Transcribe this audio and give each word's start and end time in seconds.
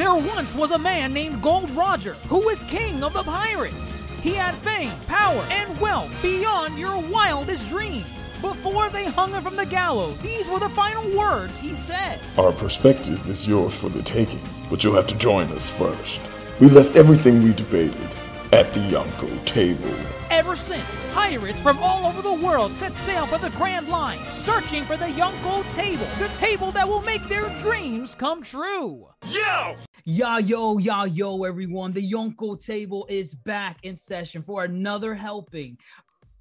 There 0.00 0.14
once 0.14 0.54
was 0.54 0.70
a 0.70 0.78
man 0.78 1.12
named 1.12 1.42
Gold 1.42 1.68
Roger 1.72 2.14
who 2.30 2.40
was 2.40 2.64
king 2.64 3.04
of 3.04 3.12
the 3.12 3.22
pirates. 3.22 3.98
He 4.22 4.32
had 4.32 4.54
fame, 4.54 4.98
power, 5.06 5.46
and 5.50 5.78
wealth 5.78 6.10
beyond 6.22 6.78
your 6.78 6.98
wildest 6.98 7.68
dreams. 7.68 8.30
Before 8.40 8.88
they 8.88 9.04
hung 9.04 9.32
him 9.32 9.42
from 9.42 9.56
the 9.56 9.66
gallows, 9.66 10.18
these 10.20 10.48
were 10.48 10.58
the 10.58 10.70
final 10.70 11.06
words 11.14 11.60
he 11.60 11.74
said. 11.74 12.18
Our 12.38 12.50
perspective 12.50 13.28
is 13.28 13.46
yours 13.46 13.74
for 13.74 13.90
the 13.90 14.02
taking, 14.02 14.40
but 14.70 14.82
you'll 14.82 14.94
have 14.94 15.06
to 15.08 15.18
join 15.18 15.48
us 15.48 15.68
first. 15.68 16.18
We 16.60 16.70
left 16.70 16.96
everything 16.96 17.42
we 17.42 17.52
debated 17.52 18.08
at 18.52 18.72
the 18.72 18.80
Yonko 18.80 19.44
table. 19.44 19.94
Ever 20.30 20.56
since, 20.56 21.04
pirates 21.12 21.60
from 21.60 21.76
all 21.82 22.06
over 22.06 22.22
the 22.22 22.32
world 22.32 22.72
set 22.72 22.96
sail 22.96 23.26
for 23.26 23.36
the 23.36 23.50
Grand 23.50 23.90
Line, 23.90 24.24
searching 24.30 24.84
for 24.84 24.96
the 24.96 25.12
Yonko 25.12 25.70
table, 25.74 26.06
the 26.18 26.28
table 26.34 26.72
that 26.72 26.88
will 26.88 27.02
make 27.02 27.22
their 27.28 27.50
dreams 27.60 28.14
come 28.14 28.42
true. 28.42 29.06
Yo! 29.28 29.76
Ya 30.12 30.38
yo, 30.38 30.78
ya 30.78 31.04
yo, 31.04 31.44
everyone. 31.44 31.92
The 31.92 32.02
Yonko 32.02 32.60
table 32.60 33.06
is 33.08 33.32
back 33.32 33.78
in 33.84 33.94
session 33.94 34.42
for 34.42 34.64
another 34.64 35.14
helping. 35.14 35.78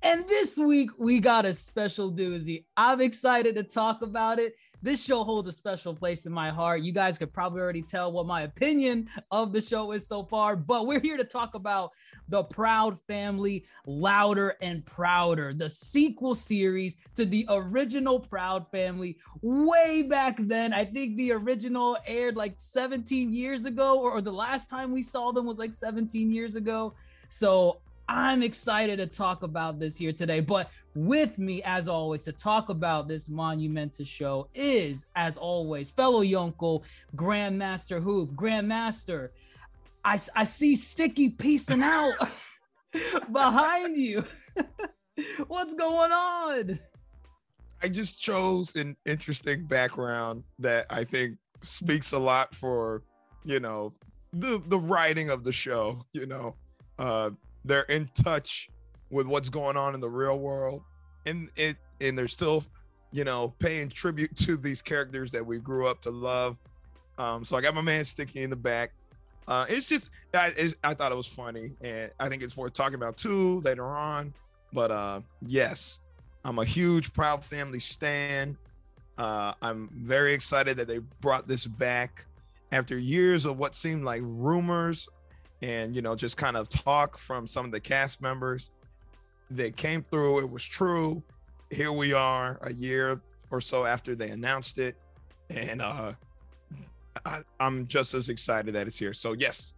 And 0.02 0.28
this 0.28 0.58
week, 0.58 0.90
we 0.98 1.20
got 1.20 1.46
a 1.46 1.54
special 1.54 2.12
doozy. 2.12 2.66
I'm 2.78 3.00
excited 3.00 3.54
to 3.58 3.62
talk 3.62 4.02
about 4.02 4.40
it. 4.40 4.56
This 4.82 5.04
show 5.04 5.24
holds 5.24 5.48
a 5.48 5.52
special 5.52 5.94
place 5.94 6.26
in 6.26 6.32
my 6.32 6.50
heart. 6.50 6.82
You 6.82 6.92
guys 6.92 7.20
could 7.20 7.32
probably 7.32 7.62
already 7.62 7.84
tell 7.84 8.12
what 8.12 8.26
my 8.26 8.42
opinion 8.42 9.08
of 9.30 9.54
the 9.54 9.62
show 9.62 9.92
is 9.92 10.08
so 10.08 10.24
far, 10.24 10.56
but 10.56 10.88
we're 10.88 11.00
here 11.00 11.18
to 11.18 11.24
talk 11.24 11.54
about 11.54 11.92
the 12.30 12.44
Proud 12.44 12.98
Family 13.08 13.66
Louder 13.86 14.56
and 14.62 14.86
Prouder, 14.86 15.54
the 15.54 15.70
sequel 15.70 16.36
series 16.36 16.96
to 17.16 17.26
the 17.26 17.46
original 17.50 18.20
Proud 18.20 18.70
Family 18.72 19.18
way 19.42 20.04
back 20.04 20.38
then. 20.40 20.74
I 20.74 20.86
think 20.86 21.18
the 21.18 21.32
original 21.32 21.98
aired 22.06 22.36
like 22.36 22.54
17 22.58 23.34
years 23.34 23.66
ago, 23.66 24.00
or, 24.00 24.12
or 24.12 24.22
the 24.22 24.32
last 24.32 24.70
time 24.70 24.92
we 24.92 25.04
saw 25.04 25.32
them 25.32 25.46
was 25.46 25.60
like 25.60 25.74
17 25.74 26.32
years 26.32 26.56
ago. 26.56 26.94
So 27.30 27.82
I'm 28.10 28.42
excited 28.42 28.98
to 28.98 29.06
talk 29.06 29.44
about 29.44 29.80
this 29.80 29.96
here 29.96 30.12
today. 30.12 30.40
But 30.40 30.72
with 30.96 31.38
me, 31.38 31.62
as 31.64 31.88
always, 31.88 32.24
to 32.24 32.32
talk 32.32 32.70
about 32.70 33.08
this 33.08 33.30
monumentous 33.30 34.08
show 34.08 34.48
is, 34.56 35.06
as 35.16 35.38
always, 35.38 35.92
fellow 35.92 36.24
Yonko, 36.24 36.82
Grandmaster 37.16 38.02
Hoop. 38.02 38.32
Grandmaster, 38.32 39.30
I, 40.10 40.20
I 40.36 40.44
see 40.44 40.76
Sticky 40.76 41.30
piecing 41.30 41.84
out 41.84 42.16
behind 43.32 43.96
you. 43.96 44.26
What's 45.48 45.76
going 45.76 46.12
on? 46.12 46.80
I 47.84 47.90
just 47.90 48.18
chose 48.18 48.76
an 48.76 48.98
interesting 49.06 49.66
background 49.68 50.46
that 50.58 50.88
I 50.90 51.04
think 51.04 51.38
speaks 51.62 52.14
a 52.14 52.18
lot 52.18 52.56
for, 52.56 53.04
you 53.46 53.60
know, 53.60 53.94
the 54.34 54.60
the 54.66 54.80
writing 54.80 55.30
of 55.30 55.44
the 55.44 55.52
show, 55.52 56.04
you 56.14 56.26
know. 56.26 56.56
Uh 56.98 57.30
they're 57.64 57.84
in 57.84 58.10
touch 58.16 58.68
with 59.12 59.28
what's 59.28 59.50
going 59.50 59.78
on 59.78 59.94
in 59.94 60.02
the 60.02 60.10
real 60.10 60.40
world 60.40 60.82
and 61.28 61.52
it 61.56 61.78
and 62.02 62.18
they're 62.18 62.28
still 62.28 62.64
you 63.12 63.24
know 63.24 63.54
paying 63.60 63.90
tribute 63.90 64.36
to 64.38 64.58
these 64.58 64.82
characters 64.82 65.32
that 65.32 65.46
we 65.46 65.60
grew 65.60 65.86
up 65.88 66.00
to 66.00 66.10
love 66.10 66.58
um 67.18 67.44
so 67.44 67.58
i 67.58 67.62
got 67.62 67.76
my 67.76 67.82
man 67.82 68.06
sticky 68.06 68.44
in 68.44 68.50
the 68.50 68.56
back 68.56 68.92
uh 69.50 69.66
it's 69.68 69.86
just 69.86 70.10
I, 70.34 70.54
it's, 70.56 70.76
I 70.84 70.94
thought 70.94 71.12
it 71.12 71.16
was 71.16 71.28
funny 71.28 71.76
and 71.82 72.12
i 72.20 72.30
think 72.30 72.42
it's 72.42 72.56
worth 72.56 72.74
talking 72.74 72.96
about 72.96 73.18
too 73.18 73.60
later 73.62 73.86
on 73.86 74.34
but 74.72 74.92
uh 74.92 75.20
yes 75.46 76.00
i'm 76.46 76.60
a 76.60 76.66
huge 76.66 77.12
proud 77.12 77.44
family 77.44 77.80
stan. 77.80 78.58
Uh 79.18 79.54
i'm 79.62 79.90
very 79.94 80.34
excited 80.34 80.78
that 80.78 80.88
they 80.88 81.00
brought 81.20 81.48
this 81.48 81.66
back 81.66 82.26
after 82.72 82.98
years 82.98 83.46
of 83.46 83.58
what 83.58 83.76
seemed 83.76 84.06
like 84.06 84.22
rumors 84.24 85.10
and 85.62 85.96
you 85.96 86.02
know 86.02 86.16
just 86.16 86.38
kind 86.38 86.56
of 86.56 86.70
talk 86.70 87.18
from 87.18 87.46
some 87.48 87.66
of 87.66 87.72
the 87.72 87.80
cast 87.80 88.22
members 88.22 88.72
that 89.52 89.76
came 89.76 90.06
through. 90.12 90.40
It 90.40 90.50
was 90.50 90.64
true. 90.64 91.24
Here 91.72 91.92
we 91.92 92.14
are 92.14 92.60
a 92.62 92.72
year 92.72 93.20
or 93.52 93.62
so 93.62 93.86
after 93.86 94.16
they 94.16 94.30
announced 94.30 94.78
it 94.80 94.96
and 95.50 95.82
uh 95.82 96.14
I, 97.26 97.42
i'm 97.60 97.88
just 97.88 98.14
as 98.14 98.30
excited 98.30 98.74
that 98.76 98.88
it's 98.88 98.98
here 98.98 99.14
so 99.14 99.34
yes 99.34 99.74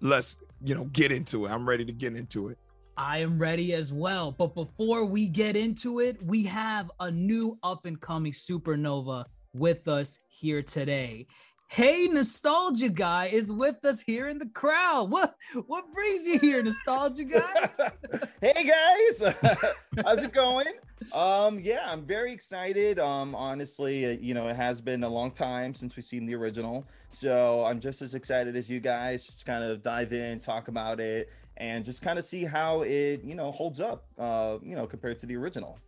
let's 0.00 0.36
you 0.64 0.74
know 0.74 0.84
get 0.84 1.12
into 1.12 1.46
it 1.46 1.50
i'm 1.50 1.68
ready 1.68 1.84
to 1.84 1.92
get 1.92 2.14
into 2.14 2.48
it 2.48 2.58
I 2.98 3.18
am 3.18 3.38
ready 3.38 3.74
as 3.74 3.92
well. 3.92 4.32
But 4.32 4.54
before 4.54 5.04
we 5.04 5.26
get 5.26 5.54
into 5.54 6.00
it, 6.00 6.22
we 6.22 6.42
have 6.44 6.90
a 7.00 7.10
new 7.10 7.58
up 7.62 7.84
and 7.84 8.00
coming 8.00 8.32
supernova 8.32 9.24
with 9.52 9.86
us 9.86 10.18
here 10.28 10.62
today. 10.62 11.26
Hey, 11.68 12.06
nostalgia 12.06 12.88
guy 12.88 13.26
is 13.26 13.50
with 13.50 13.84
us 13.84 14.00
here 14.00 14.28
in 14.28 14.38
the 14.38 14.46
crowd. 14.46 15.10
What 15.10 15.34
what 15.66 15.92
brings 15.92 16.24
you 16.24 16.38
here, 16.38 16.62
nostalgia 16.62 17.24
guy? 17.24 17.70
hey 18.40 18.64
guys, 18.64 19.34
how's 20.04 20.22
it 20.22 20.32
going? 20.32 20.66
Um, 21.14 21.60
yeah, 21.60 21.80
I'm 21.86 22.04
very 22.04 22.32
excited. 22.32 22.98
Um, 22.98 23.34
honestly, 23.34 24.06
uh, 24.06 24.10
you 24.20 24.34
know, 24.34 24.48
it 24.48 24.56
has 24.56 24.80
been 24.80 25.04
a 25.04 25.08
long 25.08 25.30
time 25.30 25.74
since 25.74 25.94
we've 25.94 26.04
seen 26.04 26.26
the 26.26 26.34
original, 26.34 26.86
so 27.10 27.64
I'm 27.64 27.80
just 27.80 28.02
as 28.02 28.14
excited 28.14 28.56
as 28.56 28.70
you 28.70 28.80
guys. 28.80 29.24
Just 29.24 29.44
kind 29.44 29.62
of 29.62 29.82
dive 29.82 30.12
in, 30.12 30.38
talk 30.38 30.68
about 30.68 30.98
it, 31.00 31.30
and 31.58 31.84
just 31.84 32.02
kind 32.02 32.18
of 32.18 32.24
see 32.24 32.44
how 32.44 32.82
it, 32.82 33.22
you 33.22 33.34
know, 33.34 33.52
holds 33.52 33.80
up. 33.80 34.06
Uh, 34.18 34.56
you 34.62 34.74
know, 34.74 34.86
compared 34.86 35.18
to 35.18 35.26
the 35.26 35.36
original. 35.36 35.78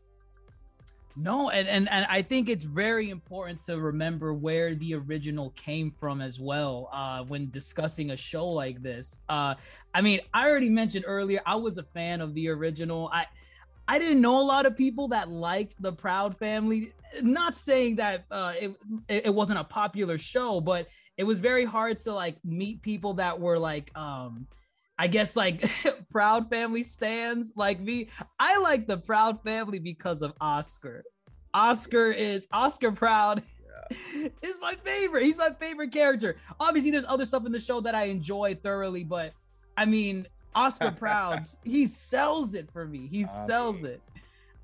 No, 1.20 1.50
and, 1.50 1.66
and 1.66 1.90
and 1.90 2.06
I 2.08 2.22
think 2.22 2.48
it's 2.48 2.64
very 2.64 3.10
important 3.10 3.60
to 3.62 3.80
remember 3.80 4.34
where 4.34 4.76
the 4.76 4.94
original 4.94 5.50
came 5.50 5.90
from 5.90 6.20
as 6.20 6.38
well 6.38 6.88
uh, 6.92 7.24
when 7.24 7.50
discussing 7.50 8.12
a 8.12 8.16
show 8.16 8.46
like 8.46 8.82
this. 8.82 9.18
Uh, 9.28 9.56
I 9.94 10.00
mean, 10.00 10.20
I 10.32 10.48
already 10.48 10.68
mentioned 10.68 11.06
earlier 11.08 11.40
I 11.44 11.56
was 11.56 11.78
a 11.78 11.82
fan 11.82 12.20
of 12.20 12.34
the 12.34 12.48
original. 12.50 13.10
I 13.12 13.26
I 13.88 13.98
didn't 13.98 14.20
know 14.20 14.38
a 14.38 14.44
lot 14.44 14.66
of 14.66 14.76
people 14.76 15.08
that 15.08 15.30
liked 15.30 15.80
the 15.80 15.92
Proud 15.92 16.36
Family. 16.36 16.92
Not 17.22 17.56
saying 17.56 17.96
that 17.96 18.26
uh, 18.30 18.52
it 18.60 18.76
it 19.08 19.34
wasn't 19.34 19.58
a 19.58 19.64
popular 19.64 20.18
show, 20.18 20.60
but 20.60 20.88
it 21.16 21.24
was 21.24 21.38
very 21.38 21.64
hard 21.64 21.98
to 22.00 22.12
like 22.12 22.36
meet 22.44 22.82
people 22.82 23.14
that 23.14 23.40
were 23.40 23.58
like 23.58 23.90
um 23.96 24.46
I 24.98 25.06
guess 25.06 25.36
like 25.36 25.70
Proud 26.10 26.50
Family 26.50 26.82
stands 26.82 27.54
like 27.56 27.80
me. 27.80 28.08
I 28.38 28.58
like 28.58 28.86
the 28.86 28.98
Proud 28.98 29.42
Family 29.42 29.78
because 29.78 30.20
of 30.20 30.34
Oscar. 30.40 31.02
Oscar 31.54 32.12
is 32.12 32.46
Oscar 32.52 32.92
Proud 32.92 33.42
is 34.42 34.58
my 34.60 34.74
favorite. 34.84 35.24
He's 35.24 35.38
my 35.38 35.50
favorite 35.58 35.92
character. 35.92 36.36
Obviously, 36.60 36.90
there's 36.90 37.06
other 37.08 37.24
stuff 37.24 37.46
in 37.46 37.52
the 37.52 37.60
show 37.60 37.80
that 37.80 37.94
I 37.94 38.04
enjoy 38.04 38.54
thoroughly, 38.62 39.02
but 39.02 39.32
I 39.78 39.86
mean, 39.86 40.26
Oscar 40.58 40.90
Prouds, 40.98 41.56
he 41.64 41.86
sells 41.86 42.54
it 42.54 42.70
for 42.70 42.84
me. 42.86 43.06
He 43.06 43.24
sells 43.24 43.84
it. 43.84 44.02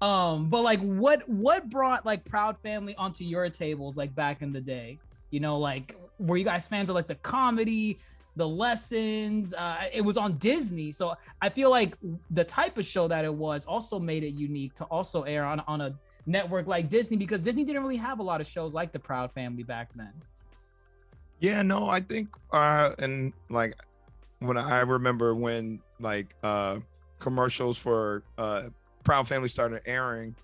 Um, 0.03 0.51
but 0.51 0.63
like 0.63 0.81
what 0.81 1.27
what 1.29 1.71
brought 1.71 2.05
like 2.05 2.25
Proud 2.25 2.59
Family 2.59 2.95
onto 2.97 3.25
your 3.25 3.49
tables 3.49 3.97
like 3.97 4.15
back 4.15 4.43
in 4.43 4.53
the 4.53 4.61
day? 4.61 4.99
You 5.31 5.41
know, 5.41 5.57
like 5.59 5.97
were 6.19 6.37
you 6.37 6.45
guys 6.45 6.67
fans 6.67 6.91
of 6.91 6.95
like 6.95 7.07
the 7.07 7.15
comedy, 7.17 7.99
the 8.37 8.47
lessons. 8.47 9.55
Uh, 9.55 9.85
it 9.93 10.01
was 10.01 10.17
on 10.17 10.37
Disney, 10.39 10.91
so 10.93 11.15
I 11.41 11.49
feel 11.49 11.71
like 11.71 11.97
the 12.31 12.45
type 12.45 12.77
of 12.77 12.85
show 12.85 13.09
that 13.09 13.25
it 13.25 13.33
was 13.33 13.65
also 13.65 13.99
made 13.99 14.25
it 14.25 14.35
unique 14.35 14.75
to 14.75 14.85
also 14.85 15.23
air 15.23 15.45
on 15.45 15.61
on 15.61 15.81
a 15.81 15.95
network 16.27 16.67
like 16.67 16.91
Disney 16.91 17.17
because 17.17 17.41
Disney 17.41 17.65
didn't 17.65 17.83
really 17.83 17.97
have 17.97 18.19
a 18.19 18.23
lot 18.23 18.41
of 18.41 18.47
shows 18.47 18.75
like 18.75 18.93
The 18.93 18.99
Proud 18.99 19.33
Family 19.33 19.63
back 19.63 19.91
then. 19.95 20.13
Yeah, 21.41 21.63
no, 21.63 21.89
I 21.89 22.01
think 22.01 22.29
uh 22.53 22.91
and 22.99 23.33
like 23.49 23.75
when 24.47 24.57
I 24.57 24.81
remember 24.81 25.35
when 25.35 25.81
like 26.01 26.35
uh 26.43 26.79
commercials 27.19 27.79
for 27.79 28.23
uh 28.39 28.69
Proud 29.03 29.29
Family 29.29 29.49
started 29.49 29.83
airing, 29.87 30.35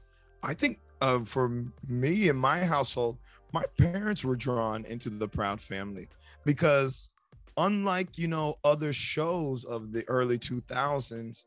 I 0.42 0.54
think 0.54 0.78
uh 1.00 1.20
for 1.24 1.64
me 1.88 2.28
and 2.28 2.38
my 2.38 2.64
household, 2.64 3.18
my 3.52 3.64
parents 3.78 4.24
were 4.24 4.36
drawn 4.36 4.84
into 4.86 5.10
the 5.10 5.28
Proud 5.28 5.60
Family 5.60 6.08
because 6.44 7.10
unlike 7.56 8.16
you 8.16 8.28
know 8.28 8.56
other 8.64 8.92
shows 8.92 9.64
of 9.64 9.92
the 9.92 10.08
early 10.08 10.38
2000s 10.38 11.44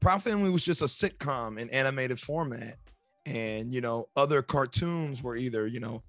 proud 0.00 0.22
family 0.22 0.50
was 0.50 0.64
just 0.64 0.82
a 0.82 0.86
sitcom 0.86 1.58
in 1.58 1.70
animated 1.70 2.18
format. 2.18 2.76
And 3.26 3.72
you 3.72 3.80
know 3.80 4.08
other 4.16 4.42
cartoons 4.42 5.22
were 5.22 5.36
either 5.36 5.66
you 5.66 5.78
know 5.78 6.02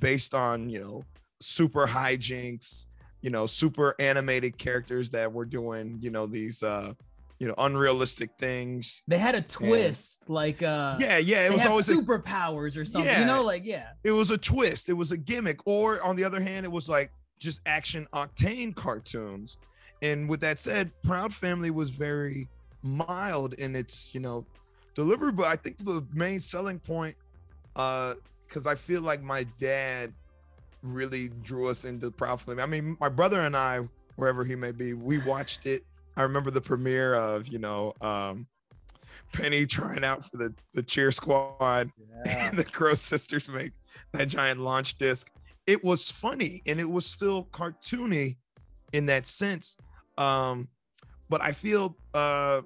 based 0.00 0.34
on 0.34 0.70
you 0.70 0.80
know 0.80 1.04
super 1.40 1.86
hijinks 1.86 2.86
you 3.22 3.30
know 3.30 3.46
super 3.46 3.94
animated 3.98 4.58
characters 4.58 5.10
that 5.10 5.32
were 5.32 5.44
doing 5.44 5.98
you 6.00 6.10
know 6.10 6.26
these 6.26 6.62
uh 6.62 6.92
you 7.38 7.46
know 7.46 7.54
unrealistic 7.58 8.30
things 8.38 9.02
they 9.08 9.18
had 9.18 9.34
a 9.34 9.42
twist 9.42 10.24
and, 10.26 10.34
like 10.34 10.62
uh 10.62 10.96
yeah 10.98 11.18
yeah 11.18 11.44
it 11.44 11.52
was 11.52 11.66
always 11.66 11.86
superpowers 11.86 12.76
or 12.76 12.84
something 12.84 13.10
yeah, 13.10 13.20
you 13.20 13.26
know 13.26 13.42
like 13.42 13.64
yeah 13.64 13.88
it 14.04 14.12
was 14.12 14.30
a 14.30 14.38
twist 14.38 14.88
it 14.88 14.94
was 14.94 15.12
a 15.12 15.16
gimmick 15.16 15.60
or 15.66 16.02
on 16.02 16.16
the 16.16 16.24
other 16.24 16.40
hand 16.40 16.64
it 16.64 16.72
was 16.72 16.88
like 16.88 17.10
just 17.38 17.60
action 17.66 18.06
octane 18.12 18.74
cartoons. 18.74 19.58
And 20.02 20.28
with 20.28 20.40
that 20.40 20.58
said, 20.58 20.90
Proud 21.02 21.32
Family 21.32 21.70
was 21.70 21.90
very 21.90 22.48
mild 22.82 23.54
in 23.54 23.74
its, 23.74 24.14
you 24.14 24.20
know, 24.20 24.44
delivery. 24.94 25.32
But 25.32 25.46
I 25.46 25.56
think 25.56 25.78
the 25.84 26.06
main 26.12 26.40
selling 26.40 26.78
point, 26.78 27.16
uh, 27.76 28.14
because 28.46 28.66
I 28.66 28.74
feel 28.74 29.00
like 29.00 29.22
my 29.22 29.44
dad 29.58 30.12
really 30.92 31.28
drew 31.42 31.68
us 31.68 31.84
into 31.84 32.10
Proud. 32.10 32.42
I 32.58 32.66
mean, 32.66 32.96
my 33.00 33.08
brother 33.08 33.40
and 33.40 33.56
I, 33.56 33.80
wherever 34.16 34.44
he 34.44 34.54
may 34.54 34.72
be, 34.72 34.94
we 34.94 35.18
watched 35.18 35.66
it. 35.66 35.84
I 36.16 36.22
remember 36.22 36.50
the 36.50 36.60
premiere 36.60 37.14
of, 37.14 37.48
you 37.48 37.58
know, 37.58 37.92
um, 38.00 38.46
Penny 39.32 39.66
trying 39.66 40.04
out 40.04 40.24
for 40.30 40.36
the, 40.38 40.54
the 40.72 40.82
cheer 40.82 41.12
squad 41.12 41.90
Yeah. 42.24 42.48
and 42.48 42.58
the 42.58 42.64
Crow 42.64 42.94
sisters 42.94 43.48
make 43.48 43.72
that 44.12 44.28
giant 44.28 44.60
launch 44.60 44.96
disc. 44.98 45.30
It 45.66 45.84
was 45.84 46.10
funny 46.10 46.62
and 46.66 46.80
it 46.80 46.88
was 46.88 47.04
still 47.04 47.44
cartoony 47.52 48.36
in 48.92 49.06
that 49.06 49.26
sense. 49.26 49.76
Um, 50.16 50.68
but 51.28 51.40
I 51.42 51.52
feel 51.52 51.96
uh, 52.14 52.62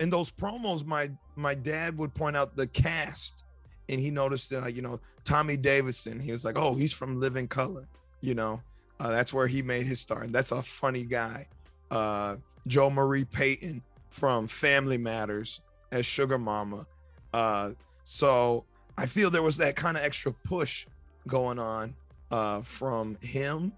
in 0.00 0.10
those 0.10 0.30
promos, 0.30 0.84
my 0.84 1.08
my 1.36 1.54
dad 1.54 1.96
would 1.96 2.14
point 2.14 2.36
out 2.36 2.56
the 2.56 2.66
cast, 2.66 3.44
and 3.90 4.00
he 4.00 4.10
noticed 4.10 4.48
that 4.50 4.74
you 4.74 4.80
know 4.80 5.00
Tommy 5.24 5.56
Davidson. 5.56 6.18
He 6.18 6.32
was 6.32 6.44
like, 6.44 6.56
"Oh, 6.56 6.74
he's 6.74 6.92
from 6.92 7.20
Living 7.20 7.48
Color," 7.48 7.86
you 8.22 8.34
know. 8.34 8.62
Uh, 8.98 9.10
that's 9.10 9.32
where 9.32 9.46
he 9.46 9.62
made 9.62 9.86
his 9.86 9.98
start. 9.98 10.30
That's 10.32 10.52
a 10.52 10.62
funny 10.62 11.04
guy. 11.04 11.46
Uh, 11.90 12.36
Jo 12.66 12.88
Marie 12.90 13.24
Payton 13.24 13.82
from 14.10 14.46
Family 14.46 14.98
Matters 14.98 15.60
as 15.90 16.04
Suga 16.04 16.38
Mama. 16.38 16.86
Uh, 17.32 17.70
so 18.04 18.64
I 18.96 19.06
feel 19.06 19.30
there 19.30 19.42
was 19.42 19.56
that 19.56 19.74
kind 19.74 19.96
of 19.96 20.04
extra 20.04 20.32
push 20.32 20.86
going 21.26 21.58
on 21.58 21.94
uh, 22.30 22.62
from 22.62 23.16
him. 23.22 23.72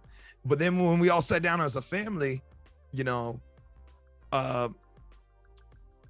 But 0.44 0.58
then 0.58 0.78
when 0.84 0.98
we 0.98 1.10
all 1.10 1.22
sat 1.22 1.42
down 1.42 1.60
as 1.60 1.76
a 1.76 1.82
family, 1.82 2.42
you 2.92 3.04
know, 3.04 3.40
uh, 4.32 4.70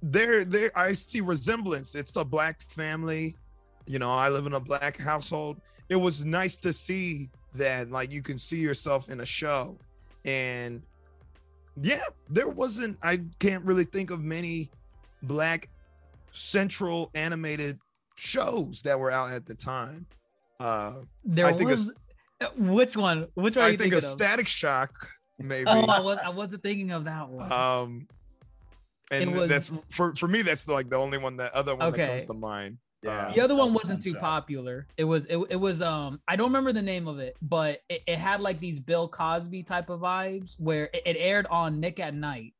there, 0.01 0.43
there, 0.43 0.71
I 0.75 0.93
see 0.93 1.21
resemblance. 1.21 1.93
It's 1.93 2.15
a 2.15 2.25
black 2.25 2.61
family. 2.63 3.37
You 3.85 3.99
know, 3.99 4.09
I 4.09 4.29
live 4.29 4.45
in 4.45 4.53
a 4.53 4.59
black 4.59 4.97
household. 4.97 5.59
It 5.89 5.95
was 5.95 6.23
nice 6.23 6.57
to 6.57 6.71
see 6.73 7.29
that, 7.55 7.91
like, 7.91 8.11
you 8.11 8.21
can 8.21 8.37
see 8.37 8.57
yourself 8.57 9.09
in 9.09 9.19
a 9.21 9.25
show, 9.25 9.77
and 10.25 10.81
yeah, 11.81 12.01
there 12.29 12.47
wasn't. 12.47 12.97
I 13.03 13.21
can't 13.39 13.63
really 13.65 13.83
think 13.83 14.09
of 14.11 14.21
many 14.21 14.69
black 15.23 15.69
central 16.31 17.11
animated 17.15 17.77
shows 18.15 18.81
that 18.83 18.99
were 18.99 19.11
out 19.11 19.31
at 19.31 19.45
the 19.45 19.55
time. 19.55 20.05
Uh, 20.59 21.01
There 21.25 21.45
I 21.45 21.53
think 21.53 21.69
was 21.69 21.91
uh, 22.41 22.47
which 22.57 22.95
one? 22.95 23.27
Which 23.35 23.55
one 23.55 23.65
I 23.65 23.69
you 23.69 23.77
think 23.77 23.93
a 23.93 23.97
of? 23.97 24.03
Static 24.03 24.47
Shock, 24.47 25.09
maybe. 25.39 25.65
Oh, 25.67 25.85
I 25.85 25.99
was 25.99 26.17
I 26.23 26.29
wasn't 26.29 26.63
thinking 26.63 26.91
of 26.91 27.03
that 27.05 27.27
one. 27.29 27.51
um, 27.51 28.07
and 29.11 29.33
was- 29.33 29.49
that's 29.49 29.71
for 29.89 30.15
for 30.15 30.27
me. 30.27 30.41
That's 30.41 30.67
like 30.67 30.89
the 30.89 30.95
only 30.97 31.17
one 31.17 31.37
that 31.37 31.53
other 31.53 31.75
one 31.75 31.91
that 31.91 32.07
comes 32.07 32.25
to 32.27 32.33
mind. 32.33 32.77
Yeah. 33.03 33.31
the 33.33 33.41
other 33.41 33.55
one 33.55 33.73
wasn't 33.73 34.01
too 34.01 34.15
popular. 34.15 34.87
It 34.97 35.03
was 35.03 35.25
it, 35.25 35.37
it 35.49 35.55
was 35.55 35.81
um 35.81 36.21
I 36.27 36.35
don't 36.35 36.47
remember 36.47 36.71
the 36.71 36.81
name 36.81 37.07
of 37.07 37.19
it, 37.19 37.35
but 37.41 37.81
it, 37.89 38.03
it 38.07 38.17
had 38.17 38.41
like 38.41 38.59
these 38.59 38.79
Bill 38.79 39.07
Cosby 39.07 39.63
type 39.63 39.89
of 39.89 40.01
vibes 40.01 40.55
where 40.59 40.89
it, 40.93 41.03
it 41.05 41.17
aired 41.19 41.45
on 41.47 41.79
Nick 41.79 41.99
at 41.99 42.13
Night, 42.13 42.53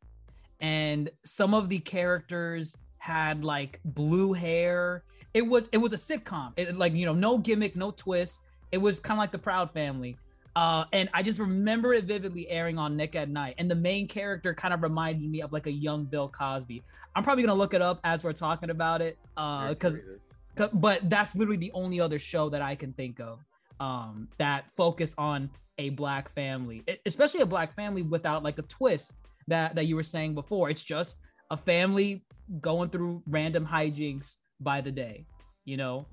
and 0.60 1.10
some 1.24 1.54
of 1.54 1.69
the 1.69 1.80
characters 1.80 2.75
had 2.98 3.44
like 3.44 3.80
blue 3.86 4.34
hair. 4.34 5.04
It 5.34 5.42
was 5.42 5.69
it 5.72 5.78
was 5.78 5.94
a 5.94 5.98
sitcom. 5.98 6.54
It 6.57 6.75
like 6.78 6.94
you 6.94 7.06
know 7.06 7.13
no 7.13 7.38
gimmick, 7.38 7.75
no 7.75 7.92
twist. 7.92 8.42
It 8.72 8.78
was 8.78 9.00
kind 9.00 9.18
of 9.18 9.19
like 9.19 9.31
the 9.31 9.40
Proud 9.40 9.72
Family. 9.72 10.18
Uh, 10.56 10.86
and 10.94 11.10
I 11.13 11.24
just 11.24 11.40
remember 11.40 11.94
it 11.94 12.06
vividly 12.06 12.48
airing 12.48 12.78
on 12.78 12.95
Nick 12.95 13.16
at 13.16 13.28
Night, 13.28 13.56
and 13.57 13.69
the 13.69 13.75
main 13.75 14.07
character 14.07 14.54
kind 14.54 14.74
of 14.74 14.84
reminded 14.84 15.28
me 15.30 15.42
of 15.42 15.51
like 15.51 15.66
a 15.66 15.72
young 15.72 16.06
Bill 16.06 16.30
Cosby. 16.30 16.84
I'm 17.16 17.24
probably 17.24 17.44
gonna 17.44 17.57
look 17.57 17.74
it 17.74 17.81
up 17.81 18.00
as 18.04 18.24
we're 18.24 18.34
talking 18.34 18.69
about 18.69 19.01
it, 19.01 19.18
uh, 19.36 19.69
because 19.69 19.98
creative. 19.98 20.22
C- 20.58 20.68
but 20.74 21.10
that's 21.10 21.36
literally 21.36 21.58
the 21.58 21.72
only 21.74 22.00
other 22.00 22.20
show 22.20 22.50
that 22.50 22.62
I 22.62 22.76
can 22.76 22.94
think 22.94 23.20
of 23.20 23.40
um, 23.80 24.28
that 24.38 24.66
focused 24.76 25.16
on 25.18 25.50
a 25.78 25.90
black 25.90 26.34
family, 26.36 26.84
especially 27.06 27.42
a 27.42 27.46
black 27.46 27.76
family 27.76 28.02
without 28.02 28.44
like 28.44 28.60
a 28.60 28.64
twist 28.64 29.22
that 29.48 29.76
that 29.76 29.86
you 29.86 29.96
were 29.96 30.04
saying 30.04 30.36
before. 30.36 30.70
It's 30.70 30.84
just 30.84 31.20
a 31.52 31.58
family 31.58 32.26
going 32.62 32.90
through 32.90 33.24
random 33.28 33.66
hijinks 33.66 34.38
by 34.60 34.82
the 34.82 34.92
day, 34.92 35.26
you 35.66 35.78
know, 35.78 36.06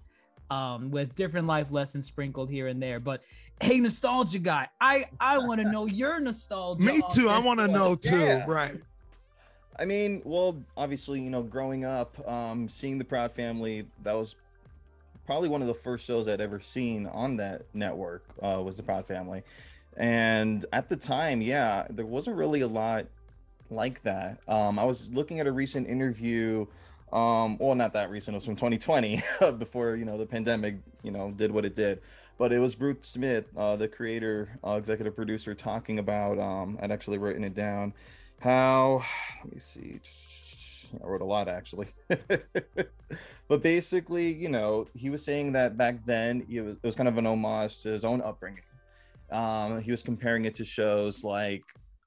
um, 0.51 0.91
with 0.91 1.15
different 1.15 1.47
life 1.47 1.69
lessons 1.71 2.07
sprinkled 2.07 2.51
here 2.51 2.69
and 2.69 2.83
there. 2.83 3.01
But 3.01 3.23
hey, 3.61 3.79
nostalgia 3.79 4.39
guy, 4.39 4.69
I 4.81 5.05
I 5.21 5.39
want 5.39 5.61
to 5.61 5.71
know 5.71 5.87
your 5.87 6.21
nostalgia. 6.21 6.83
Me 6.83 7.03
too. 7.11 7.29
I 7.29 7.39
want 7.39 7.61
to 7.61 7.69
know 7.69 7.95
too. 7.95 8.17
Yeah. 8.17 8.45
Right. 8.47 8.77
I 9.79 9.85
mean, 9.85 10.23
well, 10.25 10.63
obviously, 10.77 11.21
you 11.21 11.31
know, 11.31 11.43
growing 11.43 11.85
up, 11.85 12.27
um, 12.29 12.69
seeing 12.69 12.99
the 12.99 13.05
Proud 13.05 13.33
Family, 13.33 13.87
that 14.03 14.13
was 14.13 14.37
probably 15.27 15.49
one 15.49 15.63
of 15.63 15.69
the 15.69 15.75
first 15.75 16.05
shows 16.05 16.29
I'd 16.29 16.41
ever 16.41 16.61
seen 16.61 17.07
on 17.07 17.37
that 17.37 17.63
network. 17.73 18.25
Uh, 18.43 18.61
was 18.63 18.77
the 18.77 18.83
Proud 18.83 19.07
Family, 19.07 19.43
and 19.97 20.67
at 20.73 20.89
the 20.89 20.97
time, 20.97 21.41
yeah, 21.41 21.87
there 21.89 22.07
wasn't 22.07 22.37
really 22.37 22.61
a 22.61 22.69
lot 22.69 23.07
like 23.71 24.03
that. 24.03 24.39
Um, 24.49 24.79
I 24.79 24.85
was 24.85 25.09
looking 25.11 25.41
at 25.41 25.47
a 25.47 25.53
recent 25.53 25.89
interview. 25.89 26.67
Um, 27.13 27.59
well, 27.59 27.75
not 27.75 27.93
that 27.95 28.11
recent. 28.11 28.35
It 28.35 28.39
was 28.39 28.45
from 28.45 28.57
2020, 28.57 29.23
before 29.59 29.97
you 29.97 30.05
know 30.05 30.19
the 30.19 30.27
pandemic, 30.27 30.77
you 31.03 31.11
know, 31.11 31.31
did 31.31 31.53
what 31.53 31.65
it 31.65 31.75
did. 31.75 32.01
But 32.39 32.53
it 32.53 32.59
was 32.59 32.75
Bruce 32.75 32.99
Smith, 33.03 33.45
uh, 33.57 33.77
the 33.77 33.87
creator, 33.87 34.59
uh, 34.65 34.73
executive 34.73 35.15
producer, 35.15 35.55
talking 35.55 35.99
about. 35.99 36.39
Um, 36.39 36.79
I'd 36.83 36.91
actually 36.91 37.19
written 37.19 37.45
it 37.45 37.55
down 37.55 37.93
how 38.41 39.03
let 39.45 39.53
me 39.53 39.59
see. 39.61 40.01
I 41.03 41.07
wrote 41.07 41.21
a 41.21 41.25
lot 41.25 41.49
actually. 41.49 41.89
But 43.49 43.63
basically 43.63 44.33
you 44.33 44.49
know 44.49 44.87
he 44.95 45.11
was 45.11 45.25
saying 45.25 45.53
that 45.53 45.77
back 45.77 45.97
then 46.07 46.47
it 46.49 46.61
was, 46.61 46.77
it 46.77 46.85
was 46.85 46.95
kind 46.95 47.09
of 47.09 47.19
an 47.19 47.27
homage 47.27 47.81
to 47.83 47.89
his 47.89 48.05
own 48.05 48.21
upbringing. 48.23 48.63
Um 49.33 49.81
he 49.81 49.91
was 49.91 50.03
comparing 50.03 50.45
it 50.45 50.55
to 50.57 50.65
shows 50.65 51.25
like 51.25 51.63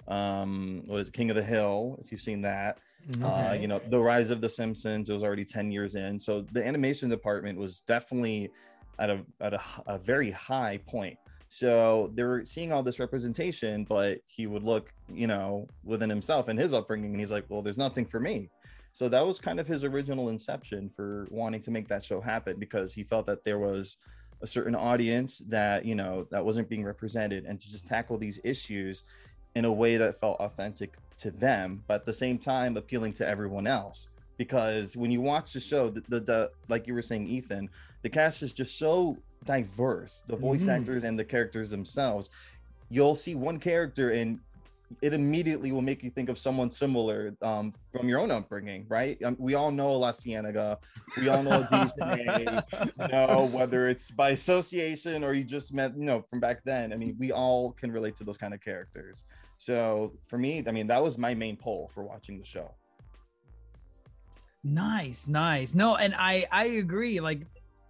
um 0.08 0.84
what 0.86 1.00
is 1.00 1.08
it 1.10 1.14
king 1.14 1.30
of 1.30 1.36
the 1.36 1.44
hill 1.44 2.00
if 2.04 2.12
you've 2.12 2.22
seen 2.22 2.42
that. 2.44 2.78
Uh 3.22 3.58
you 3.60 3.68
know 3.68 3.82
the 3.90 4.00
rise 4.00 4.30
of 4.30 4.40
the 4.40 4.48
simpsons 4.48 5.10
it 5.10 5.14
was 5.14 5.24
already 5.24 5.44
10 5.44 5.70
years 5.72 5.96
in. 5.96 6.18
So 6.18 6.46
the 6.54 6.66
animation 6.66 7.10
department 7.10 7.60
was 7.60 7.82
definitely 7.82 8.50
at 9.00 9.10
a 9.10 9.20
at 9.42 9.54
a, 9.54 9.58
h- 9.58 9.84
a 9.88 9.98
very 9.98 10.32
high 10.32 10.80
point 10.88 11.18
so 11.54 12.10
they 12.16 12.24
were 12.24 12.44
seeing 12.46 12.72
all 12.72 12.82
this 12.82 12.98
representation, 12.98 13.84
but 13.84 14.22
he 14.26 14.48
would 14.48 14.64
look, 14.64 14.92
you 15.08 15.28
know, 15.28 15.68
within 15.84 16.10
himself 16.10 16.48
and 16.48 16.58
his 16.58 16.74
upbringing, 16.74 17.12
and 17.12 17.20
he's 17.20 17.32
like, 17.32 17.46
well, 17.48 17.62
there's 17.62 17.78
nothing 17.78 18.08
for 18.08 18.20
me. 18.20 18.50
So 18.92 19.08
that 19.10 19.24
was 19.24 19.38
kind 19.38 19.60
of 19.60 19.68
his 19.68 19.84
original 19.84 20.30
inception 20.30 20.90
for 20.96 21.28
wanting 21.30 21.62
to 21.62 21.70
make 21.70 21.88
that 21.90 22.04
show 22.04 22.20
happen 22.20 22.56
because 22.58 22.92
he 22.92 23.04
felt 23.04 23.28
that 23.28 23.46
there 23.46 23.60
was 23.60 23.98
a 24.42 24.48
certain 24.48 24.74
audience 24.74 25.44
that, 25.48 25.86
you 25.86 25.94
know, 25.94 26.26
that 26.32 26.44
wasn't 26.44 26.70
being 26.70 26.84
represented 26.84 27.46
and 27.46 27.62
to 27.62 27.70
just 27.70 27.86
tackle 27.86 28.18
these 28.18 28.40
issues 28.44 29.04
in 29.54 29.66
a 29.66 29.72
way 29.72 29.96
that 29.96 30.20
felt 30.20 30.40
authentic 30.40 30.96
to 31.20 31.30
them, 31.30 31.84
but 31.86 32.02
at 32.02 32.06
the 32.06 32.14
same 32.14 32.40
time 32.40 32.78
appealing 32.78 33.14
to 33.14 33.28
everyone 33.28 33.68
else. 33.68 34.10
Because 34.38 34.98
when 34.98 35.12
you 35.12 35.22
watch 35.22 35.54
the 35.54 35.60
show, 35.60 35.92
the, 35.92 36.02
the, 36.10 36.20
the 36.20 36.52
like 36.68 36.88
you 36.88 36.96
were 36.96 37.04
saying, 37.04 37.28
Ethan, 37.28 37.70
the 38.02 38.10
cast 38.10 38.42
is 38.42 38.54
just 38.54 38.80
so 38.80 39.20
diverse 39.46 40.24
the 40.28 40.36
voice 40.36 40.66
Mhm. 40.66 40.70
actors 40.80 41.04
and 41.04 41.18
the 41.18 41.26
characters 41.26 41.70
themselves 41.70 42.30
you'll 42.90 43.16
see 43.16 43.36
one 43.36 43.60
character 43.60 44.12
and 44.12 44.40
it 45.02 45.12
immediately 45.14 45.72
will 45.72 45.82
make 45.82 46.04
you 46.04 46.12
think 46.12 46.30
of 46.30 46.38
someone 46.38 46.70
similar 46.70 47.36
um, 47.42 47.74
from 47.92 48.08
your 48.08 48.20
own 48.20 48.30
upbringing 48.30 48.86
right 48.88 49.22
um, 49.24 49.36
we 49.40 49.56
all 49.56 49.72
know 49.72 50.00
LaCienega 50.00 50.78
we 51.18 51.30
all 51.30 51.42
know 51.42 51.66
you 51.72 53.08
know 53.08 53.50
whether 53.52 53.88
it's 53.88 54.12
by 54.12 54.30
association 54.32 55.24
or 55.24 55.34
you 55.34 55.44
just 55.44 55.74
met 55.74 55.98
you 55.98 56.06
know 56.06 56.22
from 56.30 56.40
back 56.40 56.62
then 56.64 56.94
i 56.94 56.96
mean 56.96 57.16
we 57.18 57.32
all 57.32 57.72
can 57.72 57.92
relate 57.92 58.16
to 58.16 58.24
those 58.24 58.38
kind 58.38 58.54
of 58.54 58.62
characters 58.62 59.24
so 59.58 60.14
for 60.28 60.38
me 60.38 60.64
i 60.68 60.72
mean 60.72 60.86
that 60.86 61.02
was 61.02 61.18
my 61.18 61.34
main 61.34 61.58
pull 61.58 61.90
for 61.94 62.04
watching 62.04 62.38
the 62.38 62.46
show 62.46 62.70
Nice, 64.66 65.28
nice. 65.28 65.76
No, 65.76 65.98
and 65.98 66.16
I 66.18 66.48
I 66.50 66.66
agree. 66.80 67.20
Like 67.20 67.42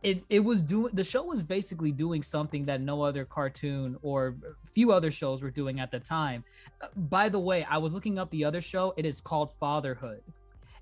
it 0.04 0.24
it 0.30 0.40
was 0.40 0.62
doing 0.62 0.94
the 0.94 1.04
show 1.04 1.24
was 1.24 1.42
basically 1.42 1.92
doing 1.92 2.22
something 2.22 2.66
that 2.66 2.82
no 2.82 3.02
other 3.02 3.26
cartoon 3.26 3.98
or 4.02 4.36
few 4.72 4.92
other 4.92 5.12
shows 5.12 5.42
were 5.42 5.52
doing 5.52 5.80
at 5.80 5.92
the 5.92 6.00
time. 6.00 6.44
Uh, 6.82 6.88
By 6.96 7.30
the 7.30 7.40
way, 7.40 7.66
I 7.70 7.78
was 7.78 7.94
looking 7.94 8.20
up 8.20 8.30
the 8.32 8.44
other 8.44 8.62
show. 8.62 8.94
It 8.98 9.06
is 9.06 9.22
called 9.22 9.52
Fatherhood. 9.60 10.22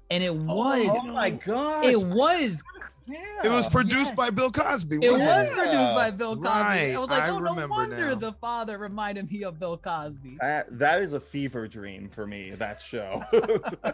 And 0.10 0.22
it 0.22 0.36
was 0.36 0.90
oh 0.92 1.08
my 1.08 1.30
god 1.30 1.86
it 1.86 2.02
was 2.02 2.62
It 3.08 3.50
was 3.50 3.68
produced 3.68 4.12
Yeah. 4.12 4.16
by 4.16 4.30
Bill 4.30 4.52
Cosby. 4.52 5.00
it 5.02 5.12
wasn't 5.12 5.30
was 5.30 5.48
it? 5.48 5.54
produced 5.54 5.96
by 5.96 6.12
Bill 6.12 6.36
Cosby. 6.36 6.48
Right, 6.50 6.94
I 6.94 6.98
was 7.00 7.10
like, 7.10 7.24
I 7.24 7.30
oh 7.30 7.40
no 7.40 7.68
wonder 7.68 8.10
now. 8.10 8.16
the 8.16 8.34
father 8.34 8.78
reminded 8.78 9.32
me 9.32 9.44
of 9.44 9.60
Bill 9.60 9.78
Cosby. 9.78 10.38
That, 10.40 10.78
that 10.78 11.02
is 11.02 11.14
a 11.14 11.20
fever 11.20 11.68
dream 11.68 12.10
for 12.10 12.26
me. 12.28 12.52
That 12.52 12.82
show. 12.82 13.24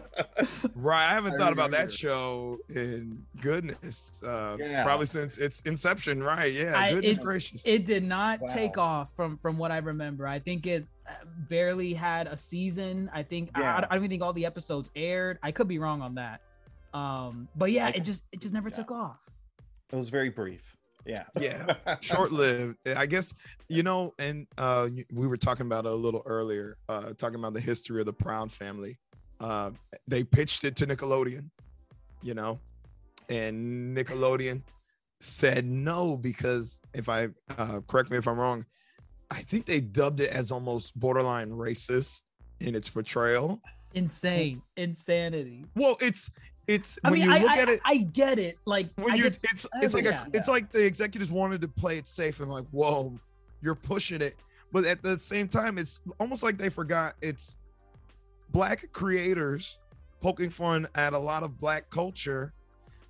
Right. 0.74 1.04
I 1.06 1.10
haven't 1.10 1.34
I 1.34 1.38
thought 1.38 1.52
about 1.52 1.70
that 1.72 1.90
show 1.92 2.58
in 2.68 3.24
goodness. 3.40 4.22
Uh, 4.24 4.56
Yeah. 4.58 4.84
Probably 4.84 5.06
since 5.06 5.38
its 5.38 5.60
inception. 5.62 6.22
Right. 6.22 6.52
Yeah. 6.52 6.78
I- 6.78 6.92
goodness 6.92 7.16
it- 7.18 7.22
gracious. 7.22 7.62
It 7.66 7.84
did 7.84 8.04
not 8.04 8.40
take 8.48 8.78
off 8.78 9.14
from 9.16 9.36
from 9.38 9.58
what 9.58 9.72
I 9.72 9.78
remember. 9.78 10.26
I 10.28 10.38
think 10.38 10.66
it 10.66 10.86
uh, 11.08 11.12
barely 11.48 11.92
had 11.94 12.26
a 12.28 12.36
season. 12.36 13.10
I 13.12 13.22
think 13.24 13.50
I- 13.54 13.62
I, 13.62 13.76
I 13.78 13.80
don't 13.80 13.96
even 13.98 14.10
think 14.10 14.22
all 14.22 14.32
the 14.32 14.46
episodes 14.46 14.90
aired. 14.94 15.38
I 15.42 15.50
could 15.50 15.66
be 15.68 15.78
wrong 15.78 16.02
on 16.02 16.14
that. 16.16 16.40
Um, 16.98 17.48
but 17.56 17.70
yeah, 17.72 17.86
I- 17.86 17.90
it 17.90 18.04
just 18.04 18.24
it 18.32 18.40
just 18.40 18.54
never 18.54 18.68
yeah. 18.68 18.74
took 18.76 18.90
off. 18.90 19.18
it 19.92 19.96
was 19.96 20.08
very 20.08 20.30
brief. 20.30 20.62
Yeah. 21.06 21.24
yeah 21.40 21.96
short 22.00 22.32
lived 22.32 22.76
i 22.94 23.06
guess 23.06 23.32
you 23.70 23.82
know 23.82 24.12
and 24.18 24.46
uh 24.58 24.88
we 25.10 25.26
were 25.26 25.38
talking 25.38 25.64
about 25.64 25.86
it 25.86 25.92
a 25.92 25.94
little 25.94 26.22
earlier 26.26 26.76
uh 26.90 27.14
talking 27.16 27.38
about 27.38 27.54
the 27.54 27.60
history 27.60 27.98
of 28.00 28.06
the 28.06 28.12
Brown 28.12 28.50
family 28.50 28.98
uh 29.40 29.70
they 30.06 30.22
pitched 30.22 30.64
it 30.64 30.76
to 30.76 30.86
nickelodeon 30.86 31.48
you 32.20 32.34
know 32.34 32.58
and 33.30 33.96
nickelodeon 33.96 34.60
said 35.20 35.64
no 35.64 36.14
because 36.16 36.78
if 36.92 37.08
i 37.08 37.28
uh 37.56 37.80
correct 37.88 38.10
me 38.10 38.18
if 38.18 38.26
i'm 38.28 38.38
wrong 38.38 38.66
i 39.30 39.40
think 39.40 39.64
they 39.64 39.80
dubbed 39.80 40.20
it 40.20 40.30
as 40.30 40.52
almost 40.52 40.98
borderline 40.98 41.50
racist 41.50 42.24
in 42.60 42.74
its 42.74 42.90
portrayal 42.90 43.62
Insane, 43.94 44.60
insanity. 44.76 45.64
well 45.74 45.96
it's 46.02 46.30
it's 46.68 46.98
I 47.02 47.10
when 47.10 47.20
mean, 47.20 47.28
you 47.28 47.34
I, 47.34 47.38
look 47.40 47.50
I, 47.50 47.58
at 47.58 47.68
it 47.68 47.80
I 47.84 47.96
get 47.98 48.38
it. 48.38 48.58
Like, 48.66 48.90
when 48.96 49.16
you 49.16 49.26
it's 49.26 49.66
oh, 49.66 49.78
it's 49.80 49.94
like 49.94 50.04
a 50.04 50.10
yeah, 50.10 50.24
it's 50.32 50.48
like 50.48 50.70
the 50.70 50.84
executives 50.84 51.32
wanted 51.32 51.60
to 51.62 51.68
play 51.68 51.98
it 51.98 52.06
safe 52.06 52.40
and 52.40 52.50
like 52.50 52.66
whoa 52.70 53.18
you're 53.60 53.74
pushing 53.74 54.22
it. 54.22 54.36
But 54.70 54.84
at 54.84 55.02
the 55.02 55.18
same 55.18 55.48
time 55.48 55.78
it's 55.78 56.02
almost 56.20 56.42
like 56.42 56.58
they 56.58 56.68
forgot 56.68 57.14
it's 57.22 57.56
black 58.50 58.92
creators 58.92 59.78
poking 60.20 60.50
fun 60.50 60.86
at 60.94 61.14
a 61.14 61.18
lot 61.18 61.42
of 61.42 61.58
black 61.58 61.90
culture 61.90 62.52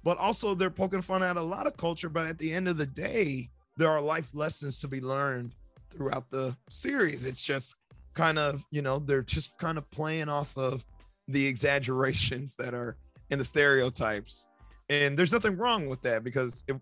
but 0.05 0.17
also 0.19 0.55
they're 0.55 0.71
poking 0.71 1.03
fun 1.03 1.23
at 1.23 1.37
a 1.37 1.43
lot 1.43 1.67
of 1.67 1.77
culture. 1.77 2.09
But 2.09 2.27
at 2.29 2.39
the 2.39 2.53
end 2.53 2.69
of 2.69 2.79
the 2.79 2.87
day 2.87 3.51
there 3.77 3.91
are 3.91 4.01
life 4.01 4.31
lessons 4.35 4.81
to 4.81 4.89
be 4.89 5.01
learned 5.01 5.55
throughout 5.91 6.31
the 6.31 6.57
series. 6.71 7.27
It's 7.27 7.45
just 7.45 7.75
kind 8.15 8.39
of 8.39 8.63
you 8.71 8.83
know 8.83 8.99
they're 9.01 9.23
just 9.23 9.57
kind 9.59 9.79
of 9.79 9.91
playing 9.91 10.29
off 10.29 10.57
of 10.57 10.87
the 11.27 11.47
exaggerations 11.53 12.57
that 12.57 12.75
are 12.75 12.97
in 13.31 13.39
the 13.39 13.45
stereotypes. 13.45 14.47
And 14.91 15.19
there's 15.19 15.33
nothing 15.33 15.57
wrong 15.57 15.89
with 15.89 16.03
that 16.03 16.25
because 16.25 16.65
it 16.67 16.77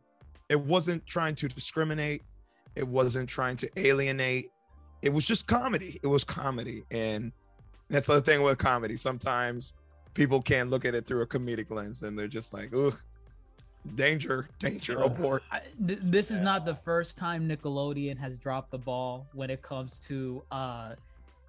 it 0.48 0.60
wasn't 0.60 1.04
trying 1.06 1.34
to 1.36 1.48
discriminate. 1.48 2.22
It 2.76 2.86
wasn't 2.86 3.28
trying 3.28 3.56
to 3.56 3.70
alienate. 3.76 4.50
It 5.02 5.12
was 5.12 5.24
just 5.24 5.46
comedy. 5.48 5.98
It 6.02 6.06
was 6.06 6.22
comedy. 6.22 6.84
And 6.92 7.32
that's 7.88 8.06
the 8.06 8.20
thing 8.20 8.42
with 8.42 8.58
comedy. 8.58 8.94
Sometimes 8.96 9.74
people 10.14 10.40
can't 10.40 10.70
look 10.70 10.84
at 10.84 10.94
it 10.94 11.06
through 11.06 11.22
a 11.22 11.26
comedic 11.26 11.70
lens 11.70 12.02
and 12.02 12.18
they're 12.18 12.28
just 12.28 12.54
like 12.54 12.72
ugh 12.74 12.96
danger 13.94 14.48
danger 14.58 15.00
Uh, 15.00 15.06
abort. 15.06 15.42
I, 15.50 15.60
th- 15.86 15.98
this 16.02 16.30
is 16.30 16.40
not 16.40 16.64
the 16.64 16.74
first 16.74 17.16
time 17.16 17.48
Nickelodeon 17.48 18.16
has 18.18 18.38
dropped 18.38 18.70
the 18.70 18.78
ball 18.78 19.26
when 19.32 19.50
it 19.50 19.62
comes 19.62 20.00
to 20.00 20.42
uh, 20.50 20.94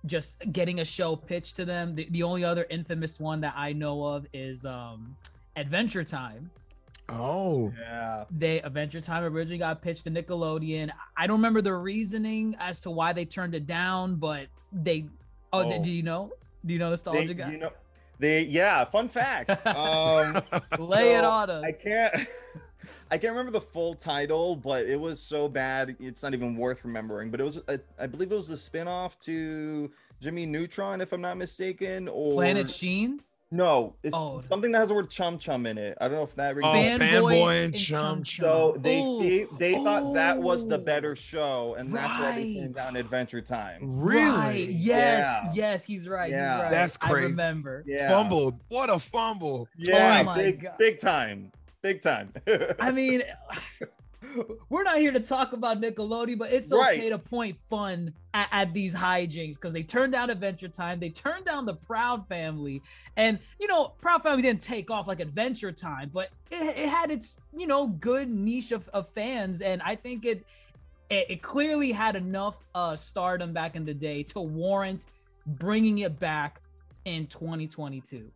just 0.08 0.38
getting 0.52 0.80
a 0.80 0.86
show 0.86 1.16
pitched 1.16 1.56
to 1.58 1.66
them. 1.66 1.96
The, 1.96 2.08
the 2.12 2.24
only 2.24 2.44
other 2.44 2.66
infamous 2.70 3.20
one 3.20 3.42
that 3.42 3.54
I 3.56 3.74
know 3.74 4.04
of 4.04 4.26
is 4.34 4.66
um, 4.66 5.16
Adventure 5.56 6.04
Time. 6.04 6.50
oh 7.10 7.72
Yeah. 7.80 8.26
They 8.32 8.62
Adventure 8.62 9.02
Time 9.02 9.24
originally 9.24 9.58
got 9.60 9.82
pitched 9.82 10.06
to 10.06 10.12
Nickelodeon. 10.12 10.92
I 11.16 11.28
don't 11.28 11.38
remember 11.38 11.62
the 11.62 11.74
reasoning 11.76 12.56
as 12.60 12.80
to 12.82 12.92
why 12.92 13.14
they 13.14 13.26
turned 13.26 13.56
it 13.56 13.68
down, 13.68 14.16
but 14.16 14.48
they. 14.72 15.06
Oh, 15.54 15.64
Oh. 15.72 15.84
do 15.84 15.90
you 15.92 16.04
know? 16.04 16.32
Do 16.66 16.74
you 16.74 16.80
know 16.80 16.88
They, 16.88 16.90
nostalgia 16.92 17.34
guy? 17.34 17.52
you 17.52 17.58
know, 17.60 17.72
they 18.20 18.42
yeah. 18.44 18.84
Fun 18.86 19.08
fact. 19.10 19.66
Um, 19.68 20.42
Lay 20.80 21.14
it 21.16 21.24
on 21.24 21.50
us. 21.50 21.64
I 21.64 21.72
can't. 21.72 22.28
I 23.12 23.18
can't 23.18 23.32
remember 23.32 23.52
the 23.52 23.62
full 23.62 23.96
title, 23.96 24.56
but 24.56 24.86
it 24.86 25.00
was 25.00 25.20
so 25.20 25.48
bad 25.48 25.96
it's 26.00 26.24
not 26.24 26.34
even 26.34 26.56
worth 26.56 26.84
remembering. 26.84 27.30
But 27.32 27.40
it 27.42 27.44
was, 27.44 27.62
I, 27.68 27.80
I 28.00 28.08
believe, 28.08 28.32
it 28.32 28.36
was 28.36 28.48
the 28.48 28.58
spin-off 28.58 29.20
to 29.22 29.92
Jimmy 30.22 30.46
Neutron, 30.46 31.02
if 31.02 31.12
I'm 31.14 31.22
not 31.22 31.38
mistaken, 31.38 32.08
or 32.08 32.34
Planet 32.34 32.70
Sheen. 32.70 33.22
No, 33.50 33.96
it's 34.04 34.14
Oh. 34.14 34.42
something 34.50 34.74
that 34.74 34.80
has 34.80 34.90
the 34.90 34.94
word 34.96 35.10
chum 35.10 35.40
chum 35.40 35.66
in 35.68 35.78
it. 35.78 35.98
I 36.02 36.10
don't 36.10 36.18
know 36.18 36.24
if 36.24 36.36
that 36.36 36.54
rings 36.54 36.68
Oh, 36.70 36.74
a 36.74 36.98
bell. 37.00 37.24
fanboy 37.24 37.64
and 37.64 37.74
chum 37.74 38.22
chum. 38.24 38.44
So 38.46 38.76
they 38.82 39.00
Ooh. 39.02 39.22
see, 39.22 39.46
they 39.58 39.76
thought 39.76 40.16
that 40.16 40.38
was 40.38 40.68
the 40.68 40.78
better 40.78 41.16
show, 41.16 41.76
and 41.76 41.90
that's 41.94 42.20
why 42.20 42.36
they 42.36 42.54
came 42.56 42.74
down 42.74 42.98
Adventure 42.98 43.40
Time. 43.42 43.80
really 43.84 44.28
Right. 44.38 44.68
Yes. 44.68 45.24
Yeah. 45.24 45.52
Yes, 45.54 45.86
he's 45.86 46.10
right. 46.10 46.30
Yeah. 46.30 46.56
He's 46.56 46.62
right. 46.64 46.72
That's 46.74 46.98
I 47.02 47.08
crazy. 47.08 47.28
remember. 47.30 47.84
Yeah, 47.88 48.10
fumbled 48.10 48.60
what 48.68 48.90
a 48.90 49.00
fumble 49.00 49.70
yeah, 49.78 50.20
Oh 50.20 50.24
my 50.26 50.36
big, 50.44 50.62
God. 50.64 50.74
big 50.78 51.00
time, 51.00 51.54
big 51.82 52.02
time. 52.02 52.34
I 52.80 52.92
mean, 53.00 53.24
we're 54.70 54.84
not 54.84 54.98
here 54.98 55.12
to 55.12 55.20
talk 55.20 55.54
about 55.54 55.80
Nickelodeon, 55.80 56.38
but 56.38 56.52
it's 56.52 56.72
Right. 56.72 57.00
okay 57.00 57.10
to 57.10 57.18
point 57.20 57.58
fun 57.70 58.14
at, 58.34 58.48
at 58.52 58.74
these 58.74 58.94
hijinks 58.96 59.54
because 59.56 59.74
they 59.74 59.84
turned 59.84 60.14
down 60.14 60.30
Adventure 60.30 60.68
Time, 60.68 61.00
they 61.00 61.10
turned 61.10 61.46
down 61.46 61.66
the 61.66 61.76
Proud 61.76 62.28
Family, 62.28 62.82
and 63.16 63.40
you 63.60 63.68
know, 63.68 63.94
Proud 64.02 64.24
Family 64.24 64.42
didn't 64.42 64.62
take 64.62 64.90
off 64.92 65.08
like 65.08 65.20
Adventure 65.20 65.72
Time, 65.72 66.10
but 66.14 66.30
it, 66.52 66.78
it 66.78 66.90
had 66.90 67.12
its 67.12 67.38
you 67.56 67.68
know 67.68 67.88
good 67.88 68.30
niche 68.30 68.72
of, 68.72 68.88
of 68.90 69.08
fans, 69.10 69.62
and 69.62 69.82
I 69.84 69.96
think 69.96 70.26
it, 70.26 70.46
it 71.10 71.28
it 71.30 71.42
clearly 71.42 71.92
had 71.92 72.16
enough 72.16 72.56
uh 72.76 72.96
stardom 72.96 73.54
back 73.54 73.76
in 73.76 73.86
the 73.86 73.94
day 73.94 74.24
to 74.24 74.40
warrant 74.42 75.06
bringing 75.46 76.00
it 76.00 76.20
back 76.20 76.60
in 77.06 77.28
2022, 77.28 78.30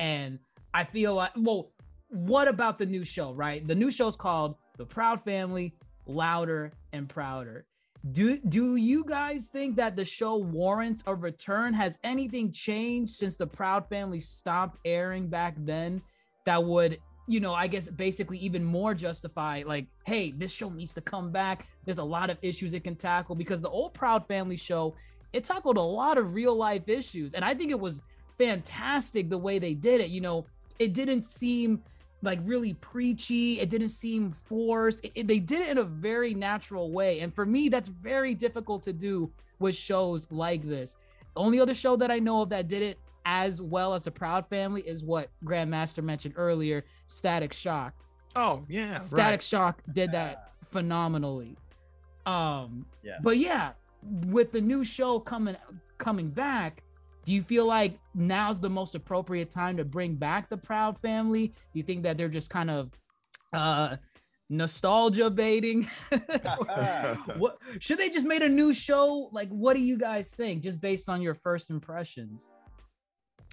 and 0.00 0.38
I 0.74 0.84
feel 0.84 1.14
like 1.14 1.30
well 1.36 1.68
what 2.16 2.48
about 2.48 2.78
the 2.78 2.86
new 2.86 3.04
show, 3.04 3.32
right? 3.32 3.66
The 3.66 3.74
new 3.74 3.90
show 3.90 4.08
is 4.08 4.16
called 4.16 4.56
The 4.78 4.86
Proud 4.86 5.22
Family, 5.22 5.74
Louder 6.06 6.72
and 6.92 7.08
Prouder. 7.08 7.66
Do 8.12 8.38
do 8.38 8.76
you 8.76 9.04
guys 9.04 9.48
think 9.48 9.76
that 9.76 9.96
the 9.96 10.04
show 10.04 10.36
warrants 10.36 11.02
a 11.06 11.14
return? 11.14 11.74
Has 11.74 11.98
anything 12.04 12.52
changed 12.52 13.14
since 13.14 13.36
the 13.36 13.46
Proud 13.46 13.88
Family 13.88 14.20
stopped 14.20 14.78
airing 14.84 15.28
back 15.28 15.56
then 15.58 16.00
that 16.44 16.62
would, 16.62 16.98
you 17.26 17.40
know, 17.40 17.52
I 17.52 17.66
guess 17.66 17.88
basically 17.88 18.38
even 18.38 18.64
more 18.64 18.94
justify 18.94 19.64
like, 19.66 19.86
hey, 20.06 20.30
this 20.30 20.52
show 20.52 20.70
needs 20.70 20.92
to 20.94 21.00
come 21.00 21.32
back. 21.32 21.66
There's 21.84 21.98
a 21.98 22.04
lot 22.04 22.30
of 22.30 22.38
issues 22.42 22.72
it 22.72 22.84
can 22.84 22.94
tackle 22.96 23.34
because 23.34 23.60
the 23.60 23.70
old 23.70 23.92
Proud 23.92 24.26
Family 24.28 24.56
show, 24.56 24.94
it 25.32 25.42
tackled 25.44 25.76
a 25.76 25.82
lot 25.82 26.16
of 26.16 26.32
real 26.32 26.54
life 26.54 26.88
issues. 26.88 27.34
And 27.34 27.44
I 27.44 27.54
think 27.54 27.72
it 27.72 27.80
was 27.80 28.02
fantastic 28.38 29.28
the 29.28 29.38
way 29.38 29.58
they 29.58 29.74
did 29.74 30.00
it. 30.00 30.10
You 30.10 30.20
know, 30.20 30.46
it 30.78 30.92
didn't 30.92 31.24
seem 31.24 31.82
like 32.22 32.38
really 32.44 32.74
preachy. 32.74 33.60
It 33.60 33.70
didn't 33.70 33.90
seem 33.90 34.32
forced. 34.32 35.04
It- 35.04 35.12
it- 35.14 35.26
they 35.28 35.38
did 35.38 35.60
it 35.60 35.68
in 35.70 35.78
a 35.78 35.84
very 35.84 36.34
natural 36.34 36.90
way. 36.90 37.20
And 37.20 37.32
for 37.34 37.44
me, 37.46 37.68
that's 37.68 37.88
very 37.88 38.34
difficult 38.34 38.82
to 38.84 38.92
do 38.92 39.30
with 39.58 39.74
shows 39.74 40.30
like 40.30 40.62
this. 40.62 40.96
The 41.34 41.40
only 41.40 41.60
other 41.60 41.74
show 41.74 41.96
that 41.96 42.10
I 42.10 42.18
know 42.18 42.42
of 42.42 42.48
that 42.50 42.68
did 42.68 42.82
it 42.82 42.98
as 43.26 43.60
well 43.60 43.92
as 43.94 44.04
the 44.04 44.10
Proud 44.10 44.46
Family 44.48 44.82
is 44.82 45.02
what 45.04 45.28
Grandmaster 45.44 46.02
mentioned 46.02 46.34
earlier, 46.36 46.84
Static 47.06 47.52
Shock. 47.52 47.94
oh 48.36 48.64
yeah 48.68 48.98
Static 48.98 49.38
right. 49.38 49.42
Shock 49.42 49.82
did 49.92 50.12
that 50.12 50.52
phenomenally. 50.70 51.56
Um 52.26 52.86
Yeah. 53.02 53.18
but 53.22 53.38
yeah, 53.38 53.72
with 54.26 54.52
the 54.52 54.60
new 54.60 54.84
show 54.84 55.18
coming 55.20 55.56
coming 55.98 56.28
back, 56.30 56.82
do 57.26 57.34
you 57.34 57.42
feel 57.42 57.66
like 57.66 57.98
now's 58.14 58.60
the 58.60 58.70
most 58.70 58.94
appropriate 58.94 59.50
time 59.50 59.76
to 59.76 59.84
bring 59.84 60.14
back 60.14 60.48
the 60.48 60.56
Proud 60.56 60.96
Family? 60.96 61.48
Do 61.48 61.54
you 61.74 61.82
think 61.82 62.04
that 62.04 62.16
they're 62.16 62.28
just 62.28 62.48
kind 62.50 62.70
of 62.70 62.92
uh 63.52 63.96
nostalgia 64.48 65.28
baiting? 65.28 65.88
what 67.36 67.58
should 67.80 67.98
they 67.98 68.10
just 68.10 68.26
made 68.26 68.42
a 68.42 68.48
new 68.48 68.72
show? 68.72 69.28
Like 69.32 69.48
what 69.48 69.74
do 69.74 69.82
you 69.82 69.98
guys 69.98 70.30
think 70.32 70.62
just 70.62 70.80
based 70.80 71.08
on 71.08 71.20
your 71.20 71.34
first 71.34 71.68
impressions? 71.68 72.46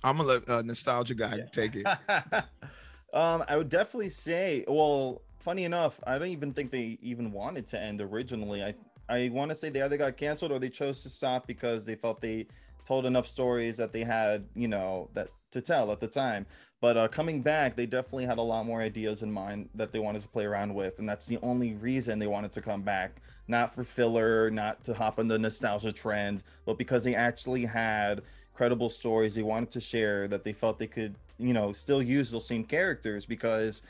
i'm 0.06 0.18
gonna 0.18 0.28
let 0.28 0.50
uh, 0.50 0.62
nostalgia 0.62 1.16
guy 1.16 1.38
Yeah. 1.38 1.46
take 1.46 1.76
it 1.76 1.86
um, 3.14 3.44
I 3.48 3.56
would 3.56 3.70
definitely 3.70 4.10
say, 4.10 4.66
well, 4.68 5.22
funny 5.40 5.64
enough, 5.64 6.00
I 6.06 6.18
don't 6.18 6.28
even 6.28 6.52
think 6.52 6.72
they 6.72 6.98
even 7.02 7.32
wanted 7.32 7.68
to 7.68 7.80
end 7.80 8.02
originally. 8.02 8.62
I 8.64 8.76
I 9.08 9.30
want 9.30 9.50
to 9.52 9.56
say 9.56 9.70
they 9.70 9.82
either 9.82 9.98
got 9.98 10.18
canceled 10.18 10.52
or 10.52 10.60
they 10.60 10.70
chose 10.70 11.04
to 11.04 11.10
stop 11.10 11.48
because 11.48 11.86
they 11.86 11.96
felt 11.96 12.20
they 12.22 12.48
told 12.86 13.06
enough 13.06 13.28
stories 13.28 13.78
that 13.78 13.94
they 13.94 14.04
had, 14.04 14.46
you 14.56 14.68
know, 14.68 15.10
that 15.14 15.30
to 15.52 15.62
tell 15.62 15.92
at 15.92 16.00
the 16.00 16.08
time. 16.08 16.46
But 16.82 16.98
uh, 16.98 17.08
coming 17.08 17.42
back, 17.42 17.78
they 17.78 17.86
definitely 17.86 18.26
had 18.26 18.40
a 18.40 18.42
lot 18.42 18.66
more 18.66 18.82
ideas 18.82 19.22
in 19.22 19.32
mind 19.32 19.70
that 19.76 19.94
they 19.94 20.00
wanted 20.00 20.22
to 20.24 20.28
play 20.28 20.44
around 20.44 20.74
with, 20.74 21.00
and 21.00 21.08
that's 21.08 21.26
the 21.26 21.40
only 21.42 21.76
reason 21.76 22.20
they 22.20 22.28
wanted 22.28 22.52
to 22.52 22.62
come 22.62 22.82
back. 22.82 23.22
Not 23.48 23.74
for 23.74 23.86
filler, 23.86 24.50
not 24.52 24.84
to 24.86 24.94
hop 24.94 25.18
on 25.18 25.30
the 25.30 25.40
nostalgia 25.40 25.94
trend, 25.94 26.44
but 26.66 26.78
because 26.78 27.04
they 27.04 27.16
actually 27.16 27.66
had 27.66 28.22
credible 28.54 28.90
stories 28.90 29.36
they 29.36 29.44
wanted 29.44 29.72
to 29.72 29.82
share 29.82 30.28
that 30.28 30.44
they 30.44 30.54
felt 30.54 30.78
they 30.78 30.88
could, 30.88 31.16
you 31.40 31.54
know, 31.54 31.72
still 31.72 32.04
use 32.04 32.32
those 32.32 32.46
same 32.46 32.64
characters 32.64 33.26
because 33.26 33.82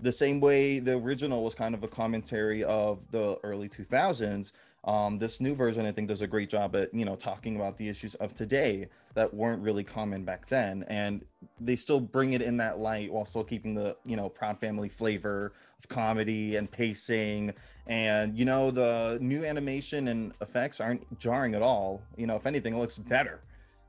the 0.00 0.12
same 0.12 0.40
way 0.40 0.78
the 0.78 0.96
original 0.96 1.44
was 1.44 1.54
kind 1.54 1.74
of 1.74 1.82
a 1.82 1.88
commentary 1.88 2.64
of 2.64 2.98
the 3.10 3.38
early 3.42 3.68
2000s 3.68 4.52
um, 4.88 5.18
this 5.18 5.40
new 5.40 5.54
version 5.54 5.86
i 5.86 5.92
think 5.92 6.08
does 6.08 6.22
a 6.22 6.26
great 6.26 6.50
job 6.50 6.74
at 6.74 6.92
you 6.94 7.04
know 7.04 7.14
talking 7.14 7.56
about 7.56 7.76
the 7.76 7.88
issues 7.88 8.14
of 8.16 8.34
today 8.34 8.88
that 9.18 9.34
weren't 9.34 9.60
really 9.62 9.82
common 9.82 10.22
back 10.24 10.48
then. 10.48 10.84
And 10.88 11.24
they 11.60 11.74
still 11.74 11.98
bring 11.98 12.34
it 12.34 12.42
in 12.42 12.56
that 12.58 12.78
light 12.78 13.12
while 13.12 13.24
still 13.24 13.42
keeping 13.42 13.74
the 13.74 13.96
you 14.04 14.14
know 14.14 14.28
proud 14.28 14.60
family 14.60 14.88
flavor 14.88 15.52
of 15.78 15.88
comedy 15.88 16.54
and 16.54 16.70
pacing. 16.70 17.52
And 17.88 18.38
you 18.38 18.44
know 18.44 18.70
the 18.70 19.18
new 19.20 19.44
animation 19.44 20.06
and 20.08 20.32
effects 20.40 20.80
aren't 20.80 21.18
jarring 21.18 21.56
at 21.56 21.62
all. 21.62 22.00
You 22.16 22.28
know 22.28 22.36
if 22.36 22.46
anything 22.46 22.74
it 22.74 22.78
looks 22.78 22.96
better 22.96 23.40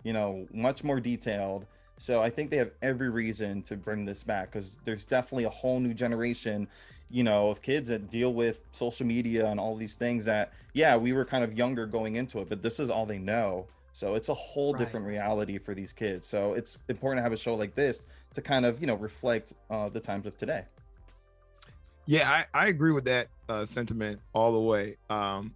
you 0.04 0.14
know 0.14 0.48
much 0.54 0.84
more 0.84 1.00
detailed. 1.00 1.66
So 1.98 2.22
I 2.22 2.30
think 2.30 2.50
they 2.50 2.58
have 2.58 2.72
every 2.82 3.10
reason 3.10 3.62
to 3.64 3.76
bring 3.76 4.06
this 4.06 4.24
back 4.24 4.52
because 4.52 4.78
there's 4.86 5.04
definitely 5.04 5.44
a 5.44 5.50
whole 5.50 5.80
new 5.80 5.94
generation. 5.94 6.68
You 7.10 7.24
know, 7.24 7.50
of 7.50 7.62
kids 7.62 7.90
that 7.90 8.10
deal 8.10 8.34
with 8.34 8.62
social 8.72 9.06
media 9.06 9.48
and 9.48 9.60
all 9.60 9.76
these 9.76 9.96
things 9.96 10.26
that, 10.26 10.54
yeah, 10.74 10.96
we 10.96 11.14
were 11.14 11.26
kind 11.26 11.44
of 11.44 11.58
younger 11.58 11.86
going 11.86 12.16
into 12.16 12.40
it, 12.40 12.50
but 12.50 12.62
this 12.62 12.80
is 12.80 12.90
all 12.90 13.06
they 13.06 13.18
know. 13.18 13.66
So 13.94 14.16
it's 14.16 14.30
a 14.30 14.34
whole 14.34 14.74
different 14.74 15.06
reality 15.06 15.58
for 15.58 15.74
these 15.74 15.92
kids. 15.92 16.28
So 16.28 16.54
it's 16.54 16.78
important 16.88 17.20
to 17.20 17.24
have 17.24 17.34
a 17.34 17.38
show 17.38 17.56
like 17.56 17.76
this 17.76 18.02
to 18.34 18.42
kind 18.42 18.66
of, 18.66 18.80
you 18.80 18.88
know, 18.88 18.96
reflect 18.96 19.54
uh, 19.70 19.90
the 19.90 20.00
times 20.00 20.26
of 20.26 20.38
today. 20.38 20.64
Yeah, 22.06 22.30
I, 22.30 22.46
I 22.54 22.68
agree 22.68 22.92
with 22.92 23.06
that 23.06 23.28
uh, 23.50 23.66
sentiment 23.66 24.20
all 24.34 24.54
the 24.54 24.60
way. 24.60 24.96
Um, 25.10 25.54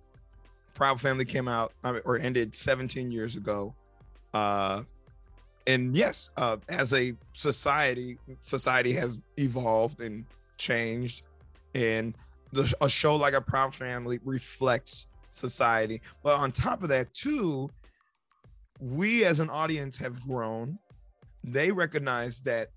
Proud 0.74 1.00
Family 1.00 1.25
came 1.25 1.48
out 1.48 1.74
I 1.83 1.93
mean, 1.93 2.01
or 2.05 2.17
ended 2.17 2.53
17 2.53 3.12
years 3.12 3.36
ago. 3.36 3.74
Uh, 4.33 4.83
and 5.67 5.95
yes, 5.95 6.31
uh, 6.36 6.57
as 6.69 6.93
a 6.93 7.13
society, 7.33 8.17
society 8.43 8.93
has 8.93 9.17
evolved 9.38 10.01
and 10.01 10.25
changed. 10.57 11.24
And 11.75 12.15
the, 12.51 12.74
a 12.82 12.89
show 12.89 13.15
like 13.15 13.34
a 13.34 13.42
Proud 13.42 13.74
Family 13.74 14.20
reflects 14.24 15.08
society. 15.32 16.01
But 16.24 16.39
on 16.39 16.51
top 16.51 16.84
of 16.84 16.89
that, 16.89 17.13
too, 17.13 17.70
we 18.80 19.25
as 19.25 19.39
an 19.39 19.50
audience 19.50 19.98
have 19.98 20.22
grown. 20.22 20.77
They 21.44 21.72
recognize 21.72 22.39
that 22.42 22.70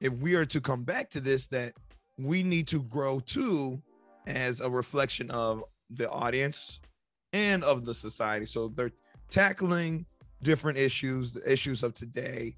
if 0.00 0.12
we 0.14 0.34
are 0.34 0.46
to 0.46 0.60
come 0.60 0.84
back 0.84 1.10
to 1.10 1.20
this, 1.20 1.48
that 1.48 1.74
we 2.18 2.42
need 2.42 2.66
to 2.68 2.82
grow 2.84 3.20
too 3.20 3.80
as 4.26 4.60
a 4.60 4.70
reflection 4.70 5.30
of 5.30 5.64
the 5.90 6.10
audience 6.10 6.80
and 7.32 7.62
of 7.64 7.84
the 7.84 7.94
society. 7.94 8.46
So 8.46 8.68
they're 8.68 8.92
tackling 9.28 10.06
different 10.42 10.78
issues, 10.78 11.32
the 11.32 11.50
issues 11.50 11.82
of 11.82 11.94
today. 11.94 12.56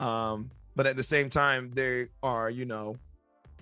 Um, 0.00 0.50
but 0.76 0.86
at 0.86 0.96
the 0.96 1.02
same 1.02 1.30
time, 1.30 1.70
they 1.72 2.08
are, 2.22 2.50
you 2.50 2.64
know, 2.64 2.96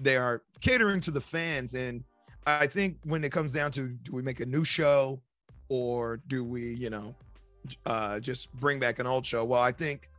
they 0.01 0.17
are 0.17 0.43
catering 0.61 1.01
to 1.03 1.11
the 1.11 1.21
fans. 1.21 1.75
And 1.75 2.05
I 2.47 2.67
think 2.67 2.99
when 3.05 3.25
it 3.25 3.33
comes 3.33 3.53
down 3.53 3.71
to 3.73 3.89
do 3.89 4.13
we 4.13 4.23
make 4.23 4.41
a 4.41 4.47
new 4.47 4.65
show 4.65 5.21
or 5.69 6.21
do 6.29 6.45
we, 6.45 6.75
you 6.75 6.91
know, 6.91 7.15
uh, 7.87 8.21
just 8.21 8.53
bring 8.55 8.79
back 8.79 8.99
an 8.99 9.07
old 9.07 9.27
show? 9.27 9.45
Well, 9.45 9.61
I 9.61 9.73
think 9.73 10.11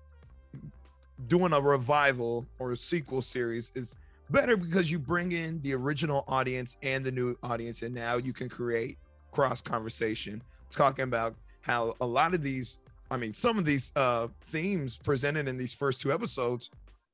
doing 1.28 1.54
a 1.54 1.62
revival 1.62 2.48
or 2.60 2.72
a 2.72 2.78
sequel 2.78 3.22
series 3.22 3.72
is 3.76 3.96
better 4.30 4.56
because 4.56 4.92
you 4.92 5.00
bring 5.00 5.32
in 5.32 5.62
the 5.62 5.74
original 5.74 6.24
audience 6.28 6.78
and 6.84 7.04
the 7.04 7.12
new 7.12 7.36
audience 7.44 7.82
and 7.82 7.94
now 7.94 8.18
you 8.18 8.32
can 8.32 8.48
create 8.48 8.98
cross 9.32 9.62
conversation 9.62 10.42
talking 10.72 11.04
about 11.04 11.36
how 11.62 11.94
a 12.02 12.06
lot 12.06 12.34
of 12.34 12.44
these 12.44 12.78
i 13.12 13.18
mean 13.18 13.34
some 13.34 13.58
of 13.58 13.66
these 13.66 13.92
uh 13.96 14.28
themes 14.48 14.98
presented 14.98 15.48
in 15.48 15.58
these 15.58 15.74
first 15.74 16.00
two 16.00 16.12
episodes 16.12 16.70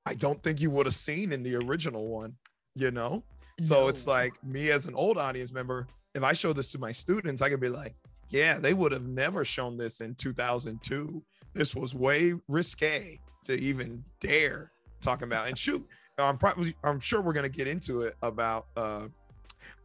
i 0.06 0.14
don't 0.14 0.42
think 0.44 0.60
you 0.60 0.70
would 0.70 0.86
have 0.86 0.96
seen 0.96 1.32
in 1.32 1.42
the 1.42 1.56
original 1.56 2.08
one 2.08 2.34
you 2.76 2.92
know 2.92 3.24
so 3.60 3.88
it's 3.88 4.06
like 4.06 4.34
me 4.44 4.70
as 4.70 4.86
an 4.86 4.94
old 4.96 5.18
audience 5.18 5.52
member 5.52 5.88
if 6.14 6.24
i 6.24 6.34
show 6.34 6.52
this 6.52 6.72
to 6.72 6.78
my 6.78 6.92
students 6.92 7.42
i 7.42 7.50
could 7.50 7.62
be 7.62 7.70
like 7.70 7.96
yeah 8.30 8.60
they 8.60 8.74
would 8.74 8.92
have 8.92 9.06
never 9.08 9.46
shown 9.46 9.78
this 9.78 10.02
in 10.02 10.14
2002 10.16 11.24
this 11.54 11.74
was 11.74 11.96
way 11.96 12.34
risque 12.50 13.18
to 13.46 13.54
even 13.54 14.04
dare 14.20 14.72
talk 15.02 15.22
about 15.22 15.48
and 15.48 15.58
shoot 15.58 15.86
I'm 16.18 16.38
probably 16.38 16.74
I'm 16.84 17.02
sure 17.02 17.22
we're 17.22 17.34
gonna 17.34 17.50
get 17.50 17.68
into 17.68 18.02
it 18.04 18.16
about 18.22 18.68
uh 18.78 19.08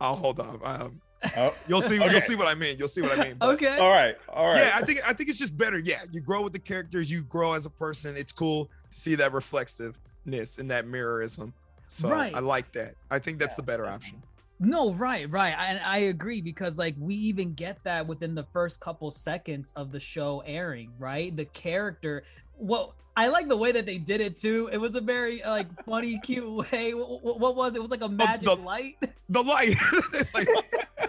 I'll 0.00 0.14
hold 0.14 0.38
on. 0.38 0.60
Um, 0.62 1.00
Oh, 1.36 1.52
you'll 1.68 1.82
see 1.82 2.00
Okay. 2.00 2.08
you'll 2.12 2.20
see 2.20 2.36
what 2.36 2.46
I 2.46 2.54
mean. 2.54 2.76
You'll 2.78 2.86
see 2.88 3.02
what 3.02 3.18
I 3.18 3.22
mean. 3.24 3.34
But, 3.38 3.54
Okay. 3.54 3.76
all 3.78 3.90
right. 3.90 4.16
All 4.28 4.46
right. 4.46 4.58
Yeah, 4.64 4.70
I 4.74 4.82
think 4.82 5.00
I 5.06 5.12
think 5.12 5.28
it's 5.28 5.38
just 5.40 5.56
better. 5.56 5.78
Yeah, 5.80 6.02
you 6.12 6.20
grow 6.20 6.40
with 6.42 6.52
the 6.52 6.58
characters, 6.60 7.10
you 7.10 7.24
grow 7.24 7.52
as 7.54 7.66
a 7.66 7.70
person. 7.70 8.16
It's 8.16 8.30
cool 8.32 8.70
to 8.92 8.96
see 8.96 9.16
that 9.16 9.32
reflexiveness 9.32 10.58
and 10.58 10.70
that 10.70 10.86
mirrorism. 10.86 11.52
So 11.92 12.08
Right. 12.08 12.32
I 12.34 12.38
like 12.38 12.72
that. 12.74 12.94
I 13.10 13.18
think 13.18 13.40
that's 13.40 13.54
Yeah, 13.54 13.56
the 13.56 13.62
better 13.64 13.86
option. 13.86 14.22
No, 14.60 14.92
right, 14.94 15.28
right. 15.28 15.56
And 15.58 15.80
I 15.80 15.98
agree 15.98 16.40
because 16.40 16.78
like 16.78 16.94
we 16.98 17.16
even 17.16 17.52
get 17.54 17.82
that 17.82 18.06
within 18.06 18.34
the 18.36 18.44
first 18.52 18.78
couple 18.78 19.10
seconds 19.10 19.72
of 19.74 19.90
the 19.90 19.98
show 19.98 20.40
airing, 20.46 20.92
right? 20.98 21.34
The 21.34 21.46
character 21.46 22.22
what 22.56 22.92
I 23.20 23.26
like 23.26 23.48
the 23.48 23.56
way 23.56 23.70
that 23.70 23.84
they 23.84 23.98
did 23.98 24.22
it 24.22 24.34
too. 24.34 24.70
It 24.72 24.78
was 24.78 24.94
a 24.94 25.00
very 25.02 25.42
like 25.44 25.66
funny, 25.84 26.18
cute 26.20 26.50
way. 26.50 26.94
What, 26.94 27.38
what 27.38 27.54
was 27.54 27.74
it? 27.74 27.78
It 27.78 27.82
was 27.82 27.90
like 27.90 28.00
a 28.00 28.08
magic 28.08 28.46
the- 28.46 28.54
light. 28.56 28.96
The 29.28 29.42
light. 29.42 29.76
it's 30.14 30.32
like, 30.34 30.48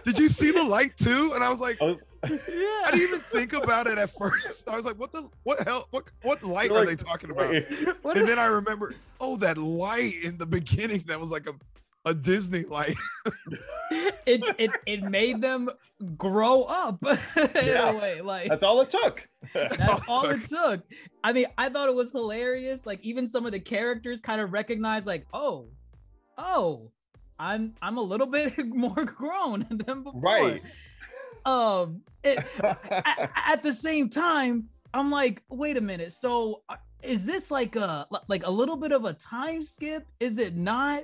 did 0.03 0.19
you 0.19 0.27
see 0.27 0.51
the 0.51 0.61
light 0.61 0.97
too? 0.97 1.31
And 1.33 1.41
I 1.41 1.47
was 1.47 1.61
like, 1.61 1.81
I 1.81 1.85
was- 1.85 2.03
yeah. 2.29 2.37
I 2.85 2.91
didn't 2.91 3.07
even 3.07 3.19
think 3.21 3.53
about 3.53 3.87
it 3.87 3.97
at 3.97 4.09
first. 4.09 4.67
I 4.67 4.75
was 4.75 4.83
like, 4.83 4.99
what 4.99 5.13
the 5.13 5.29
what 5.43 5.61
hell 5.65 5.87
what 5.91 6.11
what 6.23 6.43
light 6.43 6.69
You're 6.69 6.85
they 6.85 6.95
talking 6.95 7.31
about? 7.31 7.55
and 7.55 8.27
then 8.27 8.37
I 8.37 8.45
remember, 8.47 8.93
oh, 9.21 9.37
that 9.37 9.57
light 9.57 10.15
in 10.21 10.37
the 10.37 10.45
beginning 10.45 11.05
that 11.07 11.17
was 11.17 11.31
like 11.31 11.47
a, 11.47 11.53
a 12.05 12.13
Disney 12.13 12.63
light. 12.63 12.95
it, 14.25 14.43
it 14.57 14.71
it 14.85 15.03
made 15.03 15.41
them 15.41 15.69
grow 16.17 16.63
up 16.63 16.97
in 17.05 17.17
Yeah. 17.65 17.91
a 17.91 17.97
way. 17.97 18.21
Like 18.21 18.49
That's 18.49 18.63
all 18.63 18.81
it 18.81 18.89
took. 18.89 19.27
That's 19.53 19.87
all 19.87 20.01
all, 20.07 20.25
it 20.29 20.41
it 20.43 20.49
took. 20.49 20.81
I 21.23 21.33
mean, 21.33 21.45
I 21.57 21.69
thought 21.69 21.89
it 21.89 21.95
was 21.95 22.11
hilarious. 22.11 22.85
Like 22.85 22.99
even 23.03 23.27
some 23.27 23.45
of 23.45 23.51
the 23.51 23.59
characters 23.59 24.19
kind 24.21 24.41
of 24.41 24.51
recognized, 24.53 25.05
like, 25.05 25.27
oh, 25.33 25.67
oh, 26.37 26.89
I'm 27.39 27.73
I'm 27.81 27.97
a 27.97 28.01
little 28.01 28.27
bit 28.27 28.65
more 28.67 28.93
grown 29.05 29.65
than 29.69 30.03
before. 30.03 30.21
right. 30.21 30.61
Um, 31.45 32.01
it, 32.23 32.37
a- 32.63 33.29
at 33.47 33.63
the 33.63 33.73
same 33.73 34.09
time, 34.09 34.69
I'm 34.93 35.09
like, 35.09 35.41
wait 35.49 35.75
a 35.77 35.81
minute. 35.81 36.11
So 36.13 36.61
uh, 36.69 36.75
is 37.01 37.25
this 37.25 37.49
like 37.49 37.75
a 37.75 38.07
like 38.27 38.45
a 38.45 38.51
little 38.51 38.77
bit 38.77 38.91
of 38.91 39.05
a 39.05 39.13
time 39.13 39.61
skip? 39.63 40.05
Is 40.19 40.37
it 40.37 40.55
not? 40.55 41.03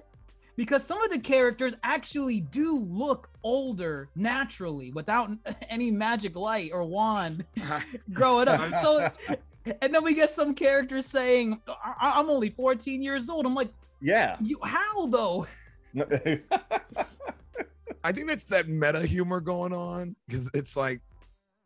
Because 0.58 0.84
some 0.84 1.02
of 1.04 1.12
the 1.12 1.20
characters 1.20 1.76
actually 1.84 2.42
do 2.42 2.80
look 2.80 3.30
older 3.44 4.10
naturally 4.16 4.92
without 4.92 5.32
any 5.70 5.90
magic 5.92 6.36
light 6.36 6.72
or 6.74 6.84
wand 6.84 7.46
growing 8.14 8.48
up. 8.50 8.76
So, 8.78 9.08
and 9.82 9.94
then 9.94 10.04
we 10.04 10.14
get 10.16 10.30
some 10.32 10.54
characters 10.56 11.06
saying, 11.06 11.62
I- 11.68 12.14
"I'm 12.16 12.30
only 12.30 12.50
14 12.50 13.02
years 13.04 13.30
old." 13.30 13.46
I'm 13.46 13.54
like, 13.56 13.72
Yeah. 14.02 14.36
"You 14.42 14.60
how 14.64 15.06
though?" 15.08 15.46
I 18.04 18.12
think 18.12 18.28
that's 18.28 18.44
that 18.46 18.68
meta 18.68 19.06
humor 19.06 19.40
going 19.40 19.74
on 19.74 20.16
because 20.28 20.50
it's 20.54 20.76
like, 20.78 21.02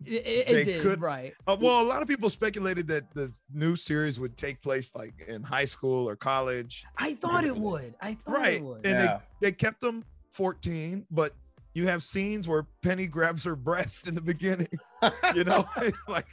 It, 0.06 0.14
it, 0.14 0.48
They 0.48 0.62
it 0.62 0.66
did 0.66 0.82
could- 0.82 1.02
right. 1.02 1.34
uh, 1.48 1.58
well, 1.60 1.82
a 1.82 1.88
lot 1.88 2.02
of 2.02 2.08
people 2.08 2.30
speculated 2.30 2.88
that 2.88 3.12
the 3.14 3.32
new 3.54 3.76
series 3.76 4.20
would 4.20 4.36
take 4.38 4.62
place 4.62 4.96
like 4.96 5.14
in 5.28 5.44
high 5.44 5.66
school 5.66 6.08
or 6.10 6.16
college, 6.16 6.86
I 6.98 7.14
thought 7.16 7.44
it 7.44 7.56
would. 7.56 7.94
I 8.02 8.16
thought 8.26 8.34
right? 8.40 8.54
it 8.56 8.64
would. 8.64 8.86
And 8.86 8.96
Yeah. 9.00 9.20
they 9.40 9.50
they 9.50 9.52
kept 9.52 9.82
them 9.82 10.04
14, 10.32 11.06
but 11.12 11.34
you 11.74 11.88
have 11.88 12.04
scenes 12.04 12.48
where 12.48 12.66
Penny 12.82 13.08
grabs 13.08 13.44
her 13.44 13.56
breast 13.56 14.08
in 14.08 14.16
the 14.16 14.22
beginning, 14.22 14.68
you 15.36 15.44
know, 15.44 15.66
like 16.08 16.28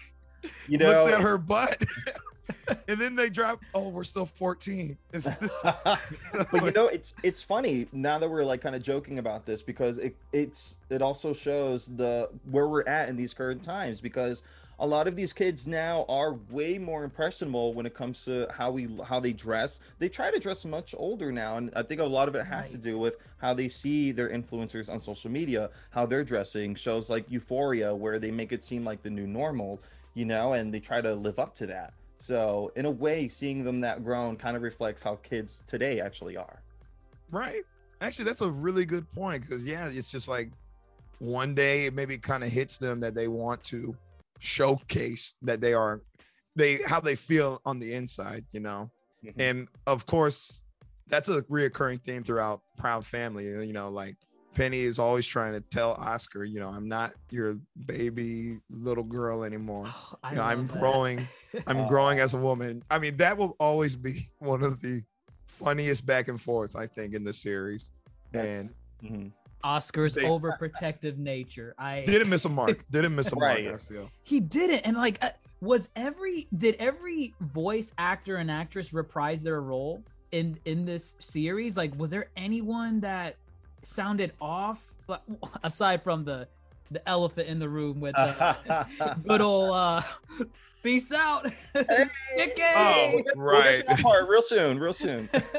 you 0.68 0.78
know, 0.78 0.86
looks 1.04 1.14
at 1.14 1.20
her 1.20 1.36
butt. 1.38 1.84
and 2.88 2.98
then 2.98 3.14
they 3.14 3.30
drop, 3.30 3.60
oh, 3.74 3.88
we're 3.88 4.04
still 4.04 4.26
14. 4.26 4.96
But 5.14 6.64
you 6.64 6.70
know 6.72 6.86
it's 6.88 7.14
it's 7.22 7.42
funny 7.42 7.88
now 7.92 8.18
that 8.18 8.28
we're 8.28 8.44
like 8.44 8.60
kind 8.60 8.74
of 8.74 8.82
joking 8.82 9.18
about 9.18 9.46
this 9.46 9.62
because 9.62 9.98
it 9.98 10.14
it's 10.32 10.76
it 10.90 11.02
also 11.02 11.32
shows 11.32 11.86
the 11.96 12.28
where 12.50 12.68
we're 12.68 12.86
at 12.86 13.08
in 13.08 13.16
these 13.16 13.34
current 13.34 13.62
times 13.62 14.00
because 14.00 14.42
a 14.78 14.86
lot 14.86 15.08
of 15.08 15.16
these 15.16 15.32
kids 15.32 15.66
now 15.66 16.04
are 16.08 16.34
way 16.50 16.78
more 16.78 17.02
impressionable 17.02 17.74
when 17.74 17.84
it 17.84 17.94
comes 17.94 18.24
to 18.26 18.46
how 18.52 18.70
we 18.70 18.88
how 19.04 19.18
they 19.18 19.32
dress. 19.32 19.80
They 19.98 20.08
try 20.08 20.30
to 20.30 20.38
dress 20.38 20.64
much 20.64 20.94
older 20.96 21.32
now 21.32 21.56
and 21.56 21.70
i 21.74 21.82
think 21.82 22.00
a 22.00 22.04
lot 22.04 22.28
of 22.28 22.34
it 22.34 22.44
has 22.44 22.70
to 22.70 22.78
do 22.78 22.98
with 22.98 23.16
how 23.38 23.54
they 23.54 23.68
see 23.68 24.12
their 24.12 24.28
influencers 24.28 24.88
on 24.88 25.00
social 25.00 25.30
media 25.30 25.70
how 25.90 26.06
they're 26.06 26.24
dressing 26.24 26.74
shows 26.74 27.10
like 27.10 27.24
euphoria 27.28 27.94
where 27.94 28.18
they 28.18 28.30
make 28.30 28.52
it 28.52 28.62
seem 28.64 28.84
like 28.84 29.02
the 29.02 29.10
new 29.10 29.26
normal 29.26 29.80
you 30.14 30.24
know 30.24 30.52
and 30.52 30.72
they 30.72 30.80
try 30.80 31.00
to 31.00 31.14
live 31.14 31.38
up 31.38 31.54
to 31.54 31.66
that 31.66 31.92
so 32.18 32.72
in 32.76 32.84
a 32.84 32.90
way 32.90 33.28
seeing 33.28 33.64
them 33.64 33.80
that 33.80 34.04
grown 34.04 34.36
kind 34.36 34.56
of 34.56 34.62
reflects 34.62 35.02
how 35.02 35.16
kids 35.16 35.62
today 35.66 36.00
actually 36.00 36.36
are 36.36 36.62
Right. 37.30 37.62
Actually, 38.00 38.24
that's 38.26 38.40
a 38.40 38.50
really 38.50 38.84
good 38.84 39.10
point 39.12 39.42
because 39.42 39.66
yeah, 39.66 39.88
it's 39.88 40.10
just 40.10 40.28
like 40.28 40.50
one 41.18 41.54
day 41.54 41.86
it 41.86 41.94
maybe 41.94 42.16
kind 42.16 42.44
of 42.44 42.50
hits 42.50 42.78
them 42.78 43.00
that 43.00 43.14
they 43.14 43.28
want 43.28 43.62
to 43.64 43.94
showcase 44.38 45.34
that 45.42 45.60
they 45.60 45.74
are 45.74 46.00
they 46.56 46.78
how 46.86 47.00
they 47.00 47.16
feel 47.16 47.60
on 47.66 47.78
the 47.78 47.92
inside, 47.92 48.44
you 48.52 48.60
know. 48.60 48.90
Mhm. 49.24 49.34
And 49.38 49.68
of 49.86 50.06
course, 50.06 50.62
that's 51.08 51.28
a 51.28 51.42
reoccurring 51.42 52.02
theme 52.02 52.22
throughout 52.22 52.62
Proud 52.76 53.04
Family. 53.04 53.46
You 53.46 53.72
know, 53.72 53.88
like 53.90 54.16
Penny 54.54 54.80
is 54.80 54.98
always 54.98 55.26
trying 55.26 55.54
to 55.54 55.60
tell 55.60 55.92
Oscar, 55.94 56.44
you 56.44 56.60
know, 56.60 56.68
I'm 56.68 56.88
not 56.88 57.14
your 57.30 57.58
baby 57.86 58.60
little 58.70 59.04
girl 59.04 59.44
anymore. 59.44 59.86
I 60.22 60.30
You 60.30 60.36
know, 60.36 60.42
I'm 60.44 60.66
that. 60.68 60.78
growing. 60.78 61.28
I'm 61.66 61.78
Aw. 61.78 61.88
growing 61.88 62.18
as 62.20 62.34
a 62.34 62.38
woman. 62.38 62.82
I 62.90 62.98
mean, 62.98 63.16
that 63.18 63.36
will 63.36 63.56
always 63.60 63.94
be 63.96 64.26
one 64.38 64.62
of 64.62 64.80
the 64.80 65.02
funniest 65.46 66.06
back 66.06 66.28
and 66.28 66.40
forths 66.40 66.76
I 66.76 66.86
think 66.86 67.14
in 67.14 67.24
the 67.24 67.32
series. 67.32 67.90
That's- 68.32 68.56
And 68.58 68.74
Mhm. 69.02 69.32
Oscar's 69.64 70.14
They- 70.14 70.22
overprotective 70.24 71.16
nature. 71.18 71.74
I 71.78 72.02
didn't 72.06 72.28
miss 72.28 72.44
a 72.44 72.48
mark. 72.48 72.84
Didn't 72.90 73.14
miss 73.14 73.32
a 73.32 73.36
Right. 73.36 73.64
mark. 73.64 73.74
I 73.76 73.78
feel. 73.78 74.10
he 74.22 74.40
didn't, 74.40 74.80
and 74.80 74.96
like, 74.96 75.22
uh, 75.24 75.30
was 75.60 75.88
every 75.96 76.46
did 76.56 76.76
every 76.78 77.34
voice 77.40 77.92
actor 77.98 78.36
and 78.36 78.50
actress 78.50 78.92
reprise 78.92 79.42
their 79.42 79.60
role 79.60 80.02
in 80.30 80.58
in 80.64 80.84
this 80.84 81.16
series? 81.18 81.76
Like, 81.76 81.92
was 81.98 82.10
there 82.10 82.28
anyone 82.36 83.00
that 83.00 83.36
sounded 83.82 84.32
off. 84.40 84.84
But 85.06 85.22
aside 85.62 86.02
from 86.02 86.24
the 86.24 86.46
the 86.90 87.06
elephant 87.08 87.48
in 87.48 87.58
the 87.58 87.68
room 87.68 88.00
with 88.00 88.14
the 88.14 89.16
good 89.26 89.40
old 89.40 89.74
uh, 89.74 90.02
peace 90.82 91.12
out, 91.12 91.50
Sticky! 91.74 92.62
Oh, 92.74 93.22
We'll 93.34 93.44
right. 93.44 93.86
that 93.86 94.00
part 94.00 94.28
real 94.28 94.42
soon, 94.42 94.78
real 94.78 94.92
soon. 94.92 95.28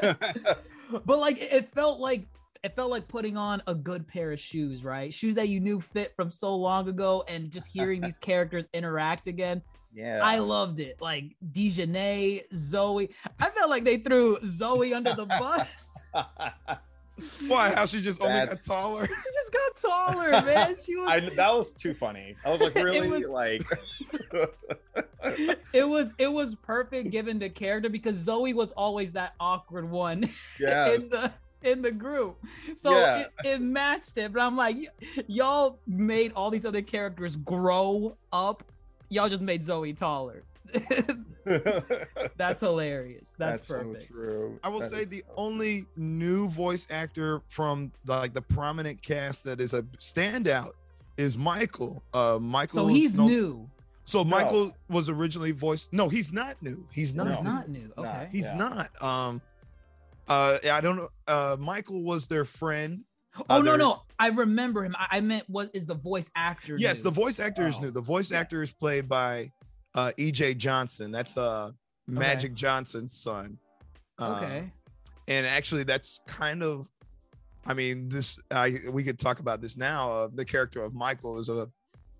but 1.04 1.18
like 1.18 1.40
it 1.40 1.72
felt 1.74 2.00
like 2.00 2.26
it 2.62 2.74
felt 2.76 2.90
like 2.90 3.08
putting 3.08 3.36
on 3.36 3.62
a 3.66 3.74
good 3.74 4.06
pair 4.06 4.32
of 4.32 4.40
shoes, 4.40 4.84
right? 4.84 5.12
Shoes 5.14 5.34
that 5.36 5.48
you 5.48 5.60
knew 5.60 5.80
fit 5.80 6.12
from 6.14 6.30
so 6.30 6.54
long 6.54 6.88
ago, 6.88 7.24
and 7.28 7.50
just 7.50 7.68
hearing 7.68 8.00
these 8.00 8.18
characters 8.18 8.68
interact 8.74 9.26
again. 9.28 9.62
yeah. 9.94 10.20
I 10.22 10.38
loved 10.38 10.78
it. 10.80 10.96
Like 11.00 11.36
Dijonay, 11.52 12.42
Zoe. 12.54 13.08
I 13.40 13.48
felt 13.50 13.70
like 13.70 13.84
they 13.84 13.96
threw 13.96 14.38
Zoe 14.44 14.92
under 14.92 15.14
the 15.14 15.24
bus. 15.26 15.96
Why? 17.46 17.70
How 17.74 17.86
she 17.86 18.00
just 18.00 18.22
only 18.22 18.34
That- 18.34 18.48
got 18.48 18.62
taller? 18.62 19.06
She 19.08 19.30
just 19.32 19.52
got 19.52 19.76
taller, 19.90 20.30
man. 20.44 20.76
She 20.84 20.96
was. 20.96 21.08
I, 21.08 21.20
that 21.20 21.54
was 21.56 21.72
too 21.72 21.94
funny. 21.94 22.36
I 22.44 22.50
was 22.50 22.60
like, 22.60 22.76
It 22.76 22.82
really? 22.82 23.08
was- 23.08 23.28
Like, 23.28 23.62
it 25.72 25.86
was 25.88 26.12
it 26.18 26.32
was 26.32 26.54
perfect 26.56 27.10
given 27.10 27.38
the 27.38 27.48
character 27.48 27.88
because 27.88 28.16
Zoe 28.16 28.54
was 28.54 28.72
always 28.72 29.12
that 29.12 29.34
awkward 29.40 29.88
one 29.90 30.28
yes. 30.58 31.02
in 31.02 31.08
the 31.10 31.32
in 31.62 31.82
the 31.82 31.90
group. 31.90 32.38
So 32.74 32.90
Yeah. 32.98 33.18
it, 33.18 33.30
it 33.44 33.60
matched 33.60 34.16
it. 34.16 34.32
But 34.32 34.40
I'm 34.40 34.56
like, 34.56 34.76
y- 34.76 35.22
y'all 35.26 35.78
made 35.86 36.32
all 36.34 36.50
these 36.50 36.64
other 36.64 36.80
characters 36.82 37.36
grow 37.36 38.16
up. 38.32 38.62
Y'all 39.10 39.28
just 39.28 39.42
made 39.42 39.62
Zoe 39.62 39.92
taller. 39.92 40.42
That's 42.36 42.60
hilarious. 42.60 43.34
That's, 43.38 43.66
so 43.66 43.78
perfect. 43.78 44.10
true. 44.10 44.58
I 44.62 44.68
will 44.68 44.80
That 44.80 44.90
say 44.90 45.04
the 45.04 45.24
so- 45.26 45.34
only 45.36 45.86
new 45.96 46.48
voice 46.48 46.86
actor 46.90 47.42
from 47.48 47.92
the, 48.04 48.16
like 48.16 48.34
the 48.34 48.42
prominent 48.42 49.02
cast 49.02 49.44
that 49.44 49.60
is 49.60 49.74
a 49.74 49.82
standout 50.00 50.70
is 51.16 51.36
Michael. 51.36 52.02
Uh, 52.14 52.38
Michael. 52.40 52.86
So 52.88 52.94
he's 52.94 53.16
no- 53.16 53.26
new. 53.26 53.70
So 54.04 54.24
Michael 54.24 54.72
was 54.88 55.08
originally 55.08 55.52
voiced. 55.52 55.92
No, 55.92 56.08
he's 56.08 56.32
not 56.32 56.60
new. 56.60 56.84
He's 56.90 57.14
not. 57.14 57.28
Oh, 57.28 57.30
he's 57.30 57.38
new. 57.42 57.44
not 57.44 57.68
new. 57.68 57.92
Okay. 57.96 58.28
He's 58.32 58.46
Yeah. 58.46 58.56
not. 58.56 59.02
Um, 59.02 59.40
uh, 60.26 60.58
I 60.72 60.80
don't 60.80 60.96
know. 60.96 61.10
Uh, 61.28 61.56
Michael 61.60 62.02
was 62.02 62.26
their 62.26 62.44
friend. 62.44 63.04
Oh 63.48 63.60
no 63.60 63.76
no, 63.76 64.02
I 64.18 64.28
remember 64.30 64.84
him. 64.84 64.96
I, 64.98 65.18
I 65.18 65.20
meant 65.20 65.44
what 65.48 65.70
is 65.72 65.86
the 65.86 65.94
voice 65.94 66.28
actor? 66.34 66.74
Yes, 66.76 66.98
new? 66.98 67.04
the 67.04 67.10
voice 67.10 67.38
actor 67.38 67.68
is 67.68 67.80
new. 67.80 67.92
The 67.92 68.00
voice 68.00 68.32
actor 68.32 68.62
is 68.62 68.72
played 68.72 69.08
by 69.08 69.52
uh, 69.94 70.12
E.J. 70.16 70.54
Johnson. 70.54 71.10
That's 71.10 71.36
uh, 71.36 71.72
Magic 72.06 72.54
Johnson's 72.54 73.14
son. 73.14 73.58
Uh, 74.18 74.36
Okay. 74.42 74.70
and 75.28 75.46
actually 75.46 75.82
that's 75.82 76.20
kind 76.26 76.62
of 76.62 76.86
i 77.66 77.72
mean 77.72 78.06
this 78.08 78.38
i 78.50 78.78
we 78.90 79.02
could 79.02 79.18
talk 79.18 79.38
about 79.40 79.60
this 79.62 79.76
now 79.78 80.12
uh, 80.12 80.28
the 80.34 80.44
character 80.44 80.82
of 80.82 80.92
michael 80.94 81.38
is 81.38 81.48
a 81.48 81.66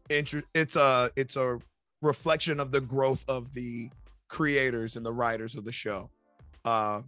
inter- 0.09 0.43
it's 0.55 0.77
a 0.77 1.11
it's 1.17 1.37
a 1.37 1.59
reflection 2.01 2.59
of 2.59 2.71
the 2.73 2.81
growth 2.81 3.23
of 3.29 3.53
the 3.53 3.91
creators 4.29 4.97
and 4.97 5.05
the 5.05 5.13
writers 5.13 5.55
of 5.57 5.65
the 5.67 5.73
show 5.73 6.09
uh 6.65 7.03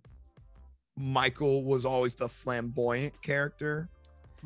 michael 0.96 1.64
was 1.64 1.85
always 1.87 2.14
the 2.14 2.29
flamboyant 2.29 3.14
character 3.22 3.88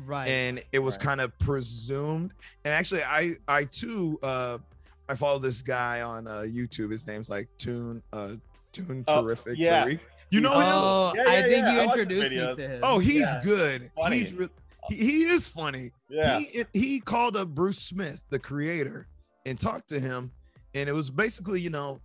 right. 0.05 0.29
and 0.29 0.63
it 0.71 0.79
was 0.79 0.95
Right. 0.95 1.03
kind 1.05 1.21
of 1.21 1.37
presumed 1.39 2.31
and 2.63 2.73
actually 2.73 3.03
i 3.03 3.35
i 3.49 3.65
too 3.65 4.17
uh 4.23 4.59
i 5.09 5.15
follow 5.15 5.39
this 5.39 5.61
guy 5.61 6.01
on 6.01 6.27
uh 6.27 6.43
youtube 6.47 6.91
his 6.91 7.07
name's 7.07 7.29
like 7.29 7.47
tune 7.57 8.01
uh 8.13 8.33
tune 8.71 9.03
Oh, 9.07 9.21
terrific 9.21 9.57
yeah. 9.57 9.85
Tariq. 9.85 9.99
you 10.29 10.41
know 10.41 10.51
him 10.59 10.67
oh, 10.67 11.13
Yeah, 11.15 11.23
I 11.27 11.41
think 11.43 11.65
yeah, 11.65 11.73
you 11.73 11.79
I 11.79 11.83
introduced 11.85 12.31
me 12.31 12.37
to 12.37 12.55
him. 12.55 12.79
Oh, 12.83 12.99
he's 12.99 13.21
Yeah. 13.21 13.41
good. 13.43 13.91
Funny. 13.95 14.17
He's 14.17 14.33
re- 14.33 14.49
he, 14.89 14.95
he 14.95 15.23
is 15.23 15.47
funny. 15.47 15.91
Yeah. 16.09 16.39
He 16.39 16.65
he 16.73 16.99
called 16.99 17.35
up 17.37 17.47
Bruce 17.49 17.79
Smith, 17.79 18.21
the 18.29 18.37
creator, 18.39 19.07
and 19.45 19.59
talked 19.59 19.87
to 19.89 19.99
him, 19.99 20.31
and 20.75 20.87
it 20.89 20.93
was 20.93 21.09
basically, 21.09 21.59
you 21.61 21.69
know, 21.69 21.99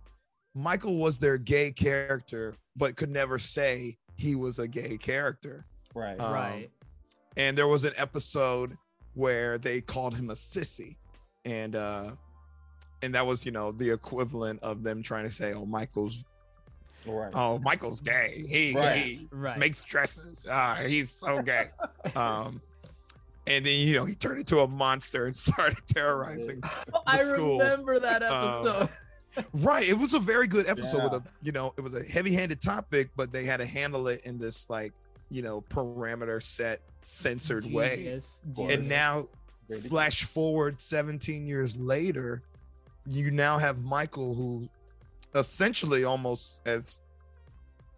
Michael 0.55 0.95
was 0.97 1.19
their 1.19 1.37
gay 1.37 1.71
character, 1.71 2.55
but 2.75 2.95
could 2.95 3.09
never 3.11 3.37
say 3.39 3.97
he 4.15 4.35
was 4.35 4.59
a 4.59 4.67
gay 4.67 4.97
character. 4.97 5.65
Right. 5.93 6.19
Um, 6.19 6.33
right. 6.33 6.69
And 7.37 7.57
there 7.57 7.67
was 7.67 7.83
an 7.83 7.93
episode 7.97 8.77
where 9.15 9.57
they 9.57 9.79
called 9.81 10.15
him 10.15 10.29
a 10.29 10.33
sissy, 10.33 10.95
and 11.45 11.75
uh, 11.75 12.11
and 13.03 13.13
that 13.15 13.25
was, 13.25 13.45
you 13.45 13.51
know, 13.51 13.71
the 13.73 13.89
equivalent 13.91 14.61
of 14.63 14.81
them 14.83 15.03
trying 15.03 15.25
to 15.25 15.31
say, 15.31 15.53
oh, 15.53 15.65
Michael's, 15.65 16.23
right. 17.05 17.31
oh, 17.35 17.59
Michael's 17.59 18.01
gay. 18.01 18.45
He, 18.47 18.75
Right. 18.75 18.97
he 19.03 19.27
Right. 19.31 19.57
makes 19.59 19.81
dresses. 19.81 20.45
Ah, 20.49 20.75
he's 20.85 21.09
so 21.11 21.41
gay. 21.41 21.69
um, 22.15 22.61
and 23.45 23.65
then 23.65 23.77
you 23.77 23.95
know 23.95 24.05
he 24.05 24.15
turned 24.15 24.39
into 24.39 24.61
a 24.61 24.67
monster 24.67 25.25
and 25.25 25.35
started 25.47 25.77
terrorizing. 25.87 26.61
Oh, 26.93 27.01
I 27.05 27.21
school. 27.23 27.59
remember 27.59 27.99
that 27.99 28.23
Um, 28.23 28.47
episode. 28.47 28.89
right, 29.53 29.87
it 29.87 29.97
was 29.97 30.13
a 30.13 30.19
very 30.19 30.47
good 30.47 30.69
episode 30.69 31.03
with 31.03 31.13
a 31.13 31.23
you 31.41 31.51
know 31.51 31.73
it 31.77 31.81
was 31.81 31.93
a 31.93 32.03
heavy-handed 32.03 32.61
topic, 32.61 33.09
but 33.17 33.33
they 33.33 33.43
had 33.43 33.57
to 33.57 33.65
handle 33.65 34.07
it 34.07 34.21
in 34.23 34.37
this 34.39 34.69
like 34.69 34.93
you 35.29 35.41
know 35.41 35.61
parameter 35.69 36.41
set, 36.41 36.79
censored 37.01 37.65
way. 37.69 37.97
Genius, 37.97 38.41
And 38.69 38.87
now, 38.87 39.27
Very 39.67 39.81
flash 39.81 40.23
forward 40.23 40.79
17 40.79 41.45
years 41.45 41.75
later, 41.75 42.43
you 43.05 43.31
now 43.31 43.57
have 43.57 43.79
Michael 43.83 44.33
who 44.35 44.67
essentially 45.35 46.03
almost 46.03 46.61
as 46.65 46.99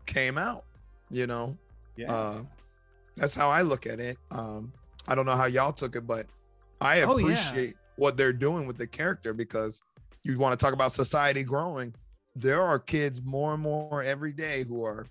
came 0.06 0.38
out. 0.38 0.64
You 1.10 1.28
know, 1.28 1.58
Yeah. 1.96 2.12
uh 2.12 2.44
that's 3.16 3.34
how 3.34 3.50
i 3.50 3.62
look 3.62 3.88
at 3.88 3.98
it 4.02 4.18
um 4.32 4.74
i 5.08 5.16
don't 5.16 5.26
know 5.26 5.38
how 5.38 5.46
y'all 5.46 5.72
took 5.72 5.96
it 5.96 6.06
but 6.06 6.26
i 6.82 7.02
Oh, 7.04 7.16
yeah. 7.18 7.28
appreciate 7.28 7.76
what 7.96 8.18
they're 8.18 8.34
doing 8.34 8.68
with 8.68 8.78
the 8.78 8.86
character 8.88 9.34
because 9.34 9.82
you 10.24 10.38
want 10.38 10.60
to 10.60 10.62
talk 10.62 10.74
about 10.74 10.92
society 10.92 11.42
growing 11.44 11.94
there 12.36 12.62
are 12.62 12.78
kids 12.78 13.22
more 13.24 13.54
and 13.54 13.64
more 13.64 14.04
every 14.04 14.34
day 14.34 14.66
who 14.68 14.84
are 14.84 15.06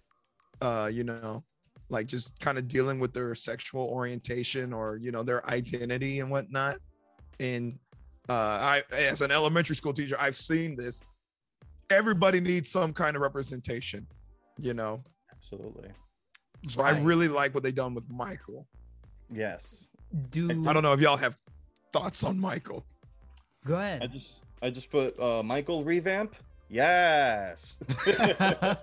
uh 0.61 0.91
you 0.93 1.05
know 1.05 1.43
like 1.89 2.07
just 2.07 2.39
kind 2.41 2.59
of 2.59 2.69
dealing 2.69 2.99
with 2.99 3.15
their 3.15 3.35
sexual 3.35 3.85
orientation 3.89 4.75
or 4.75 4.99
you 4.99 5.11
know 5.11 5.23
their 5.23 5.49
identity 5.49 6.21
and 6.21 6.31
whatnot 6.31 6.77
and 7.41 7.79
uh 8.29 8.33
i 8.33 8.83
as 8.93 9.21
an 9.21 9.31
elementary 9.31 9.77
school 9.77 9.93
teacher 9.93 10.17
i've 10.19 10.37
seen 10.37 10.77
this 10.77 11.11
everybody 11.91 12.41
needs 12.41 12.71
some 12.71 12.93
kind 12.93 13.17
of 13.17 13.23
representation 13.23 14.07
you 14.59 14.75
know 14.75 15.03
Absolutely. 15.53 15.91
so 16.69 16.83
I 16.83 16.91
really 16.99 17.29
like 17.29 17.55
what 17.55 17.63
they 17.63 17.73
done 17.73 17.95
with 17.95 18.09
Michael. 18.09 18.67
Yes. 19.33 19.89
Dude, 20.31 20.67
I 20.67 20.73
don't 20.73 20.83
know 20.83 20.93
if 20.93 21.01
y'all 21.01 21.17
have 21.17 21.37
thoughts 21.93 22.25
on 22.25 22.39
Michael. 22.39 22.85
Go 23.67 23.75
ahead. 23.77 24.03
I 24.03 24.07
just 24.07 24.41
I 24.63 24.71
just 24.71 24.91
put 24.91 25.19
uh 25.19 25.43
Michael 25.43 25.85
revamp. 25.85 26.35
Yes. 26.69 27.77
but 28.07 28.83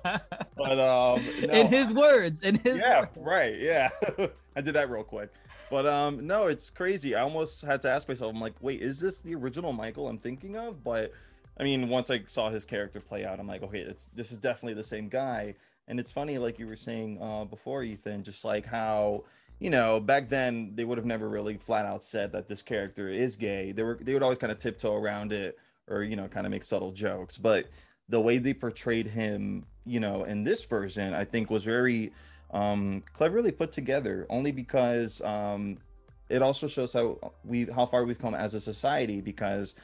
um 0.59 1.25
no, 1.25 1.53
in 1.53 1.67
his 1.67 1.93
words, 1.93 2.43
in 2.43 2.55
his 2.55 2.79
yeah, 2.79 3.01
words. 3.01 3.11
right. 3.17 3.59
Yeah. 3.59 3.89
I 4.55 4.61
did 4.61 4.75
that 4.75 4.89
real 4.89 5.03
quick. 5.03 5.31
But 5.71 5.87
um 5.87 6.27
no, 6.27 6.47
it's 6.47 6.69
crazy. 6.69 7.15
I 7.15 7.21
almost 7.21 7.61
had 7.61 7.81
to 7.83 7.89
ask 7.89 8.07
myself, 8.09 8.35
I'm 8.35 8.41
like, 8.41 8.55
wait, 8.59 8.81
is 8.81 8.99
this 8.99 9.21
the 9.21 9.33
original 9.33 9.71
Michael 9.71 10.09
I'm 10.09 10.19
thinking 10.19 10.57
of? 10.57 10.83
But 10.83 11.13
I 11.57 11.63
mean, 11.63 11.87
once 11.87 12.11
I 12.11 12.23
saw 12.27 12.49
his 12.49 12.65
character 12.65 12.99
play 12.99 13.23
out, 13.25 13.39
I'm 13.39 13.47
like, 13.47 13.63
okay, 13.63 13.79
it's 13.79 14.09
this 14.13 14.33
is 14.33 14.37
definitely 14.37 14.73
the 14.73 14.83
same 14.83 15.07
guy. 15.07 15.55
And 15.87 15.97
it's 15.99 16.11
funny, 16.11 16.37
like 16.37 16.59
you 16.59 16.67
were 16.67 16.75
saying 16.75 17.19
uh 17.21 17.45
before, 17.45 17.83
Ethan, 17.83 18.23
just 18.23 18.43
like 18.43 18.65
how 18.65 19.23
you 19.59 19.69
know, 19.69 20.01
back 20.01 20.27
then 20.27 20.73
they 20.75 20.83
would 20.83 20.97
have 20.97 21.05
never 21.05 21.29
really 21.29 21.55
flat 21.55 21.85
out 21.85 22.03
said 22.03 22.33
that 22.33 22.49
this 22.49 22.61
character 22.61 23.07
is 23.07 23.37
gay. 23.37 23.71
They 23.71 23.83
were 23.83 23.97
they 24.01 24.13
would 24.13 24.23
always 24.23 24.39
kind 24.39 24.51
of 24.51 24.57
tiptoe 24.57 24.95
around 24.95 25.31
it 25.31 25.57
or 25.87 26.03
you 26.03 26.17
know, 26.17 26.27
kind 26.27 26.45
of 26.45 26.51
make 26.51 26.65
subtle 26.65 26.91
jokes. 26.91 27.37
But 27.37 27.67
the 28.09 28.19
way 28.19 28.39
they 28.39 28.53
portrayed 28.53 29.07
him, 29.07 29.65
you 29.85 30.01
know, 30.01 30.25
in 30.25 30.43
this 30.43 30.65
version, 30.65 31.13
I 31.13 31.23
think 31.23 31.49
was 31.49 31.63
very 31.63 32.11
um 32.51 33.01
cleverly 33.13 33.51
put 33.51 33.71
together 33.71 34.25
only 34.29 34.51
because 34.51 35.21
um 35.21 35.77
it 36.29 36.41
also 36.41 36.67
shows 36.67 36.93
how 36.93 37.17
we 37.45 37.65
how 37.65 37.85
far 37.85 38.03
we've 38.05 38.19
come 38.19 38.33
as 38.35 38.53
a 38.53 38.61
society 38.61 39.21
because 39.21 39.75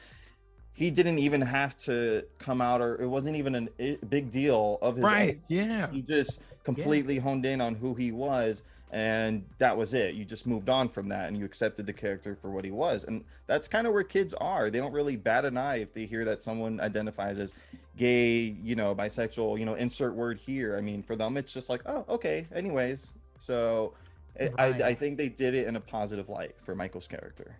he 0.72 0.90
didn't 0.90 1.18
even 1.18 1.40
have 1.40 1.76
to 1.76 2.22
come 2.38 2.60
out 2.60 2.80
or 2.80 3.00
it 3.02 3.06
wasn't 3.06 3.34
even 3.36 3.68
a 3.80 3.96
big 4.08 4.30
deal 4.30 4.78
of 4.80 4.96
his 4.96 5.04
Right. 5.04 5.40
Yeah. 5.48 5.90
he 5.90 6.02
just 6.02 6.40
completely 6.62 7.18
honed 7.18 7.44
in 7.46 7.60
on 7.60 7.74
who 7.74 7.94
he 7.94 8.12
was 8.12 8.62
and 8.90 9.44
that 9.58 9.76
was 9.76 9.92
it. 9.94 10.14
You 10.14 10.24
just 10.24 10.46
moved 10.46 10.68
on 10.68 10.88
from 10.88 11.08
that 11.08 11.28
and 11.28 11.36
you 11.36 11.44
accepted 11.44 11.86
the 11.86 11.92
character 11.92 12.36
for 12.40 12.50
what 12.50 12.64
he 12.64 12.70
was. 12.70 13.04
And 13.04 13.24
that's 13.46 13.68
kind 13.68 13.86
of 13.86 13.92
where 13.92 14.02
kids 14.02 14.32
are. 14.34 14.70
They 14.70 14.78
don't 14.78 14.92
really 14.92 15.16
bat 15.16 15.44
an 15.44 15.56
eye 15.58 15.76
if 15.76 15.92
they 15.92 16.06
hear 16.06 16.24
that 16.24 16.42
someone 16.42 16.80
identifies 16.80 17.38
as 17.38 17.54
gay 17.96 18.54
you 18.62 18.76
know 18.76 18.94
bisexual 18.94 19.58
you 19.58 19.66
know 19.66 19.74
insert 19.74 20.14
word 20.14 20.38
here. 20.38 20.76
I 20.76 20.80
mean 20.80 21.02
for 21.02 21.16
them 21.16 21.36
it's 21.36 21.52
just 21.52 21.68
like 21.68 21.82
oh 21.86 22.04
okay 22.08 22.46
anyways. 22.54 23.12
So 23.38 23.92
it, 24.36 24.54
Right. 24.56 24.80
I, 24.80 24.88
I 24.88 24.94
think 24.94 25.18
they 25.18 25.28
did 25.28 25.54
it 25.54 25.66
in 25.66 25.76
a 25.76 25.80
positive 25.80 26.28
light 26.28 26.54
for 26.64 26.74
michael's 26.74 27.08
character. 27.08 27.56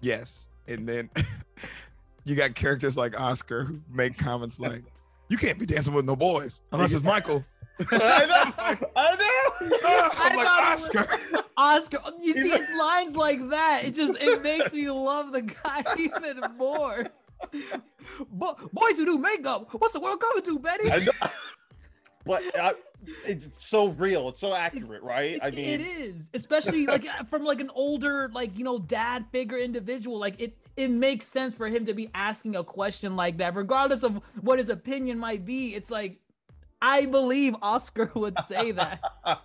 Yes. 0.00 0.48
And 0.68 0.88
then 0.88 1.10
you 2.24 2.34
got 2.34 2.54
characters 2.54 2.96
like 2.96 3.18
Oscar 3.20 3.64
who 3.64 3.80
make 3.92 4.16
comments 4.16 4.60
like, 4.60 4.82
"You 5.28 5.36
can't 5.36 5.58
be 5.58 5.66
dancing 5.66 5.92
with 5.92 6.04
no 6.04 6.16
boys 6.16 6.62
unless 6.72 6.92
it's 6.92 7.02
Michael." 7.04 7.44
i 7.90 8.26
know 8.26 8.52
i 8.58 8.74
know 8.80 8.88
I'm 9.64 10.36
like 10.36 10.46
thought 10.46 10.72
it 10.72 10.94
was- 10.94 10.96
Oscar. 10.96 11.18
Oscar. 11.56 11.98
You 12.20 12.32
see, 12.32 12.48
it's 12.52 12.70
lines 12.78 13.16
like 13.16 13.48
that. 13.50 13.82
It 13.84 13.94
just 13.94 14.16
it 14.20 14.42
makes 14.42 14.72
me 14.72 14.90
love 14.90 15.32
the 15.32 15.42
guy 15.42 15.84
even 15.98 16.40
more. 16.56 17.04
Bo- 18.30 18.56
boys 18.72 18.96
who 18.96 19.04
do 19.04 19.18
makeup. 19.18 19.68
What's 19.72 19.92
the 19.92 20.00
world 20.00 20.20
coming 20.20 20.42
to, 20.44 20.58
Betty? 20.58 20.90
I. 20.90 21.30
But 22.24 22.56
uh, 22.56 22.72
it's 23.26 23.48
so 23.64 23.88
real. 23.88 24.28
It's 24.28 24.38
so 24.38 24.54
accurate, 24.54 24.84
It's- 24.90 25.02
right? 25.02 25.40
I 25.42 25.50
mean, 25.50 25.64
it 25.68 25.80
is, 25.80 26.30
especially 26.34 26.86
like 26.86 27.04
from 27.28 27.44
like 27.44 27.60
an 27.60 27.70
older, 27.74 28.30
like 28.32 28.56
you 28.56 28.64
know, 28.64 28.78
dad 28.78 29.26
figure 29.32 29.58
individual. 29.58 30.18
Like 30.20 30.40
it, 30.40 30.56
it 30.76 30.88
makes 30.88 31.26
sense 31.26 31.54
for 31.54 31.66
him 31.66 31.84
to 31.86 31.94
be 31.94 32.10
asking 32.14 32.54
a 32.56 32.62
question 32.64 33.16
like 33.16 33.38
that, 33.38 33.56
regardless 33.56 34.04
of 34.04 34.20
what 34.40 34.58
his 34.58 34.68
opinion 34.68 35.18
might 35.18 35.44
be. 35.44 35.74
It's 35.74 35.90
like, 35.90 36.20
I 36.82 37.06
believe 37.06 37.54
Oscar 37.62 38.10
would 38.14 38.38
say 38.40 38.72
that. 38.72 39.00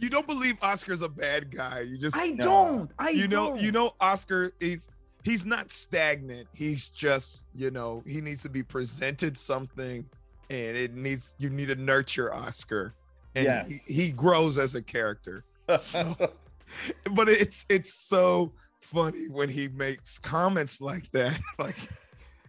You 0.00 0.08
don't 0.08 0.28
believe 0.28 0.54
Oscar's 0.62 1.02
a 1.02 1.08
bad 1.08 1.50
guy. 1.50 1.80
You 1.80 1.98
just 1.98 2.16
I 2.16 2.30
don't. 2.30 2.88
I 3.00 3.08
you 3.08 3.26
know 3.26 3.48
don't. 3.48 3.60
you 3.60 3.72
know 3.72 3.94
Oscar 4.00 4.52
is 4.60 4.88
he's 5.24 5.44
not 5.44 5.72
stagnant. 5.72 6.46
He's 6.54 6.90
just, 6.90 7.46
you 7.52 7.72
know, 7.72 8.04
he 8.06 8.20
needs 8.20 8.42
to 8.44 8.48
be 8.48 8.62
presented 8.62 9.36
something 9.36 10.08
and 10.50 10.76
it 10.76 10.94
needs 10.94 11.34
you 11.40 11.50
need 11.50 11.66
to 11.70 11.74
nurture 11.74 12.32
Oscar. 12.32 12.94
And 13.34 13.46
Yes. 13.46 13.86
he, 13.88 13.92
he 13.94 14.12
grows 14.12 14.56
as 14.56 14.76
a 14.76 14.82
character. 14.82 15.44
So- 15.80 16.14
But 17.12 17.28
it's 17.28 17.66
it's 17.68 17.92
so 17.94 18.52
funny 18.80 19.26
when 19.28 19.48
he 19.48 19.66
makes 19.66 20.20
comments 20.20 20.80
like 20.80 21.10
that. 21.10 21.40
Like 21.58 21.74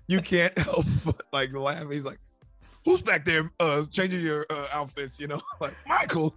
you 0.07 0.19
can't 0.21 0.55
help 0.55 0.85
but 1.03 1.23
like 1.33 1.51
laugh. 1.51 1.89
He's 1.89 2.05
like, 2.05 2.19
Who's 2.85 3.01
back 3.01 3.25
there 3.25 3.51
uh 3.59 3.83
changing 3.91 4.21
your 4.21 4.45
uh, 4.49 4.67
outfits? 4.71 5.19
You 5.19 5.27
know, 5.27 5.41
like 5.61 5.75
Michael. 5.87 6.33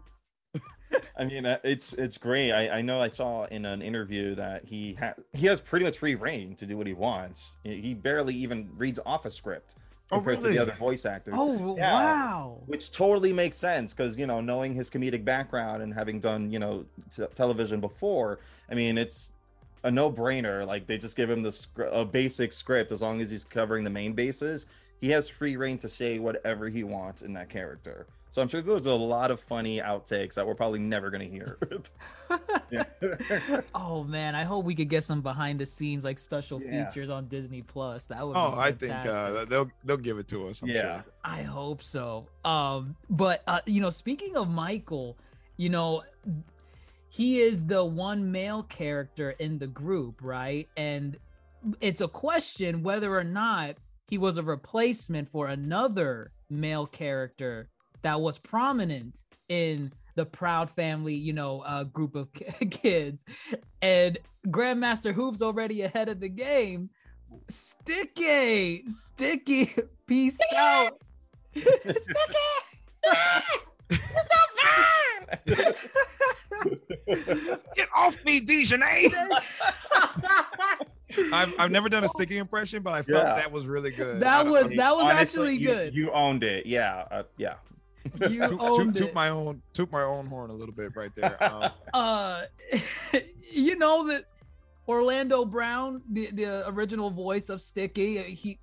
I 1.18 1.24
mean, 1.24 1.46
uh, 1.46 1.58
it's 1.64 1.92
it's 1.94 2.18
great. 2.18 2.52
I, 2.52 2.78
I 2.78 2.82
know 2.82 3.00
I 3.00 3.08
saw 3.10 3.44
in 3.46 3.64
an 3.64 3.80
interview 3.82 4.34
that 4.34 4.64
he 4.66 4.94
ha- 4.94 5.14
he 5.32 5.46
has 5.46 5.60
pretty 5.60 5.84
much 5.84 5.98
free 5.98 6.14
reign 6.14 6.54
to 6.56 6.66
do 6.66 6.76
what 6.76 6.86
he 6.86 6.92
wants. 6.92 7.56
He 7.64 7.80
he 7.80 7.94
barely 7.94 8.34
even 8.34 8.70
reads 8.76 8.98
off 9.06 9.24
a 9.24 9.30
script 9.30 9.74
Oh, 10.10 10.16
compared 10.16 10.42
to 10.42 10.48
the 10.50 10.58
other 10.58 10.74
voice 10.74 11.06
actors. 11.06 11.32
Oh 11.36 11.74
Yeah. 11.76 11.94
wow. 11.94 12.58
which 12.66 12.90
totally 12.90 13.32
makes 13.32 13.56
sense 13.56 13.94
because 13.94 14.18
you 14.18 14.26
know 14.26 14.42
knowing 14.42 14.74
his 14.74 14.90
comedic 14.90 15.24
background 15.24 15.82
and 15.82 15.94
having 15.94 16.20
done 16.20 16.50
you 16.50 16.58
know 16.58 16.84
t- 17.16 17.24
television 17.34 17.80
before 17.80 18.38
i 18.70 18.74
mean 18.74 18.98
it's 18.98 19.30
a 19.84 19.90
no-brainer 19.90 20.66
like 20.66 20.86
they 20.86 20.98
just 20.98 21.16
give 21.16 21.30
him 21.30 21.42
the 21.42 21.50
scr- 21.52 21.84
a 21.84 22.04
basic 22.04 22.52
script 22.52 22.92
as 22.92 23.00
long 23.00 23.22
as 23.22 23.30
he's 23.30 23.44
covering 23.44 23.84
the 23.84 23.90
main 23.90 24.12
bases 24.12 24.66
he 25.02 25.10
has 25.10 25.28
free 25.28 25.56
reign 25.56 25.76
to 25.76 25.88
say 25.90 26.18
whatever 26.18 26.70
he 26.70 26.82
wants 26.84 27.20
in 27.20 27.34
that 27.34 27.50
character 27.50 28.06
so 28.30 28.40
i'm 28.40 28.48
sure 28.48 28.62
there's 28.62 28.86
a 28.86 28.92
lot 28.94 29.30
of 29.30 29.38
funny 29.40 29.78
outtakes 29.78 30.34
that 30.34 30.46
we're 30.46 30.54
probably 30.54 30.78
never 30.78 31.10
going 31.10 31.28
to 31.28 31.36
hear 31.36 31.58
oh 33.74 34.04
man, 34.04 34.34
I 34.34 34.44
hope 34.44 34.64
we 34.64 34.74
could 34.74 34.88
get 34.88 35.04
some 35.04 35.20
behind 35.20 35.60
the 35.60 35.66
scenes 35.66 36.02
like 36.04 36.18
special 36.18 36.62
Yeah. 36.62 36.88
features 36.88 37.10
on 37.10 37.28
Disney 37.28 37.60
Plus. 37.60 38.06
That 38.06 38.26
would. 38.26 38.32
Be 38.34 38.38
Oh, 38.38 38.54
I 38.56 38.72
think 38.72 38.94
uh 38.94 39.44
they'll 39.44 39.70
they'll 39.84 39.96
give 39.98 40.18
it 40.18 40.28
to 40.28 40.46
us. 40.46 40.62
I'm 40.62 40.68
yeah 40.68 41.02
sure. 41.02 41.04
I 41.24 41.42
hope 41.42 41.82
so. 41.82 42.26
Um, 42.44 42.96
but 43.10 43.42
uh, 43.46 43.60
you 43.66 43.80
know, 43.82 43.90
speaking 43.90 44.36
of 44.36 44.48
Michael, 44.48 45.18
you 45.58 45.68
know, 45.68 46.02
he 47.08 47.40
is 47.40 47.66
the 47.66 47.84
one 47.84 48.32
male 48.32 48.62
character 48.62 49.32
in 49.32 49.58
the 49.58 49.66
group, 49.66 50.20
right? 50.22 50.68
And 50.76 51.18
it's 51.80 52.00
a 52.00 52.08
question 52.08 52.82
whether 52.82 53.14
or 53.14 53.24
not 53.24 53.76
he 54.12 54.18
was 54.18 54.36
a 54.36 54.42
replacement 54.42 55.26
for 55.30 55.46
another 55.48 56.32
male 56.50 56.84
character 56.84 57.70
that 58.02 58.20
was 58.20 58.38
prominent 58.38 59.22
in 59.48 59.90
the 60.16 60.26
Proud 60.26 60.68
Family, 60.68 61.14
you 61.14 61.32
know, 61.32 61.60
uh, 61.60 61.84
group 61.84 62.14
of 62.14 62.28
kids. 62.70 63.24
And 63.80 64.18
Grandmaster 64.48 65.14
Hoop's 65.14 65.40
already 65.40 65.80
ahead 65.80 66.10
of 66.10 66.20
the 66.20 66.28
game. 66.28 66.90
Sticky, 67.48 68.82
Sticky, 68.84 69.72
peace 70.06 70.38
out. 70.58 71.00
Sticky 71.56 71.72
so 71.96 73.24
Get 77.74 77.88
off 77.96 78.18
me, 78.26 78.42
Dijonay. 78.42 79.10
I've, 81.32 81.54
I've 81.58 81.70
never 81.70 81.88
done 81.88 82.04
a 82.04 82.08
sticky 82.16 82.38
impression, 82.38 82.82
but 82.82 82.92
I 82.92 83.02
felt 83.02 83.24
Yeah. 83.26 83.34
that 83.36 83.50
was 83.52 83.66
really 83.66 83.90
good. 83.90 84.20
That 84.20 84.46
I 84.46 84.50
was- 84.50 84.72
I 84.72 84.76
that 84.76 84.94
was 84.96 85.04
Honestly, 85.04 85.16
actually 85.16 85.54
you- 85.56 85.66
good. 85.68 85.94
you 85.94 86.10
owned 86.12 86.42
it 86.44 86.66
yeah 86.66 87.04
uh, 87.10 87.22
yeah 87.36 87.54
You 88.28 88.48
toot, 88.48 88.60
owned 88.60 88.94
toot, 88.94 88.96
toot 88.96 89.08
it. 89.08 89.14
my 89.14 89.28
own 89.28 89.62
toot 89.72 89.90
my 89.92 90.02
own 90.02 90.26
horn 90.26 90.50
a 90.50 90.54
little 90.54 90.74
bit 90.74 90.94
right 90.96 91.14
there. 91.14 91.36
Um, 91.42 91.70
uh 91.94 92.42
you 93.52 93.76
know 93.76 94.06
that 94.08 94.24
Orlando 94.88 95.44
Brown, 95.44 96.02
the, 96.10 96.30
the 96.32 96.68
original 96.68 97.10
voice 97.10 97.48
of 97.48 97.60
Sticky, 97.60 98.18
uh, 98.18 98.22
he 98.24 98.58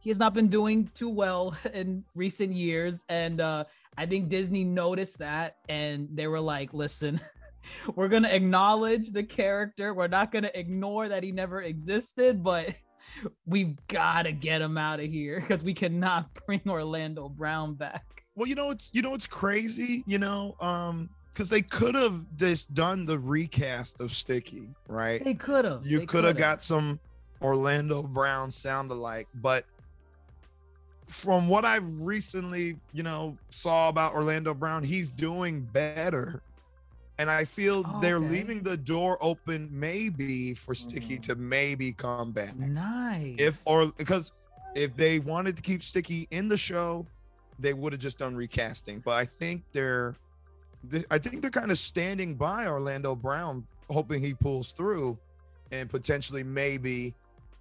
he 0.00 0.10
has 0.10 0.18
not 0.18 0.34
been 0.34 0.48
doing 0.48 0.90
too 0.94 1.08
well 1.10 1.56
in 1.74 2.02
recent 2.14 2.52
years 2.54 3.04
and 3.08 3.40
uh 3.40 3.64
I 3.98 4.06
think 4.06 4.28
Disney 4.28 4.64
noticed 4.64 5.18
that 5.18 5.56
and 5.68 6.08
they 6.14 6.26
were 6.26 6.40
like, 6.40 6.72
"Listen, 6.72 7.20
we're 7.94 8.08
going 8.08 8.22
to 8.22 8.34
acknowledge 8.34 9.10
the 9.10 9.22
character. 9.22 9.94
We're 9.94 10.08
not 10.08 10.32
going 10.32 10.44
to 10.44 10.58
ignore 10.58 11.08
that 11.08 11.22
he 11.22 11.32
never 11.32 11.62
existed, 11.62 12.42
but 12.42 12.74
we've 13.46 13.76
got 13.88 14.22
to 14.22 14.32
get 14.32 14.62
him 14.62 14.78
out 14.78 15.00
of 15.00 15.06
here 15.06 15.40
because 15.40 15.62
we 15.64 15.74
cannot 15.74 16.28
bring 16.46 16.62
Orlando 16.66 17.28
Brown 17.28 17.74
back." 17.74 18.20
well, 18.40 18.48
you 18.48 18.54
know 18.54 18.70
it's 18.70 18.88
you 18.92 19.02
know 19.02 19.14
it's 19.14 19.26
crazy, 19.26 20.02
you 20.06 20.18
know, 20.18 20.56
um, 20.60 21.10
because 21.32 21.50
they 21.50 21.60
could 21.60 21.94
have 21.94 22.24
just 22.36 22.72
done 22.72 23.04
the 23.04 23.18
recast 23.18 24.00
of 24.00 24.12
Sticky, 24.12 24.68
right? 24.88 25.22
They 25.22 25.34
could 25.34 25.64
have. 25.66 25.86
you 25.86 26.06
could 26.06 26.24
have 26.24 26.38
got 26.38 26.62
some 26.62 26.98
Orlando 27.42 28.02
Brown 28.02 28.50
sound 28.50 28.90
alike, 28.90 29.28
but 29.34 29.66
from 31.06 31.48
what 31.48 31.64
I 31.64 31.76
recently, 31.76 32.78
you 32.92 33.02
know, 33.02 33.36
saw 33.50 33.88
about 33.88 34.14
Orlando 34.14 34.54
Brown, 34.54 34.82
he's 34.84 35.12
doing 35.12 35.60
better. 35.60 36.40
And 37.20 37.30
I 37.30 37.44
feel 37.44 37.84
Oh, 37.86 38.00
they're 38.00 38.16
okay. 38.16 38.30
leaving 38.30 38.62
the 38.62 38.78
door 38.78 39.18
open 39.20 39.68
maybe 39.70 40.54
for 40.54 40.74
Sticky 40.74 41.18
Mhm. 41.18 41.22
to 41.24 41.34
maybe 41.34 41.92
come 41.92 42.32
back. 42.32 42.56
nice. 42.56 43.34
If 43.38 43.62
or 43.66 43.92
because 43.98 44.32
if 44.74 44.96
they 44.96 45.18
wanted 45.18 45.54
to 45.56 45.62
keep 45.62 45.82
Sticky 45.82 46.26
in 46.30 46.48
the 46.48 46.56
show, 46.56 47.06
they 47.58 47.74
would 47.74 47.92
have 47.92 48.00
just 48.00 48.18
done 48.18 48.34
recasting. 48.34 49.00
But 49.04 49.12
I 49.18 49.26
think 49.26 49.64
they're 49.72 50.16
I 51.10 51.18
think 51.18 51.42
they're 51.42 51.50
kind 51.50 51.70
of 51.70 51.76
standing 51.78 52.36
by 52.36 52.66
Orlando 52.66 53.14
Brown, 53.14 53.66
hoping 53.90 54.22
he 54.22 54.32
pulls 54.32 54.72
through 54.72 55.18
and 55.72 55.90
potentially 55.90 56.42
maybe 56.42 57.14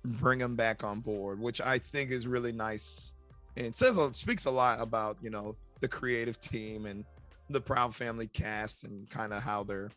bring 0.06 0.40
him 0.40 0.56
back 0.56 0.86
on 0.86 1.02
board, 1.02 1.38
which 1.38 1.60
I 1.60 1.80
think 1.80 2.12
is 2.12 2.28
really 2.28 2.54
nice 2.54 3.14
and 3.58 3.76
says 3.76 4.00
speaks 4.16 4.46
a 4.46 4.52
lot 4.52 4.80
about 4.80 5.18
you 5.22 5.30
know 5.30 5.58
the 5.82 5.88
creative 5.90 6.40
team 6.40 6.86
and 6.86 7.04
the 7.50 7.62
Proud 7.62 7.96
Family 7.96 8.28
cast 8.28 8.84
and 8.84 9.10
kind 9.10 9.34
of 9.34 9.42
how 9.42 9.64
they're 9.64 9.92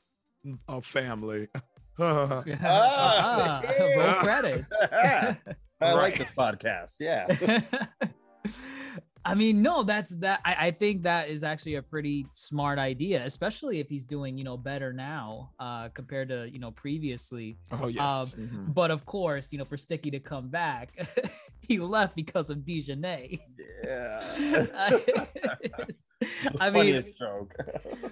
a 0.69 0.81
family. 0.83 1.49
ah, 2.01 2.43
Ah, 2.63 3.63
roll 3.81 3.89
yeah. 3.91 4.15
credits. 4.23 4.77
i 4.93 5.37
like 5.81 5.95
Right. 5.95 6.19
this 6.19 6.29
podcast 6.37 6.93
yeah 7.01 7.27
I 9.25 9.35
mean, 9.37 9.63
no, 9.63 9.85
that's 9.85 10.11
that. 10.17 10.41
I, 10.45 10.67
I 10.67 10.71
think 10.73 11.05
that 11.05 11.29
is 11.29 11.45
actually 11.45 11.77
a 11.77 11.83
pretty 11.83 12.27
smart 12.33 12.81
idea, 12.81 13.23
especially 13.25 13.79
if 13.79 13.89
he's 13.89 14.05
doing, 14.05 14.37
you 14.37 14.43
know, 14.43 14.57
better 14.57 14.93
now 14.93 15.51
uh, 15.61 15.91
compared 15.91 16.29
to, 16.31 16.51
you 16.51 16.59
know, 16.59 16.73
previously. 16.73 17.57
oh 17.71 17.87
yes. 17.87 18.35
Mhm. 18.37 18.75
But 18.75 18.91
of 18.91 19.07
course, 19.07 19.53
you 19.53 19.59
know, 19.59 19.65
for 19.65 19.77
Sticky 19.77 20.11
to 20.11 20.19
come 20.19 20.49
back, 20.49 20.91
he 21.73 21.79
left 21.79 22.15
because 22.15 22.51
of 22.51 22.59
Dijonay. 22.59 23.41
yeah 23.85 24.21
The 26.21 26.57
I 26.61 26.71
mean, 26.71 27.03
joke. 27.19 27.53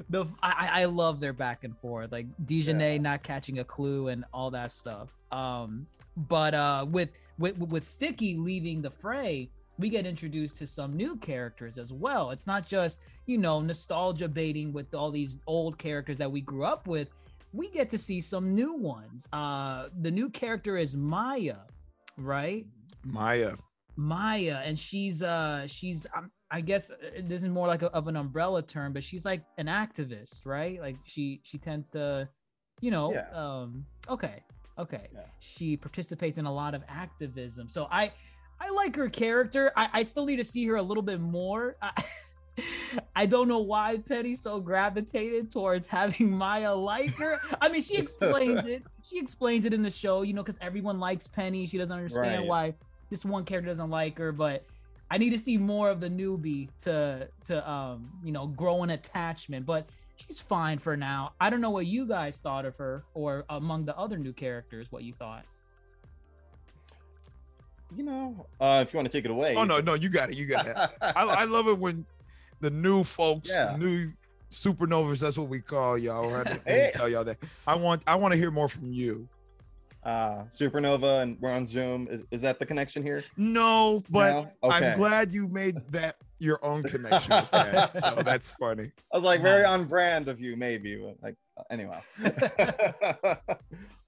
the 0.09 0.25
I, 0.43 0.53
I 0.75 0.83
I 0.83 0.85
love 0.87 1.21
their 1.21 1.33
back 1.33 1.63
and 1.63 1.77
forth, 1.79 2.11
like 2.11 2.27
Dijonay 2.47 2.95
Yeah. 2.95 2.99
not 3.03 3.23
catching 3.23 3.61
a 3.61 3.65
clue 3.65 4.09
and 4.09 4.25
all 4.33 4.51
that 4.51 4.73
stuff. 4.73 5.11
Um, 5.31 5.87
but 6.17 6.53
uh, 6.55 6.87
with 6.91 7.11
with 7.39 7.57
with 7.59 7.85
Sticky 7.85 8.35
leaving 8.37 8.83
the 8.83 8.91
fray, 8.91 9.49
we 9.79 9.89
get 9.89 10.07
introduced 10.07 10.57
to 10.57 10.67
some 10.67 10.97
new 10.97 11.17
characters 11.17 11.79
as 11.79 11.93
well. 11.93 12.31
It's 12.31 12.49
not 12.49 12.67
just 12.67 12.99
you 13.27 13.39
know 13.39 13.61
nostalgia 13.61 14.27
baiting 14.29 14.73
with 14.73 14.93
all 14.93 15.13
these 15.13 15.39
old 15.47 15.79
characters 15.79 16.17
that 16.19 16.31
we 16.31 16.41
grew 16.41 16.65
up 16.65 16.89
with. 16.89 17.09
We 17.53 17.69
get 17.71 17.91
to 17.91 17.99
see 17.99 18.21
some 18.21 18.55
new 18.55 18.73
ones. 18.75 19.29
Uh, 19.33 19.89
the 20.03 20.11
new 20.11 20.31
character 20.31 20.77
is 20.79 20.97
Maya, 20.97 21.59
right? 22.17 22.67
Maya. 23.05 23.55
Maya, 23.97 24.63
and 24.65 24.79
she's 24.79 25.23
uh 25.23 25.67
she's 25.67 26.07
um, 26.17 26.31
I 26.51 26.61
guess 26.61 26.91
uh, 26.91 26.95
this 27.25 27.43
is 27.43 27.49
more 27.49 27.67
like 27.67 27.83
a, 27.83 27.89
of 27.93 28.09
an 28.09 28.17
umbrella 28.17 28.63
term, 28.63 28.93
but 28.93 29.03
she's 29.05 29.25
like 29.25 29.43
an 29.59 29.67
activist, 29.67 30.47
right? 30.47 30.81
Like 30.81 30.97
she 31.05 31.41
she 31.45 31.59
tends 31.59 31.91
to, 31.91 32.29
you 32.81 32.91
know, 32.91 33.13
Yeah. 33.13 33.29
um 33.33 33.85
okay, 34.09 34.43
okay. 34.79 35.09
Yeah. 35.13 35.21
She 35.41 35.77
participates 35.77 36.39
in 36.39 36.47
a 36.47 36.53
lot 36.53 36.75
of 36.75 36.83
activism. 36.89 37.69
So 37.69 37.89
I 37.91 38.13
I 38.61 38.71
like 38.71 38.95
her 38.97 39.09
character. 39.09 39.73
I, 39.77 39.89
I 39.93 40.03
still 40.03 40.25
need 40.27 40.37
to 40.37 40.45
see 40.45 40.67
her 40.67 40.77
a 40.77 40.83
little 40.83 41.03
bit 41.03 41.21
more. 41.21 41.77
I, 41.83 41.93
I 43.17 43.25
don't 43.27 43.49
know 43.49 43.61
why 43.61 43.99
Penny 43.99 44.35
so 44.35 44.61
gravitated 44.61 45.51
towards 45.51 45.87
having 45.87 46.31
Maya 46.37 46.75
like 46.75 47.15
her. 47.17 47.39
I 47.61 47.69
mean, 47.69 47.81
she 47.83 47.97
explains 48.05 48.67
it. 48.67 48.83
She 49.03 49.19
explains 49.19 49.65
it 49.65 49.73
in 49.73 49.83
the 49.83 49.91
show, 49.91 50.23
you 50.23 50.33
know, 50.35 50.43
because 50.43 50.59
everyone 50.61 50.99
likes 51.01 51.27
Penny. 51.27 51.67
She 51.67 51.79
doesn't 51.79 51.95
understand 51.95 52.41
Right. 52.41 52.47
why 52.47 52.75
this 53.11 53.25
one 53.25 53.45
character 53.45 53.69
doesn't 53.71 53.91
like 53.91 54.17
her, 54.19 54.33
but 54.33 54.65
I 55.11 55.19
need 55.19 55.31
to 55.31 55.39
see 55.39 55.59
more 55.59 55.91
of 55.91 56.01
the 56.01 56.09
newbie 56.09 56.69
to 56.85 57.29
to 57.47 57.71
um, 57.71 58.11
you 58.25 58.33
know, 58.33 58.47
grow 58.47 58.83
an 58.83 58.91
attachment. 58.91 59.67
But 59.67 59.89
she's 60.17 60.41
fine 60.41 60.79
for 60.79 60.97
now. 60.97 61.33
I 61.41 61.51
don't 61.51 61.61
know 61.61 61.71
what 61.71 61.87
you 61.87 62.07
guys 62.07 62.39
thought 62.39 62.65
of 62.65 62.77
her 62.77 63.05
or 63.15 63.45
among 63.51 63.85
the 63.85 63.97
other 63.99 64.17
new 64.19 64.33
characters, 64.33 64.87
what 64.91 65.03
you 65.03 65.13
thought. 65.13 65.45
You 67.97 68.05
know, 68.05 68.47
uh, 68.61 68.85
if 68.87 68.93
you 68.93 68.99
want 68.99 69.11
to 69.11 69.13
take 69.19 69.25
it 69.25 69.33
away. 69.33 69.57
Oh 69.57 69.65
no, 69.65 69.81
no, 69.81 69.95
you 69.95 70.09
got 70.09 70.31
it. 70.31 70.37
You 70.37 70.47
got 70.47 70.69
it. 70.69 70.77
I, 70.77 70.91
I 71.03 71.45
love 71.47 71.67
it 71.67 71.77
when 71.77 72.07
the 72.61 72.71
new 72.71 73.03
folks, 73.03 73.49
Yeah. 73.51 73.73
the 73.73 73.79
new 73.79 74.13
supernovas. 74.53 75.19
That's 75.21 75.37
what 75.37 75.49
we 75.49 75.61
call 75.61 75.99
y'all. 75.99 76.33
I 76.33 76.39
had 76.39 76.47
to 76.47 76.53
let 76.53 76.67
me 76.67 76.73
Hey. 76.73 76.91
tell 76.93 77.09
y'all 77.09 77.25
that. 77.25 77.39
I 77.67 77.75
want, 77.75 78.03
I 78.07 78.15
want 78.15 78.31
to 78.33 78.39
hear 78.39 78.53
more 78.53 78.69
from 78.69 78.93
you. 78.93 79.29
Uh, 80.03 80.45
Supernova, 80.51 81.23
and 81.23 81.37
we're 81.41 81.51
on 81.51 81.67
Zoom. 81.67 82.09
Is, 82.11 82.23
is 82.31 82.41
that 82.43 82.59
the 82.59 82.67
connection 82.67 83.03
here? 83.03 83.23
No, 83.37 84.03
but 84.09 84.31
No? 84.33 84.51
Okay. 84.71 84.91
I'm 84.93 84.99
glad 84.99 85.33
you 85.33 85.47
made 85.49 85.77
that 85.91 86.17
your 86.39 86.65
own 86.65 86.83
connection 86.83 87.31
with 87.33 87.51
that. 87.51 87.95
so 87.95 88.23
that's 88.25 88.49
funny. 88.51 88.91
I 89.13 89.17
was 89.17 89.25
like 89.25 89.43
very 89.43 89.63
Nice. 89.63 89.71
on 89.71 89.85
brand 89.85 90.29
of 90.29 90.41
you, 90.41 90.57
maybe. 90.57 90.97
But 90.97 91.17
like 91.23 91.37
uh, 91.59 91.63
anyway. 91.71 92.01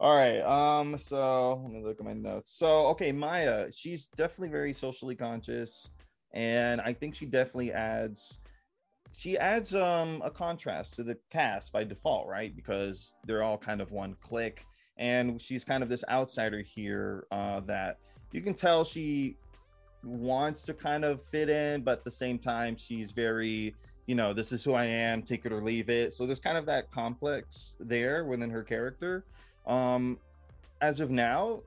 All 0.00 0.16
right. 0.16 0.40
Um. 0.40 0.96
So 0.98 1.60
let 1.62 1.72
me 1.72 1.82
look 1.84 1.98
at 2.00 2.04
my 2.06 2.14
notes. 2.14 2.52
So 2.56 2.86
okay, 2.88 3.12
Maya. 3.12 3.70
She's 3.70 4.06
definitely 4.16 4.48
very 4.48 4.72
socially 4.72 5.14
conscious, 5.14 5.90
and 6.32 6.80
I 6.80 6.92
think 6.92 7.14
she 7.14 7.26
definitely 7.26 7.72
adds. 7.72 8.38
She 9.14 9.36
adds 9.36 9.74
um 9.74 10.22
a 10.24 10.30
contrast 10.30 10.94
to 10.94 11.02
the 11.02 11.18
cast 11.30 11.70
by 11.70 11.84
default, 11.84 12.26
right? 12.28 12.54
Because 12.56 13.12
they're 13.26 13.42
all 13.42 13.58
kind 13.58 13.82
of 13.82 13.92
one 13.92 14.16
clique, 14.22 14.64
and 14.96 15.40
she's 15.40 15.64
kind 15.64 15.82
of 15.82 15.88
this 15.88 16.04
outsider 16.08 16.60
here. 16.60 17.26
Uh, 17.30 17.60
that 17.60 17.98
you 18.32 18.40
can 18.40 18.54
tell 18.54 18.84
she 18.84 19.36
wants 20.04 20.62
to 20.62 20.74
kind 20.74 21.04
of 21.04 21.20
fit 21.30 21.48
in, 21.48 21.82
but 21.82 21.98
at 21.98 22.04
the 22.04 22.10
same 22.10 22.38
time, 22.38 22.76
she's 22.76 23.12
very 23.12 23.74
you 24.06 24.14
know, 24.14 24.32
this 24.32 24.52
is 24.52 24.64
who 24.64 24.74
I 24.74 24.84
am, 24.84 25.22
take 25.22 25.46
it 25.46 25.52
or 25.52 25.62
leave 25.62 25.88
it. 25.88 26.12
So 26.12 26.26
there's 26.26 26.40
kind 26.40 26.58
of 26.58 26.66
that 26.66 26.90
complex 26.90 27.76
there 27.78 28.24
within 28.24 28.50
her 28.50 28.62
character. 28.62 29.24
Um, 29.66 30.18
as 30.80 31.00
of 31.00 31.10
now, 31.10 31.60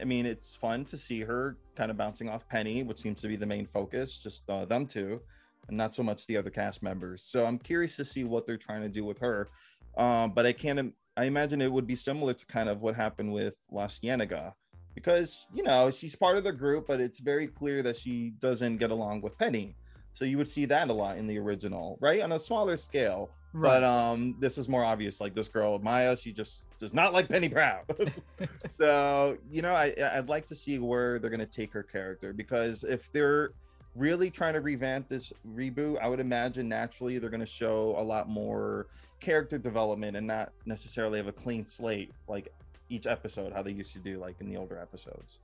I 0.00 0.04
mean, 0.04 0.26
it's 0.26 0.56
fun 0.56 0.84
to 0.86 0.98
see 0.98 1.20
her 1.20 1.56
kind 1.76 1.90
of 1.90 1.96
bouncing 1.96 2.28
off 2.28 2.48
Penny, 2.48 2.82
which 2.82 2.98
seems 2.98 3.20
to 3.22 3.28
be 3.28 3.36
the 3.36 3.46
main 3.46 3.66
focus, 3.66 4.18
just 4.18 4.42
uh, 4.48 4.64
them 4.64 4.86
two, 4.86 5.20
and 5.68 5.76
not 5.76 5.94
so 5.94 6.02
much 6.02 6.26
the 6.26 6.36
other 6.36 6.50
cast 6.50 6.82
members. 6.82 7.22
So 7.24 7.46
I'm 7.46 7.58
curious 7.58 7.96
to 7.96 8.04
see 8.04 8.24
what 8.24 8.46
they're 8.46 8.56
trying 8.56 8.82
to 8.82 8.88
do 8.88 9.04
with 9.04 9.18
her. 9.18 9.48
Um, 9.96 10.32
but 10.32 10.46
I 10.46 10.52
can't, 10.52 10.92
I 11.18 11.24
imagine 11.24 11.60
it 11.60 11.72
would 11.72 11.86
be 11.86 11.96
similar 11.96 12.32
to 12.32 12.46
kind 12.46 12.68
of 12.68 12.80
what 12.80 12.94
happened 12.94 13.32
with 13.32 13.54
LaCienega. 13.72 14.52
Because, 14.94 15.46
you 15.52 15.64
know, 15.64 15.90
she's 15.90 16.14
part 16.14 16.36
of 16.36 16.44
the 16.44 16.52
group, 16.52 16.86
but 16.86 17.00
it's 17.00 17.18
very 17.18 17.48
clear 17.48 17.82
that 17.82 17.96
she 17.96 18.34
doesn't 18.38 18.76
get 18.76 18.92
along 18.92 19.22
with 19.22 19.36
Penny. 19.36 19.74
So 20.12 20.24
you 20.24 20.38
would 20.38 20.48
see 20.48 20.64
that 20.66 20.88
a 20.88 20.92
lot 20.92 21.18
in 21.18 21.26
the 21.26 21.38
original, 21.38 21.98
right? 22.00 22.20
On 22.22 22.32
a 22.32 22.40
smaller 22.40 22.76
scale. 22.76 23.30
But 23.54 23.82
um, 23.82 24.36
this 24.38 24.58
is 24.58 24.68
more 24.68 24.84
obvious. 24.84 25.20
Like 25.20 25.34
this 25.34 25.48
girl 25.48 25.78
Maya, 25.78 26.16
she 26.16 26.32
just 26.32 26.64
does 26.78 26.92
not 26.92 27.12
like 27.12 27.28
Penny 27.28 27.48
Proud. 27.48 27.84
so 28.68 29.38
you 29.50 29.62
know, 29.62 29.72
I 29.72 29.94
I'd 30.14 30.28
like 30.28 30.44
to 30.46 30.54
see 30.54 30.78
where 30.78 31.18
they're 31.18 31.30
gonna 31.30 31.46
take 31.46 31.72
her 31.72 31.82
character 31.82 32.32
because 32.32 32.84
if 32.84 33.10
they're 33.12 33.50
really 33.96 34.30
trying 34.30 34.52
to 34.54 34.60
revamp 34.60 35.08
this 35.08 35.32
reboot, 35.56 35.98
I 36.00 36.08
would 36.08 36.20
imagine 36.20 36.68
naturally 36.68 37.18
they're 37.18 37.30
gonna 37.30 37.46
show 37.46 37.94
a 37.98 38.02
lot 38.02 38.28
more 38.28 38.86
character 39.20 39.58
development 39.58 40.16
and 40.16 40.26
not 40.26 40.52
necessarily 40.66 41.18
have 41.18 41.26
a 41.26 41.32
clean 41.32 41.66
slate 41.66 42.12
like 42.28 42.52
each 42.88 43.06
episode 43.06 43.52
how 43.52 43.62
they 43.62 43.72
used 43.72 43.92
to 43.92 43.98
do 43.98 44.18
like 44.18 44.36
in 44.40 44.48
the 44.48 44.56
older 44.56 44.78
episodes. 44.78 45.38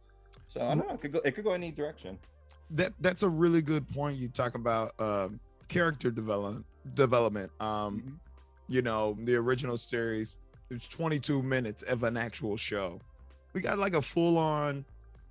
So 0.48 0.60
I 0.60 0.74
don't 0.74 0.86
know. 0.86 0.94
It 0.94 1.00
could 1.00 1.12
go. 1.12 1.20
It 1.24 1.32
could 1.34 1.44
go 1.44 1.52
any 1.52 1.70
direction. 1.70 2.18
That 2.70 2.92
that's 3.00 3.22
a 3.22 3.28
really 3.28 3.62
good 3.62 3.88
point. 3.92 4.16
You 4.18 4.28
talk 4.28 4.54
about 4.54 4.92
um, 5.00 5.40
character 5.68 6.10
development. 6.10 6.64
Development. 6.94 7.50
Um, 7.60 8.20
you 8.68 8.82
know, 8.82 9.16
the 9.24 9.34
original 9.36 9.76
series 9.76 10.36
it's 10.70 10.88
22 10.88 11.42
minutes 11.42 11.82
of 11.82 12.02
an 12.04 12.16
actual 12.16 12.56
show. 12.56 12.98
We 13.52 13.60
got 13.60 13.78
like 13.78 13.94
a 13.94 14.00
full 14.02 14.38
on, 14.38 14.84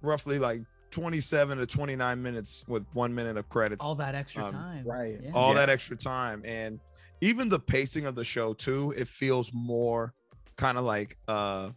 roughly 0.03 0.37
like 0.37 0.61
27 0.91 1.57
to 1.57 1.65
29 1.65 2.21
minutes 2.21 2.63
with 2.67 2.85
one 2.93 3.13
minute 3.13 3.35
of 3.37 3.49
credits. 3.49 3.83
all 3.83 3.95
that 3.95 4.13
extra 4.13 4.45
Um, 4.45 4.51
time. 4.51 4.85
right. 4.85 5.19
Yeah. 5.23 5.31
all 5.33 5.49
Yeah. 5.49 5.55
that 5.55 5.69
extra 5.69 5.95
time 5.97 6.43
and 6.45 6.79
even 7.23 7.47
the 7.47 7.59
pacing 7.59 8.05
of 8.05 8.15
the 8.15 8.23
show 8.23 8.53
too 8.53 8.93
it 8.97 9.07
feels 9.07 9.51
more 9.53 10.13
kind 10.57 10.77
of 10.77 10.83
like 10.83 11.17
uh 11.29 11.69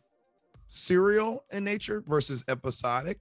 serial 0.69 1.45
in 1.53 1.65
nature 1.65 2.03
versus 2.07 2.45
episodic 2.49 3.19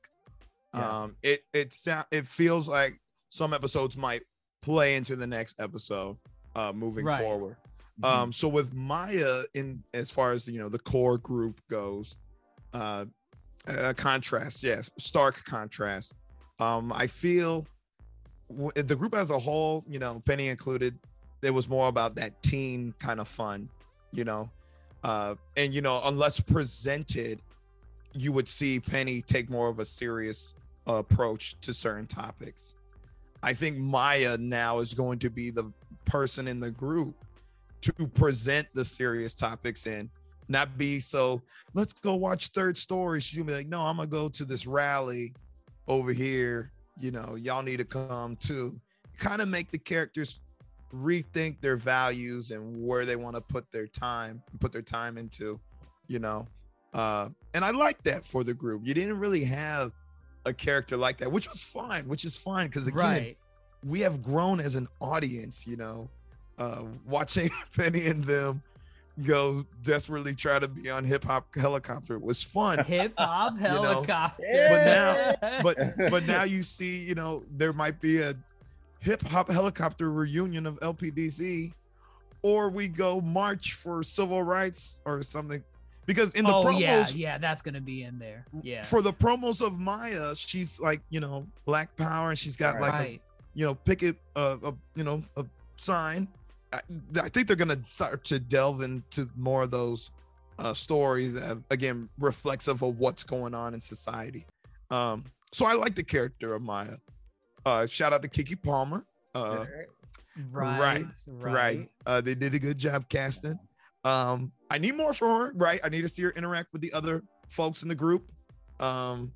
Yeah. 0.74 1.04
um 1.04 1.16
it 1.22 1.42
it 1.54 1.72
sound 1.72 2.06
it 2.12 2.26
feels 2.28 2.68
like 2.68 2.94
some 3.30 3.54
episodes 3.54 3.96
might 3.96 4.24
play 4.62 4.96
into 4.96 5.16
the 5.16 5.28
next 5.28 5.56
episode 5.60 6.18
uh 6.56 6.74
moving 6.74 7.06
Right. 7.06 7.22
forward 7.22 7.56
Mhm. 8.02 8.06
um 8.08 8.34
so 8.34 8.48
with 8.48 8.74
maya 8.74 9.44
in 9.54 9.84
as 9.94 10.10
far 10.10 10.32
as 10.32 10.48
you 10.48 10.60
know 10.60 10.68
the 10.70 10.80
core 10.80 11.18
group 11.20 11.62
goes 11.70 12.18
uh 12.74 13.06
a 13.68 13.94
contrast 13.94 14.64
yes 14.64 14.90
stark 14.98 15.44
contrast 15.46 16.16
um 16.60 16.92
i 16.94 17.06
feel 17.08 17.66
w- 18.50 18.72
the 18.76 18.96
group 18.96 19.14
as 19.16 19.30
a 19.32 19.40
whole 19.40 19.84
you 19.88 20.00
know 20.00 20.22
penny 20.26 20.48
included 20.50 20.98
it 21.46 21.54
was 21.54 21.68
more 21.68 21.88
about 21.88 22.16
that 22.16 22.42
teen 22.42 22.94
kind 23.00 23.20
of 23.20 23.28
fun 23.28 23.70
you 24.16 24.24
know? 24.24 24.50
Uh 25.04 25.36
and 25.56 25.74
you 25.74 25.82
know 25.82 26.02
unless 26.06 26.40
presented 26.40 27.42
you 28.14 28.32
would 28.32 28.48
see 28.48 28.80
penny 28.80 29.22
take 29.22 29.50
more 29.50 29.68
of 29.68 29.80
a 29.80 29.86
serious 29.86 30.56
approach 30.88 31.60
to 31.62 31.74
certain 31.74 32.08
topics. 32.08 32.76
I 33.44 33.54
think 33.54 33.78
maya 33.78 34.38
now 34.38 34.80
is 34.80 34.94
going 34.94 35.20
to 35.20 35.30
be 35.30 35.52
the 35.52 35.72
person 36.06 36.48
in 36.48 36.60
the 36.60 36.72
group 36.72 37.14
to 37.82 37.94
present 38.08 38.68
the 38.74 38.86
serious 38.86 39.36
topics 39.36 39.86
and 39.86 40.10
not 40.48 40.78
be 40.78 41.00
so 41.00 41.42
let's 41.74 41.94
go 41.94 42.16
watch 42.16 42.48
third 42.50 42.78
story. 42.78 43.22
Gonna 43.34 43.46
be 43.46 43.54
like 43.54 43.68
no 43.68 43.82
i'm 43.82 43.98
gonna 43.98 44.08
go 44.08 44.30
to 44.30 44.46
this 44.46 44.66
rally 44.66 45.34
over 45.88 46.14
here 46.14 46.72
you 46.98 47.12
know 47.12 47.36
y'all 47.36 47.64
need 47.64 47.78
to 47.78 47.86
come 47.86 48.36
too. 48.38 48.80
Kind 49.18 49.42
of 49.42 49.48
make 49.48 49.72
the 49.72 49.78
characters 49.78 50.40
rethink 50.94 51.60
their 51.62 51.76
values 51.78 52.52
and 52.52 52.86
where 52.86 53.06
they 53.06 53.16
want 53.16 53.36
to 53.36 53.42
put 53.42 53.70
their 53.72 53.88
time 53.88 54.42
put 54.60 54.72
their 54.72 54.82
time 54.82 55.18
into 55.18 55.60
you 56.08 56.20
know 56.20 56.48
uh 56.94 57.28
and 57.54 57.66
i 57.66 57.72
like 57.72 58.02
that 58.04 58.26
for 58.26 58.44
the 58.44 58.54
group 58.54 58.82
you 58.86 58.94
didn't 58.94 59.20
really 59.20 59.44
have 59.44 59.92
a 60.46 60.54
character 60.54 60.96
like 60.96 61.18
that 61.18 61.32
which 61.32 61.50
was 61.50 61.64
fine 61.64 62.08
which 62.08 62.24
is 62.24 62.38
fine 62.38 62.68
because 62.68 62.88
again 62.88 62.98
Right. 63.00 63.38
we 63.84 64.00
have 64.02 64.22
grown 64.24 64.60
as 64.60 64.76
an 64.76 64.88
audience, 65.02 65.68
you 65.68 65.76
know, 65.76 66.10
uh, 66.58 66.84
watching 67.08 67.50
Penny 67.78 68.08
and 68.08 68.24
them 68.24 68.62
go 69.26 69.66
desperately 69.84 70.34
try 70.34 70.60
to 70.60 70.68
be 70.68 70.90
on 70.90 71.04
hip 71.06 71.24
hop 71.24 71.48
helicopter 71.56 72.20
was 72.20 72.44
fun. 72.44 72.80
Hip 72.86 73.14
hop 73.18 73.56
know, 73.56 73.60
helicopter. 73.82 74.44
Yeah. 74.46 75.60
But 75.64 75.98
but 75.98 76.26
now 76.26 76.44
you 76.44 76.64
see, 76.64 76.98
you 76.98 77.16
know, 77.16 77.44
there 77.58 77.74
might 77.74 78.00
be 78.02 78.22
a 78.22 78.36
hip 79.06 79.22
hop 79.28 79.50
helicopter 79.50 80.12
reunion 80.12 80.66
of 80.66 80.80
LPDC, 80.80 81.72
or 82.42 82.70
we 82.70 82.88
go 82.88 83.22
march 83.22 83.74
for 83.74 84.04
civil 84.04 84.44
rights 84.44 85.00
or 85.06 85.22
something. 85.24 85.64
Because 86.06 86.34
in 86.34 86.46
the 86.46 86.54
oh 86.54 86.64
promos, 86.64 86.80
yeah, 86.80 87.08
yeah, 87.16 87.38
that's 87.38 87.62
gonna 87.62 87.82
be 87.82 88.04
in 88.04 88.20
there. 88.20 88.46
Yeah. 88.62 88.84
for 88.84 89.02
the 89.02 89.14
promos 89.14 89.62
of 89.62 89.80
Maya, 89.80 90.36
she's 90.36 90.80
like, 90.80 91.02
you 91.10 91.20
know, 91.20 91.48
black 91.66 91.96
power, 91.96 92.30
and 92.30 92.38
she's 92.38 92.58
got 92.58 92.80
like 92.82 93.08
a 93.08 93.20
you 93.54 93.66
know, 93.66 93.74
picket, 93.74 94.18
uh, 94.36 94.58
a 94.64 94.74
you 94.96 95.04
know, 95.04 95.22
a 95.38 95.46
sign. 95.78 96.28
I, 96.74 96.82
I 97.22 97.30
think 97.30 97.48
they're 97.48 97.56
gonna 97.56 97.82
start 97.88 98.24
to 98.26 98.40
delve 98.40 98.82
into 98.82 99.30
more 99.36 99.64
of 99.64 99.72
those 99.72 100.12
uh, 100.60 100.74
stories 100.74 101.34
that, 101.34 101.58
again, 101.72 102.10
reflexive 102.20 102.82
of 102.82 103.00
what's 103.00 103.24
going 103.24 103.54
on 103.54 103.74
in 103.74 103.80
society. 103.80 104.46
Um, 104.92 105.26
so 105.52 105.66
I 105.66 105.74
like 105.74 105.96
the 105.96 106.04
character 106.04 106.54
of 106.54 106.62
Maya. 106.62 106.98
Uh, 107.66 107.86
shout 107.88 108.14
out 108.14 108.22
to 108.22 108.28
Keke 108.28 108.62
Palmer. 108.62 109.06
Uh, 109.34 109.66
right. 110.52 110.80
right, 110.80 111.06
Right. 111.28 111.54
right. 111.54 111.90
Uh, 112.06 112.22
they 112.22 112.36
did 112.36 112.54
a 112.54 112.60
good 112.60 112.78
job 112.78 113.10
casting. 113.10 113.58
Um, 114.04 114.52
I 114.70 114.78
need 114.78 114.96
more 114.96 115.14
from 115.14 115.40
her. 115.40 115.52
Right. 115.56 115.80
I 115.84 115.90
need 115.90 116.02
to 116.02 116.10
see 116.10 116.22
her 116.24 116.32
interact 116.32 116.72
with 116.74 116.82
the 116.82 116.94
other 116.94 117.24
folks 117.50 117.82
in 117.84 117.90
the 117.90 117.96
group. 117.96 118.24
Um, 118.80 119.32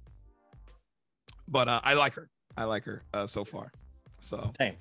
but 1.47 1.67
uh, 1.67 1.81
I 1.83 1.95
like 1.95 2.13
her. 2.13 2.29
I 2.55 2.65
like 2.65 2.83
her 2.85 3.01
uh, 3.13 3.25
so 3.25 3.43
far. 3.43 3.71
So, 4.19 4.51
Same. 4.57 4.75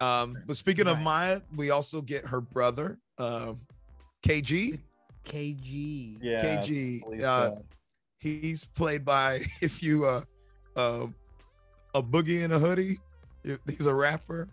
um, 0.00 0.36
but 0.46 0.56
speaking 0.56 0.88
of 0.88 0.98
Maya, 0.98 1.40
we 1.56 1.70
also 1.70 2.02
get 2.02 2.26
her 2.26 2.40
brother, 2.40 2.98
um, 3.18 3.60
KG. 4.26 4.80
KG. 5.24 6.18
Yeah. 6.20 6.56
KG. 6.62 7.22
Uh, 7.22 7.52
he's 8.18 8.64
played 8.64 9.04
by 9.04 9.40
if 9.62 9.82
you 9.82 10.04
uh, 10.06 10.22
uh, 10.76 11.06
a 11.94 12.02
boogie 12.02 12.42
in 12.42 12.52
a 12.52 12.58
hoodie. 12.58 12.98
He's 13.66 13.86
a 13.86 13.94
rapper. 13.94 14.48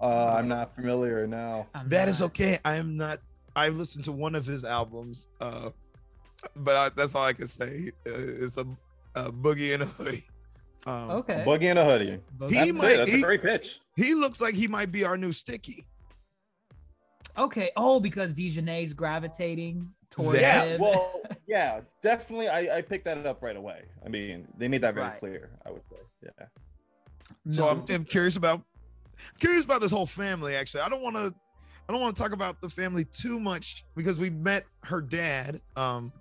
Uh, 0.00 0.34
I'm 0.38 0.48
not 0.48 0.74
familiar 0.74 1.26
now. 1.26 1.66
I'm 1.74 1.88
That 1.88 2.08
is 2.08 2.22
okay. 2.22 2.58
I 2.64 2.76
am 2.76 2.96
not. 2.96 3.20
I've 3.54 3.76
listened 3.76 4.04
to 4.04 4.12
one 4.12 4.34
of 4.34 4.46
his 4.46 4.64
albums, 4.64 5.28
uh, 5.40 5.70
but 6.56 6.76
I, 6.76 6.88
that's 6.90 7.14
all 7.14 7.24
I 7.24 7.32
can 7.34 7.48
say. 7.48 7.90
Uh, 8.06 8.12
it's 8.14 8.56
a, 8.56 8.66
a 9.14 9.30
boogie 9.30 9.72
in 9.74 9.82
a 9.82 9.86
hoodie. 9.86 10.26
Um, 10.86 11.10
Okay. 11.10 11.44
Boogie 11.46 11.64
in 11.70 11.76
a 11.76 11.84
hoodie. 11.84 12.18
He 12.48 12.54
That's, 12.54 12.72
might- 12.72 12.92
it. 12.92 12.96
That's 12.98 13.10
he- 13.10 13.18
a 13.18 13.24
great 13.24 13.42
pitch. 13.42 13.80
He 13.96 14.14
looks 14.14 14.40
like 14.40 14.54
he 14.54 14.66
might 14.68 14.90
be 14.90 15.04
our 15.04 15.18
new 15.18 15.32
Sticky. 15.32 15.84
okay. 17.36 17.70
Oh, 17.76 18.00
because 18.00 18.32
Dijonay's 18.32 18.94
gravitating 18.94 19.86
towards 20.10 20.40
Yeah, 20.40 20.64
Yeah, 20.64 20.72
him. 20.72 20.80
well, 20.80 21.20
yeah, 21.46 21.80
definitely. 22.02 22.48
I, 22.48 22.78
I 22.78 22.82
picked 22.82 23.04
that 23.04 23.26
up 23.26 23.42
right 23.42 23.56
away. 23.56 23.82
I 24.04 24.08
mean, 24.08 24.46
they 24.56 24.68
made 24.68 24.80
that 24.82 24.94
very 24.94 25.08
Right. 25.08 25.18
clear. 25.20 25.50
I 25.66 25.70
would 25.72 25.82
say, 25.90 25.98
yeah. 26.24 26.46
So 27.48 27.62
No. 27.64 27.68
I'm, 27.70 27.84
I'm 27.88 28.04
curious 28.04 28.36
about 28.36 28.62
curious 29.38 29.64
about 29.64 29.80
this 29.80 29.90
whole 29.92 30.06
family. 30.06 30.54
Actually, 30.54 30.82
I 30.82 30.88
don't 30.88 31.02
want 31.02 31.16
to 31.16 31.34
I 31.88 31.92
don't 31.92 32.00
want 32.00 32.14
to 32.16 32.22
talk 32.22 32.32
about 32.32 32.60
the 32.60 32.68
family 32.68 33.04
too 33.06 33.40
much 33.40 33.84
because 33.96 34.18
we 34.20 34.30
met 34.30 34.64
her 34.84 35.00
dad, 35.00 35.60
um, 35.76 36.12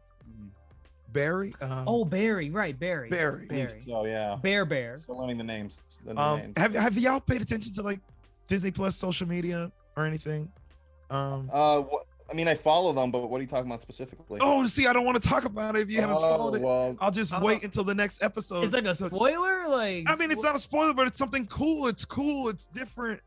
Barry. 1.11 1.53
Um, 1.61 1.83
Oh, 1.87 2.05
Barry, 2.05 2.49
right? 2.49 2.77
Barry. 2.77 3.09
Barry. 3.09 3.45
Barry. 3.45 3.81
So 3.81 4.05
yeah, 4.05 4.37
Bear 4.41 4.65
Bear. 4.65 4.97
still 4.97 5.17
learning 5.19 5.37
the 5.37 5.43
names. 5.43 5.79
The 6.05 6.19
Um, 6.19 6.39
names. 6.39 6.53
have 6.57 6.73
have 6.75 6.97
y'all 6.97 7.19
paid 7.19 7.41
attention 7.41 7.73
to 7.73 7.81
like 7.81 7.99
Disney 8.47 8.71
Plus 8.71 8.95
social 8.95 9.27
media 9.27 9.71
or 9.97 10.05
anything? 10.05 10.51
Um, 11.09 11.49
Uh, 11.51 11.81
what, 11.81 12.05
I 12.29 12.35
mean, 12.35 12.47
I 12.47 12.53
follow 12.53 12.93
them, 12.93 13.09
but 13.11 13.27
what 13.29 13.39
are 13.39 13.41
you 13.41 13.47
talking 13.47 13.65
about 13.69 13.81
specifically? 13.81 14.39
oh, 14.41 14.65
see, 14.67 14.85
I 14.87 14.93
don't 14.93 15.05
want 15.05 15.21
to 15.21 15.27
talk 15.27 15.45
about 15.45 15.75
it 15.75 15.79
if 15.81 15.89
you 15.91 15.99
haven't 16.01 16.17
Oh, 16.17 16.19
followed 16.19 16.55
it. 16.55 16.61
well, 16.61 16.95
I'll 17.01 17.11
just 17.11 17.33
Oh. 17.33 17.39
wait 17.39 17.63
until 17.63 17.83
the 17.83 17.95
next 17.95 18.21
episode. 18.21 18.63
It's 18.63 18.73
like 18.73 18.85
a 18.85 18.93
spoiler. 18.95 19.67
Like 19.67 20.05
I 20.07 20.15
mean, 20.15 20.29
it's 20.31 20.43
not 20.43 20.55
a 20.55 20.59
spoiler, 20.59 20.93
but 20.93 21.07
it's 21.07 21.17
something 21.17 21.47
cool. 21.47 21.87
It's 21.87 22.05
cool. 22.05 22.49
It's 22.49 22.67
different. 22.67 23.21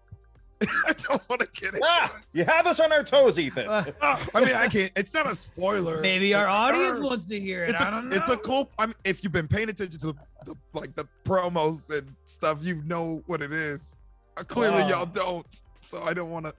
I 0.62 0.92
don't 0.92 1.20
want 1.28 1.40
to 1.40 1.48
get 1.60 1.74
it. 1.74 1.80
ah, 1.82 2.16
you 2.32 2.44
have 2.44 2.68
us 2.68 2.78
on 2.78 2.92
our 2.92 3.02
toes, 3.02 3.36
Ethan. 3.36 3.66
Uh, 3.68 3.84
I 4.34 4.40
mean, 4.44 4.54
I 4.54 4.68
can't. 4.68 4.92
It's 4.94 5.12
not 5.12 5.28
a 5.28 5.34
spoiler. 5.34 6.00
maybe 6.00 6.34
our 6.34 6.44
It's- 6.44 6.56
audience 6.60 6.98
uh, 7.00 7.02
wants 7.02 7.24
to 7.24 7.40
hear 7.40 7.64
it. 7.64 7.70
It's 7.70 7.80
I 7.80 7.88
a, 7.88 7.90
don't 7.90 8.08
know. 8.10 8.16
it's 8.16 8.28
a 8.28 8.36
cool. 8.36 8.70
I 8.78 8.86
mean, 8.86 8.94
if 9.02 9.24
you've 9.24 9.32
been 9.32 9.48
paying 9.48 9.68
attention 9.70 9.98
to 9.98 10.06
the, 10.08 10.14
the 10.44 10.54
like 10.72 10.94
the 10.94 11.08
promos 11.24 11.90
and 11.90 12.14
stuff, 12.26 12.58
you 12.62 12.80
know 12.84 13.24
what 13.26 13.42
it 13.42 13.52
is. 13.52 13.96
Uh, 14.36 14.44
clearly, 14.44 14.82
Wow. 14.82 14.88
y'all 14.88 15.06
don't. 15.06 15.62
So 15.80 16.00
I 16.02 16.14
don't 16.14 16.30
want 16.30 16.46
to 16.46 16.54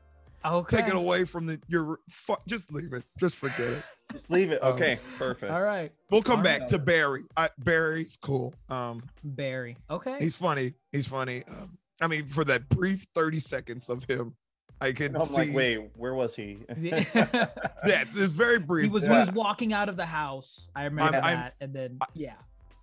okay. 0.46 0.78
take 0.78 0.88
it 0.88 0.96
away 0.96 1.26
from 1.26 1.46
the 1.46 1.60
your. 1.68 2.00
Fu- 2.10 2.36
just 2.48 2.72
leave 2.72 2.94
it. 2.94 3.04
Just 3.20 3.36
forget 3.36 3.60
it. 3.72 3.84
Just 4.12 4.30
leave 4.30 4.52
it. 4.52 4.64
Um, 4.64 4.74
Okay, 4.74 4.98
perfect. 5.18 5.52
All 5.52 5.62
right, 5.62 5.92
We'll 6.12 6.22
come 6.22 6.38
All 6.40 6.44
back 6.44 6.62
right. 6.62 6.70
to 6.70 6.80
Barry. 6.80 7.24
I, 7.38 7.50
Barry's 7.60 8.18
cool. 8.22 8.54
Um, 8.70 9.00
Barry. 9.24 9.78
Okay. 9.90 10.18
he's 10.20 10.36
funny. 10.36 10.74
He's 10.92 11.08
funny. 11.08 11.44
Um, 11.50 11.78
I 12.02 12.08
mean, 12.08 12.28
for 12.28 12.44
that 12.46 12.68
brief 12.70 13.06
thirty 13.16 13.40
seconds 13.40 13.90
of 13.90 14.04
him, 14.04 14.36
I 14.82 14.92
can 14.92 15.16
I'm 15.16 15.26
see. 15.26 15.36
like, 15.46 15.54
wait, 15.56 15.90
where 15.96 16.14
was 16.14 16.36
he? 16.36 16.60
Yeah. 16.78 17.04
Yeah, 17.86 18.02
it's, 18.02 18.16
it's 18.16 18.34
very 18.34 18.60
brief. 18.60 18.84
he 18.84 18.90
was 18.90 19.04
Yeah. 19.04 19.14
he 19.14 19.20
was 19.20 19.32
walking 19.34 19.74
out 19.74 19.90
of 19.90 19.98
the 19.98 20.06
house. 20.06 20.70
I 20.76 20.84
remember 20.86 21.16
I'm- 21.18 21.22
that, 21.40 21.56
and 21.62 21.74
then 21.74 22.00
yeah. 22.14 22.34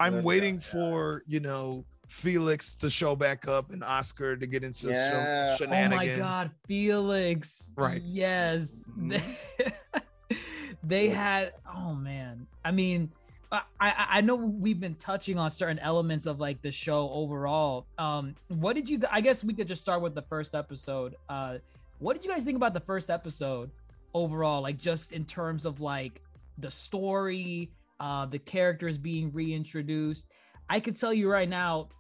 I'm 0.01 0.23
waiting 0.23 0.61
for 0.61 1.23
you 1.27 1.41
know 1.41 1.85
Felix 2.11 2.75
to 2.77 2.91
show 2.91 3.15
back 3.15 3.47
up 3.47 3.71
and 3.71 3.85
Oscar 3.85 4.37
to 4.37 4.47
get 4.47 4.65
into 4.65 4.89
Yeah. 4.89 5.55
some 5.57 5.69
Oh 5.69 5.71
my 5.71 5.77
shenanigans. 5.87 6.19
God, 6.19 6.51
Felix. 6.67 7.71
Right. 7.77 8.03
Yes. 8.03 8.91
Mhm. 8.99 9.23
they 10.85 11.09
had. 11.09 11.53
Oh 11.73 11.95
man. 11.95 12.47
I 12.65 12.73
mean, 12.73 13.11
I, 13.53 13.63
I 13.81 14.07
I 14.11 14.21
know 14.23 14.35
we've 14.35 14.81
been 14.81 14.97
touching 14.97 15.39
on 15.39 15.51
certain 15.51 15.79
elements 15.79 16.27
of 16.27 16.41
like 16.41 16.61
the 16.63 16.71
show 16.71 17.11
overall. 17.13 17.87
Um, 17.99 18.35
what 18.49 18.75
did 18.75 18.91
you? 18.91 19.01
I 19.11 19.21
guess 19.21 19.45
we 19.45 19.55
could 19.55 19.69
just 19.69 19.81
start 19.81 20.03
with 20.03 20.15
the 20.15 20.23
first 20.23 20.55
episode. 20.55 21.15
Uh, 21.29 21.59
what 22.01 22.15
did 22.15 22.25
you 22.25 22.31
guys 22.33 22.45
think 22.45 22.57
about 22.57 22.75
the 22.75 22.81
first 22.81 23.09
episode 23.09 23.71
overall? 24.15 24.63
Like 24.63 24.79
just 24.79 25.13
in 25.13 25.25
terms 25.25 25.65
of 25.65 25.81
like 25.81 26.21
the 26.59 26.71
story, 26.73 27.71
uh, 28.01 28.27
the 28.27 28.39
characters 28.41 28.99
being 28.99 29.31
reintroduced. 29.33 30.27
I 30.69 30.79
could 30.81 30.95
tell 30.95 31.13
you 31.13 31.29
right 31.29 31.49
now, 31.49 31.89
I, 31.91 32.00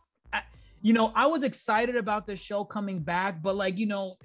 you 0.82 0.92
know, 0.92 1.12
I 1.14 1.26
was 1.26 1.42
excited 1.42 1.96
about 1.96 2.26
this 2.26 2.40
show 2.40 2.64
coming 2.64 3.00
back, 3.00 3.42
but 3.42 3.56
like, 3.56 3.78
you 3.78 3.86
know, 3.86 4.16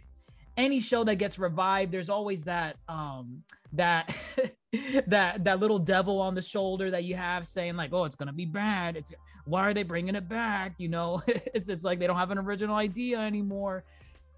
any 0.57 0.79
show 0.79 1.03
that 1.03 1.15
gets 1.15 1.37
revived, 1.37 1.91
there's 1.91 2.09
always 2.09 2.43
that 2.45 2.77
um 2.87 3.43
that 3.73 4.15
that 5.07 5.43
that 5.43 5.59
little 5.59 5.79
devil 5.79 6.21
on 6.21 6.33
the 6.33 6.41
shoulder 6.41 6.89
that 6.91 7.03
you 7.03 7.15
have 7.15 7.45
saying 7.45 7.75
like, 7.75 7.91
oh, 7.93 8.05
it's 8.05 8.15
gonna 8.15 8.33
be 8.33 8.45
bad. 8.45 8.95
It's 8.95 9.11
why 9.45 9.67
are 9.67 9.73
they 9.73 9.83
bringing 9.83 10.15
it 10.15 10.29
back? 10.29 10.73
You 10.77 10.87
know, 10.87 11.21
it's 11.27 11.69
it's 11.69 11.83
like 11.83 11.99
they 11.99 12.07
don't 12.07 12.17
have 12.17 12.31
an 12.31 12.37
original 12.37 12.75
idea 12.75 13.19
anymore. 13.19 13.83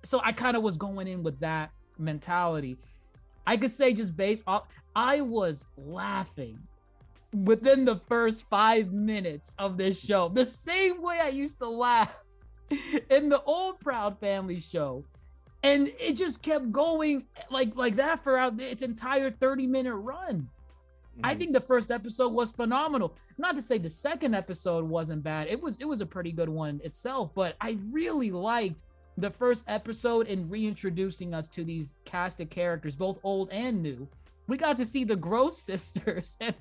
So 0.03 0.21
I 0.23 0.31
kind 0.31 0.57
of 0.57 0.63
was 0.63 0.77
going 0.77 1.07
in 1.07 1.21
with 1.21 1.39
that 1.39 1.71
mentality. 1.99 2.77
I 3.45 3.57
could 3.57 3.71
say 3.71 3.93
just 3.93 4.17
based 4.17 4.43
off, 4.47 4.67
I 4.95 5.21
was 5.21 5.67
laughing 5.77 6.59
within 7.33 7.85
the 7.85 7.97
first 8.07 8.45
five 8.49 8.91
minutes 8.91 9.55
of 9.59 9.77
this 9.77 9.99
show, 10.03 10.29
the 10.29 10.45
same 10.45 11.01
way 11.01 11.19
I 11.21 11.29
used 11.29 11.59
to 11.59 11.67
laugh 11.67 12.15
in 13.09 13.29
the 13.29 13.41
old 13.43 13.79
Proud 13.79 14.19
Family 14.19 14.59
show. 14.59 15.03
And 15.63 15.91
it 15.99 16.13
just 16.13 16.43
kept 16.43 16.71
going 16.71 17.25
like 17.49 17.75
like 17.75 17.95
that 17.95 18.23
for 18.23 18.37
out 18.37 18.59
its 18.61 18.83
entire 18.83 19.31
30 19.31 19.67
minute 19.67 19.95
run. 19.95 20.47
I 21.23 21.33
Mhm. 21.33 21.39
think 21.39 21.53
the 21.53 21.61
first 21.61 21.89
episode 21.89 22.29
was 22.33 22.51
phenomenal. 22.51 23.15
Not 23.39 23.55
to 23.55 23.61
say 23.61 23.77
the 23.79 23.89
second 23.89 24.35
episode 24.35 24.85
wasn't 24.87 25.23
bad. 25.23 25.47
It 25.47 25.59
was 25.59 25.77
it 25.79 25.85
was 25.85 25.99
a 26.01 26.05
pretty 26.05 26.31
good 26.31 26.47
one 26.49 26.79
itself, 26.83 27.31
but 27.33 27.55
I 27.59 27.77
really 27.91 28.31
liked 28.31 28.83
the 29.17 29.31
first 29.31 29.63
episode 29.67 30.27
in 30.27 30.47
reintroducing 30.47 31.33
us 31.33 31.47
to 31.49 31.63
these 31.63 31.95
cast 32.05 32.39
of 32.39 32.51
characters, 32.51 32.95
both 32.95 33.19
old 33.23 33.49
and 33.49 33.81
new. 33.81 34.07
We 34.47 34.55
got 34.57 34.77
to 34.77 34.85
see 34.85 35.03
the 35.03 35.15
Gross 35.15 35.57
sisters, 35.61 36.37
and 36.41 36.55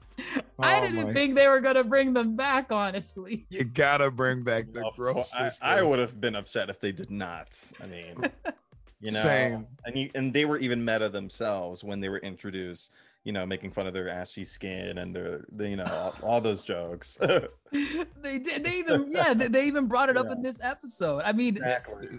I 0.58 0.78
Oh 0.78 0.80
didn't 0.82 1.04
my- 1.06 1.12
think 1.12 1.36
they 1.36 1.46
were 1.48 1.60
gonna 1.60 1.84
bring 1.84 2.12
them 2.12 2.34
back. 2.36 2.72
Honestly, 2.72 3.46
You 3.50 3.64
gotta 3.64 4.10
bring 4.10 4.42
back 4.42 4.72
the 4.72 4.84
Of 4.86 4.96
gross 4.96 5.14
course, 5.14 5.34
I- 5.34 5.44
sisters. 5.44 5.58
I, 5.62 5.82
would 5.82 5.98
have 6.00 6.20
been 6.20 6.34
upset 6.34 6.68
if 6.68 6.80
they 6.80 6.90
did 6.92 7.10
not. 7.10 7.60
I 7.82 7.86
mean, 7.86 8.14
you 9.00 9.12
know, 9.12 9.22
Same. 9.22 9.66
and 9.84 9.96
you, 9.96 10.10
and 10.16 10.32
they 10.32 10.44
were 10.46 10.58
even 10.58 10.84
meta 10.84 11.08
themselves 11.08 11.84
when 11.84 12.00
they 12.00 12.08
were 12.08 12.18
introduced. 12.18 12.90
You 13.26 13.32
know, 13.32 13.44
making 13.44 13.72
fun 13.72 13.88
of 13.88 13.92
their 13.92 14.08
ashy 14.08 14.44
skin 14.44 14.98
and 14.98 15.14
their, 15.14 15.44
the, 15.50 15.68
you 15.68 15.74
know, 15.74 15.84
all, 15.84 16.14
all 16.22 16.40
those 16.40 16.62
jokes. 16.62 17.18
they 17.72 18.38
did. 18.38 18.62
They 18.62 18.78
even 18.78 19.10
yeah, 19.10 19.34
they, 19.34 19.48
they 19.48 19.66
even 19.66 19.88
brought 19.88 20.08
it 20.08 20.16
up 20.16 20.30
in 20.30 20.42
this 20.42 20.60
episode. 20.62 21.22
I 21.24 21.32
mean, 21.32 21.58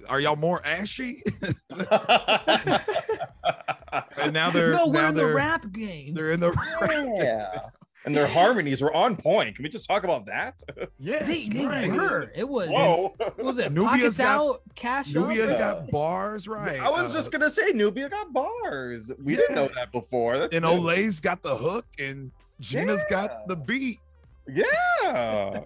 Are 0.09 0.19
y'all 0.19 0.35
more 0.35 0.61
ashy? 0.65 1.23
and 4.17 4.33
now 4.33 4.49
they're 4.51 4.73
no, 4.73 4.87
we're 4.87 5.01
now 5.01 5.09
in 5.09 5.15
the 5.15 5.23
they're 5.23 5.33
rap 5.33 5.71
game. 5.71 6.13
they're 6.13 6.31
in 6.31 6.39
the 6.39 6.51
yeah. 7.19 7.69
And 8.07 8.15
their 8.15 8.25
harmonies 8.25 8.81
were 8.81 8.93
on 8.95 9.17
point. 9.17 9.53
Can 9.57 9.63
we 9.63 9.69
just 9.69 9.85
talk 9.85 10.05
about 10.05 10.25
that? 10.27 10.61
yes, 10.97 11.27
They, 11.27 11.49
they 11.49 11.65
right. 11.65 11.91
were. 11.91 12.31
It 12.33 12.47
was. 12.47 12.69
Whoa. 12.69 13.13
What 13.17 13.37
was 13.37 13.57
it? 13.57 13.69
Nubia's 13.73 14.15
Pockets 14.15 14.17
got- 14.19 14.39
out, 14.39 14.61
cash 14.75 15.13
up. 15.13 15.27
Nubia's 15.27 15.51
Yeah. 15.51 15.57
got 15.59 15.91
bars, 15.91 16.47
right? 16.47 16.79
I 16.79 16.89
was 16.89 17.11
Uh, 17.11 17.17
just 17.17 17.33
gonna 17.33 17.49
say 17.49 17.73
Nubia 17.73 18.07
got 18.09 18.31
bars. 18.31 19.11
We 19.21 19.35
didn't 19.35 19.55
know 19.55 19.67
that 19.75 19.91
before. 19.91 20.37
That's 20.39 20.55
and 20.55 20.63
new. 20.63 20.71
Olay's 20.71 21.19
got 21.19 21.43
the 21.43 21.53
hook, 21.57 21.85
and 21.99 22.31
Gina's 22.61 23.03
Yeah. 23.11 23.27
got 23.27 23.47
the 23.49 23.57
beat. 23.57 23.99
Yeah. 24.47 25.63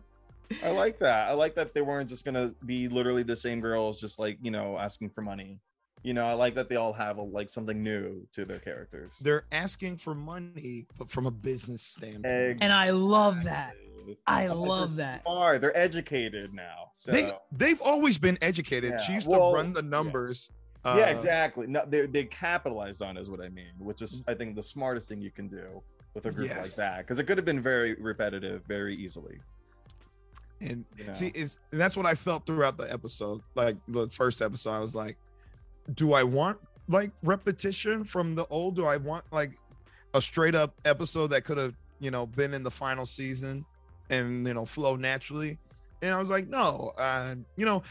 I 0.63 0.71
like 0.71 0.97
that. 0.99 1.29
I 1.29 1.33
like 1.33 1.53
that 1.55 1.75
they 1.75 1.81
weren't 1.83 2.09
just 2.09 2.25
gonna 2.25 2.53
be 2.65 2.87
literally 2.87 3.21
the 3.23 3.35
same 3.35 3.61
girls, 3.61 3.99
just 4.01 4.17
like 4.19 4.37
you 4.41 4.49
know, 4.51 4.77
asking 4.79 5.11
for 5.11 5.21
money. 5.21 5.59
You 6.03 6.13
know, 6.13 6.25
I 6.25 6.33
like 6.33 6.55
that 6.55 6.67
they 6.67 6.77
all 6.77 6.93
have 6.93 7.17
a, 7.17 7.21
like 7.21 7.49
something 7.49 7.83
new 7.83 8.25
to 8.31 8.43
their 8.43 8.59
characters. 8.59 9.13
They're 9.21 9.45
asking 9.51 9.97
for 9.97 10.15
money, 10.15 10.87
but 10.97 11.09
from 11.11 11.27
a 11.27 11.31
business 11.31 11.81
standpoint. 11.83 12.57
And 12.61 12.73
I 12.73 12.89
love 12.89 13.43
that. 13.43 13.73
I 14.25 14.47
But 14.47 14.57
love 14.57 14.95
they're 14.95 15.05
that. 15.05 15.21
Smart. 15.23 15.61
They're 15.61 15.77
educated 15.77 16.53
now. 16.55 16.89
So 16.95 17.11
They 17.11 17.31
they've 17.51 17.79
always 17.81 18.17
been 18.17 18.37
educated. 18.41 18.99
she 19.01 19.13
used 19.13 19.27
well, 19.27 19.51
to 19.51 19.55
run 19.55 19.73
the 19.73 19.83
numbers. 19.83 20.49
yeah, 20.83 20.91
uh, 20.91 20.97
exactly. 21.17 21.67
No, 21.67 21.83
they 21.87 22.07
they 22.07 22.23
capitalized 22.25 23.03
on 23.03 23.15
it 23.15 23.21
is 23.21 23.29
what 23.29 23.39
I 23.41 23.49
mean, 23.49 23.71
which 23.77 24.01
is 24.01 24.23
I 24.27 24.33
think 24.33 24.55
the 24.55 24.63
smartest 24.63 25.07
thing 25.07 25.21
you 25.21 25.29
can 25.29 25.47
do 25.47 25.83
with 26.15 26.25
a 26.25 26.31
group 26.31 26.49
like 26.49 26.73
that 26.75 26.97
because 26.99 27.19
it 27.19 27.25
could 27.25 27.37
have 27.37 27.45
been 27.45 27.61
very 27.61 27.93
repetitive 27.93 28.63
very 28.67 28.95
easily. 28.95 29.39
And 30.61 30.83
You 30.97 31.05
know? 31.05 31.13
see, 31.13 31.31
is 31.35 31.59
and 31.71 31.79
that's 31.79 31.95
what 31.95 32.07
I 32.07 32.15
felt 32.15 32.47
throughout 32.47 32.77
the 32.77 32.91
episode. 32.91 33.41
Like 33.53 33.77
the 33.87 34.09
first 34.09 34.41
episode, 34.41 34.71
I 34.71 34.79
was 34.79 34.95
like, 34.95 35.17
do 35.93 36.13
I 36.13 36.23
want 36.23 36.57
like 36.87 37.11
repetition 37.23 38.03
from 38.03 38.35
the 38.35 38.45
old? 38.47 38.75
Do 38.75 38.85
I 38.85 38.97
want 38.97 39.25
like 39.31 39.57
a 40.13 40.21
straight 40.21 40.55
up 40.55 40.73
episode 40.85 41.27
that 41.27 41.43
could 41.43 41.57
have, 41.57 41.73
you 41.99 42.11
know, 42.11 42.25
been 42.25 42.53
in 42.53 42.63
the 42.63 42.71
final 42.71 43.05
season 43.05 43.65
and 44.09 44.47
you 44.47 44.53
know 44.53 44.65
flow 44.65 44.95
naturally? 44.95 45.57
And 46.01 46.13
I 46.13 46.17
was 46.17 46.29
like, 46.29 46.47
no, 46.47 46.91
uh, 46.97 47.35
you 47.55 47.65
know, 47.65 47.83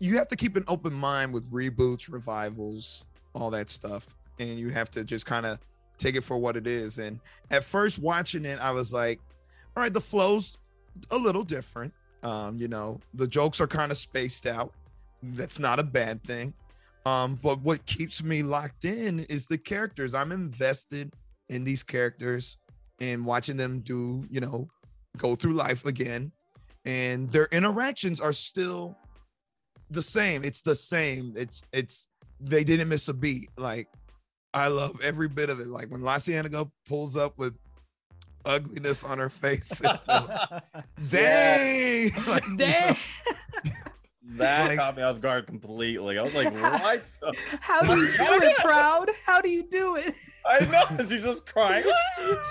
you 0.00 0.16
have 0.18 0.28
to 0.28 0.36
keep 0.36 0.56
an 0.56 0.64
open 0.68 0.92
mind 0.92 1.32
with 1.32 1.50
reboots, 1.50 2.10
revivals, 2.10 3.04
all 3.34 3.50
that 3.50 3.70
stuff. 3.70 4.08
And 4.38 4.58
you 4.58 4.70
have 4.70 4.90
to 4.92 5.04
just 5.04 5.26
kind 5.26 5.46
of 5.46 5.58
take 5.98 6.16
it 6.16 6.22
for 6.22 6.38
what 6.38 6.56
it 6.56 6.66
is. 6.66 6.98
And 6.98 7.20
at 7.50 7.64
first 7.64 7.98
watching 7.98 8.44
it, 8.44 8.58
I 8.60 8.70
was 8.70 8.92
like, 8.92 9.20
all 9.76 9.82
right, 9.82 9.92
the 9.92 10.00
flow's 10.00 10.56
a 11.10 11.16
little 11.16 11.44
different. 11.44 11.92
Um, 12.22 12.56
you 12.58 12.68
know, 12.68 13.00
the 13.14 13.26
jokes 13.26 13.60
are 13.60 13.66
kind 13.66 13.92
of 13.92 13.98
spaced 13.98 14.46
out. 14.46 14.72
That's 15.22 15.58
not 15.58 15.78
a 15.78 15.84
bad 15.84 16.22
thing. 16.24 16.52
Um, 17.06 17.38
but 17.42 17.60
what 17.62 17.84
keeps 17.86 18.22
me 18.22 18.42
locked 18.42 18.84
in 18.84 19.20
is 19.20 19.46
the 19.46 19.58
characters. 19.58 20.14
I'm 20.14 20.32
invested 20.32 21.14
in 21.48 21.64
these 21.64 21.82
characters 21.82 22.56
and 23.00 23.24
watching 23.24 23.56
them 23.56 23.80
do, 23.80 24.24
you 24.30 24.40
know, 24.40 24.68
go 25.16 25.34
through 25.34 25.54
life 25.54 25.86
again. 25.86 26.32
And 26.84 27.30
their 27.30 27.46
interactions 27.46 28.20
are 28.20 28.32
still 28.32 28.96
the 29.90 30.02
same. 30.02 30.44
It's 30.44 30.60
the 30.62 30.74
same. 30.74 31.34
It's 31.36 31.62
it's 31.72 32.08
they 32.40 32.64
didn't 32.64 32.88
miss 32.88 33.08
a 33.08 33.14
beat. 33.14 33.50
Like 33.56 33.88
I 34.54 34.68
love 34.68 35.00
every 35.02 35.28
bit 35.28 35.50
of 35.50 35.60
it. 35.60 35.68
Like 35.68 35.90
when 35.90 36.00
LaCienega 36.02 36.70
pulls 36.86 37.16
up 37.16 37.38
with 37.38 37.54
ugliness 38.44 39.04
on 39.04 39.18
her 39.18 39.30
face. 39.30 39.80
Dang! 41.10 42.12
Like, 42.26 42.44
Dang. 42.56 42.96
That 44.36 44.68
Like- 44.68 44.78
caught 44.78 44.96
me 44.96 45.02
off 45.02 45.20
guard 45.20 45.46
completely. 45.46 46.18
I 46.18 46.22
was 46.22 46.34
like, 46.34 46.52
what? 46.52 47.02
How 47.60 47.80
do 47.82 47.96
you 47.96 48.16
do 48.16 48.42
it, 48.42 48.56
proud? 48.58 49.10
How 49.24 49.40
do 49.40 49.48
you 49.48 49.62
do 49.62 49.96
it? 49.96 50.14
I 50.46 50.64
know. 50.66 51.04
She's 51.06 51.22
just 51.22 51.46
crying. 51.46 51.84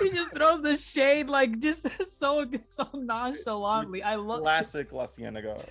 She 0.00 0.10
just 0.10 0.32
throws 0.32 0.60
the 0.60 0.76
shade 0.76 1.28
like 1.28 1.58
just 1.60 1.88
so 2.18 2.46
so 2.68 2.88
nonchalantly. 2.94 4.02
I 4.02 4.16
love 4.16 4.42
Classic 4.42 4.90
LaCienega. 4.90 5.64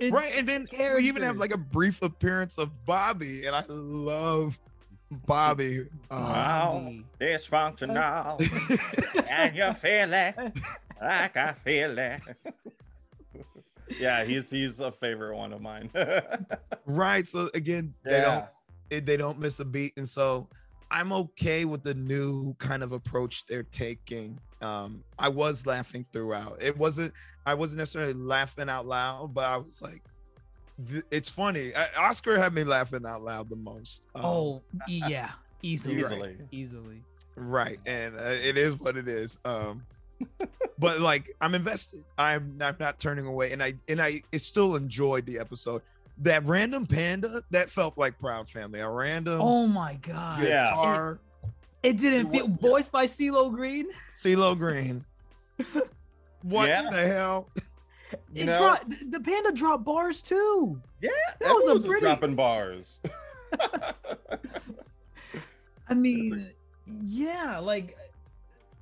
it's 0.00 0.12
right 0.12 0.32
and 0.36 0.48
then 0.48 0.66
we 0.96 1.06
even 1.06 1.22
have 1.22 1.36
like 1.36 1.52
a 1.54 1.58
brief 1.58 2.02
appearance 2.02 2.58
of 2.58 2.68
bobby 2.84 3.46
and 3.46 3.54
i 3.54 3.62
love 3.68 4.58
bobby 5.26 5.80
um, 6.10 6.22
Wow. 6.22 6.80
Bobby. 6.82 7.04
Dysfunctional. 7.20 9.30
and 9.30 9.56
you 9.56 9.72
feel 9.74 10.12
it 10.12 10.34
like 11.00 11.36
I 11.36 11.52
feel 11.64 11.98
it. 11.98 12.20
Yeah, 14.00 14.24
he's 14.24 14.50
he's 14.50 14.80
a 14.80 14.90
favorite 14.92 15.36
one 15.36 15.52
of 15.52 15.60
mine. 15.60 15.90
right 16.86 17.26
so 17.26 17.48
again 17.54 17.94
they 18.04 18.20
don't 18.20 18.44
it, 18.90 19.06
they 19.06 19.16
don't 19.16 19.38
miss 19.38 19.58
a 19.60 19.64
beat 19.64 19.92
and 19.96 20.06
so 20.06 20.46
i'm 20.90 21.12
okay 21.12 21.64
with 21.64 21.82
the 21.82 21.94
new 21.94 22.52
kind 22.58 22.82
of 22.82 22.92
approach 22.92 23.46
they're 23.46 23.62
taking 23.62 24.38
um 24.60 25.02
i 25.18 25.26
was 25.28 25.64
laughing 25.66 26.04
throughout 26.12 26.58
it 26.60 26.76
wasn't 26.76 27.10
i 27.46 27.54
wasn't 27.54 27.78
necessarily 27.78 28.12
laughing 28.12 28.68
out 28.68 28.86
loud 28.86 29.32
but 29.32 29.44
i 29.46 29.56
was 29.56 29.80
like 29.80 30.02
it's 31.10 31.30
funny 31.30 31.72
I, 31.74 31.86
oscar 32.08 32.38
had 32.38 32.52
me 32.52 32.64
laughing 32.64 33.06
out 33.06 33.22
loud 33.22 33.48
the 33.48 33.56
most 33.56 34.06
Um, 34.14 34.24
Oh 34.24 34.62
yeah, 34.86 35.30
easily, 35.62 35.96
Easily. 36.00 36.36
easily. 36.52 37.02
right 37.36 37.78
and 37.86 38.14
uh, 38.16 38.24
it 38.24 38.58
is 38.58 38.78
what 38.78 38.96
it 38.98 39.08
is 39.08 39.38
um 39.46 39.82
but 40.78 41.00
like 41.00 41.34
i'm 41.40 41.54
invested 41.54 42.02
i'm 42.18 42.56
i'm 42.60 42.76
not 42.80 42.98
turning 42.98 43.26
away 43.26 43.52
and 43.52 43.62
i 43.62 43.72
and 43.88 44.00
i 44.00 44.20
still 44.36 44.76
enjoyed 44.76 45.24
the 45.26 45.38
episode 45.38 45.80
that 46.18 46.44
random 46.46 46.86
panda 46.86 47.42
that 47.50 47.68
felt 47.70 47.96
like 47.98 48.18
proud 48.18 48.48
family 48.48 48.80
a 48.80 48.88
random 48.88 49.40
Oh 49.40 49.66
my 49.66 49.94
god. 49.94 50.42
Yeah. 50.42 50.68
guitar 50.70 51.18
It 51.82 51.98
didn't 51.98 52.30
feel 52.32 52.48
voiced 52.48 52.92
by 52.92 53.04
CeeLo 53.06 53.50
Green. 53.52 53.88
CeeLo 54.16 54.56
Green. 54.58 55.04
What 56.42 56.68
Yeah. 56.68 56.88
the 56.90 57.06
hell? 57.06 57.48
You 58.32 58.42
It 58.42 58.46
know? 58.46 58.58
dropped, 58.58 59.10
the 59.10 59.18
panda 59.20 59.50
dropped 59.52 59.84
bars 59.84 60.20
too. 60.22 60.80
Yeah, 61.00 61.10
That 61.40 61.52
was 61.52 61.84
a 61.84 61.86
pretty- 61.88 62.04
dropping 62.06 62.34
bars. 62.36 63.00
I 65.88 65.94
mean, 65.94 66.50
yeah, 67.04 67.58
like 67.58 67.96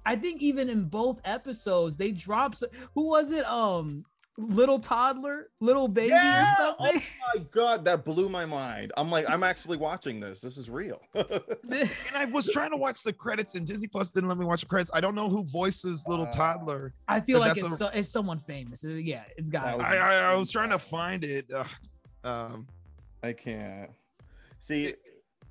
I 0.05 0.17
think 0.17 0.43
even 0.43 0.69
in 0.69 0.85
both 0.85 1.21
episodes 1.25 1.97
they 1.97 2.11
dropped. 2.11 2.63
Who 2.95 3.09
was 3.09 3.31
it? 3.33 3.45
Um, 3.47 4.05
little 4.39 4.79
toddler, 4.79 5.51
little 5.61 5.87
baby 5.89 6.09
Yeah! 6.09 6.53
or 6.53 6.57
something. 6.79 7.03
Oh 7.03 7.39
my 7.39 7.45
god, 7.51 7.85
that 7.85 8.05
blew 8.05 8.29
my 8.31 8.47
mind. 8.47 8.91
I'm 8.97 9.11
like, 9.11 9.27
I'm 9.29 9.43
actually 9.43 9.77
watching 9.77 10.21
this. 10.21 10.41
This 10.41 10.57
is 10.57 10.71
real. 10.71 11.01
And 11.15 11.91
I 12.17 12.25
was 12.27 12.51
trying 12.51 12.71
to 12.71 12.77
watch 12.77 13.03
the 13.03 13.13
credits, 13.13 13.55
and 13.55 13.67
Disney 13.67 13.87
Plus 13.89 14.11
didn't 14.11 14.29
let 14.29 14.39
me 14.39 14.45
watch 14.45 14.61
the 14.61 14.67
credits. 14.67 14.91
I 14.93 15.01
don't 15.01 15.15
know 15.15 15.29
who 15.29 15.45
voices 15.45 16.05
little 16.07 16.25
Wow. 16.27 16.31
toddler. 16.31 16.95
I 17.09 17.21
feel 17.21 17.41
like 17.41 17.57
it's, 17.57 17.63
a- 17.73 17.77
so, 17.77 17.87
it's 17.89 18.09
someone 18.09 18.39
famous. 18.39 18.85
Yeah, 18.85 19.23
it's 19.37 19.51
got. 19.51 19.65
That 19.65 19.71
to 19.73 19.77
was- 19.79 19.93
be. 19.93 19.99
I, 19.99 20.29
I 20.29 20.33
I 20.33 20.35
was 20.35 20.51
trying 20.51 20.71
to 20.71 20.79
find 20.79 21.25
it. 21.25 21.47
Ugh. 21.55 21.67
Um, 22.25 22.67
I 23.23 23.33
can't. 23.35 23.91
See, 24.61 24.89
n- 24.89 24.93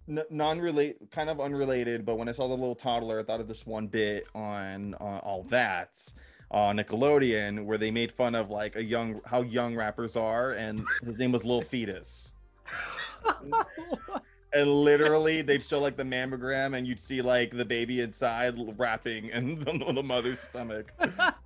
non-relate, 0.08 1.12
kind 1.12 1.30
of 1.30 1.40
unrelated, 1.40 2.06
but 2.06 2.18
when 2.18 2.28
I 2.28 2.32
saw 2.32 2.48
the 2.48 2.56
little 2.56 2.76
toddler, 2.76 3.20
I 3.20 3.24
thought 3.24 3.40
of 3.40 3.48
this 3.48 3.66
one 3.66 3.88
bit 3.88 4.26
on 4.36 4.96
uh, 4.96 5.20
All 5.24 5.44
That 5.50 5.98
on 6.50 6.78
Nickelodeon 6.78 7.66
where 7.66 7.78
they 7.78 7.92
made 7.92 8.12
fun 8.12 8.36
of 8.36 8.50
like 8.50 8.76
a 8.76 8.84
young 8.84 9.22
how 9.26 9.42
young 9.42 9.76
rappers 9.76 10.16
are, 10.18 10.52
and 10.52 10.84
his 11.04 11.18
name 11.18 11.32
was 11.32 11.44
Lil 11.44 11.62
Fetus. 11.62 12.34
And 14.54 14.70
literally, 14.70 15.42
they'd 15.42 15.64
show 15.64 15.80
like 15.80 15.96
the 15.96 16.04
mammogram, 16.04 16.78
and 16.78 16.86
you'd 16.86 17.00
see 17.00 17.22
like 17.22 17.52
the 17.52 17.64
baby 17.64 18.02
inside 18.02 18.56
rapping 18.78 19.30
in 19.30 19.60
the, 19.64 19.94
the 19.94 20.04
mother's 20.04 20.42
stomach. 20.42 20.92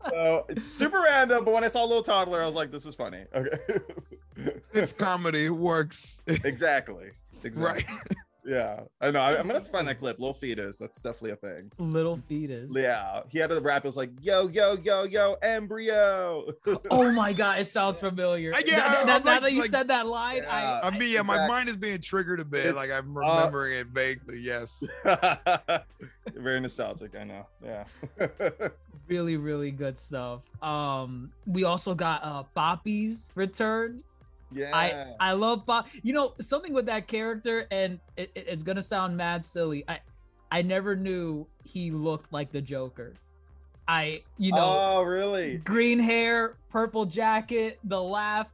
So 0.09 0.45
it's 0.49 0.65
super 0.65 1.01
random, 1.01 1.45
but 1.45 1.53
when 1.53 1.63
I 1.63 1.67
saw 1.67 1.83
little 1.83 2.01
toddler, 2.01 2.41
I 2.41 2.47
was 2.47 2.55
like, 2.55 2.71
"This 2.71 2.85
is 2.85 2.95
funny." 2.95 3.25
Okay, 3.35 3.57
it's 4.73 4.91
comedy. 4.91 5.45
It 5.45 5.55
works. 5.55 6.23
exactly. 6.25 7.11
Exactly. 7.43 7.63
right. 7.63 7.85
Yeah, 8.47 8.81
I 9.01 9.09
know. 9.09 9.21
I, 9.21 9.31
I'm 9.31 9.43
gonna 9.47 9.55
have 9.55 9.63
to 9.63 9.71
find 9.71 9.87
that 9.87 9.97
clip. 9.97 10.19
Little 10.19 10.33
fetus. 10.33 10.77
That's 10.77 11.01
definitely 11.01 11.31
a 11.31 11.35
thing. 11.37 11.71
little 11.79 12.19
fetus. 12.29 12.71
Yeah, 12.75 13.21
he 13.29 13.39
had 13.39 13.51
a 13.51 13.59
rap. 13.59 13.83
It 13.85 13.87
was 13.87 13.97
like, 13.97 14.11
"Yo, 14.21 14.47
yo, 14.49 14.77
yo, 14.83 15.03
yo, 15.03 15.35
embryo." 15.41 16.53
Oh 16.91 17.11
my 17.11 17.33
god, 17.33 17.59
it 17.59 17.65
sounds 17.65 17.99
familiar. 17.99 18.53
Uh, 18.53 18.61
yeah, 18.65 18.77
Now- 18.77 18.85
I- 18.85 19.03
now, 19.05 19.15
I'm 19.17 19.23
now 19.23 19.39
that 19.39 19.51
you 19.53 19.61
like- 19.61 19.69
said 19.71 19.87
that 19.87 20.05
line, 20.05 20.43
Yeah. 20.43 20.79
I, 20.83 20.87
I 20.87 20.97
mean, 20.97 21.11
yeah, 21.11 21.21
my 21.23 21.33
exactly. 21.35 21.55
mind 21.55 21.69
is 21.69 21.75
being 21.77 21.99
triggered 22.01 22.39
a 22.39 22.45
bit. 22.45 22.75
like 22.75 22.91
I'm 22.91 23.15
uh, 23.17 23.21
remembering 23.21 23.73
it 23.73 23.87
vaguely. 23.87 24.37
Yes. 24.39 24.83
Very 26.35 26.59
nostalgic. 26.59 27.15
I 27.15 27.23
know. 27.23 27.45
Yeah. 27.63 27.85
really 29.07 29.37
really 29.37 29.69
good 29.69 29.95
stuff 29.95 30.41
um 30.63 31.31
we 31.45 31.63
also 31.63 31.93
got 31.93 32.23
uh 32.23 32.41
Papi's 32.55 33.29
return 33.35 33.97
yeah. 34.51 34.69
i 34.73 35.13
i 35.19 35.31
love 35.31 35.65
bop 35.65 35.87
you 36.03 36.13
know 36.13 36.33
something 36.41 36.73
with 36.73 36.85
that 36.85 37.07
character 37.07 37.67
and 37.71 37.99
it, 38.17 38.31
it- 38.35 38.45
it's 38.47 38.63
gonna 38.63 38.81
sound 38.81 39.15
mad 39.15 39.43
silly 39.43 39.83
i 39.87 39.99
i 40.51 40.61
never 40.61 40.95
knew 40.95 41.45
he 41.63 41.91
looked 41.91 42.31
like 42.31 42.51
the 42.51 42.61
joker 42.61 43.13
i 43.87 44.21
you 44.37 44.51
know 44.51 44.79
oh, 44.97 45.01
really? 45.03 45.57
green 45.57 45.99
hair 45.99 46.55
purple 46.69 47.05
jacket 47.05 47.79
the 47.85 48.01
laugh 48.01 48.47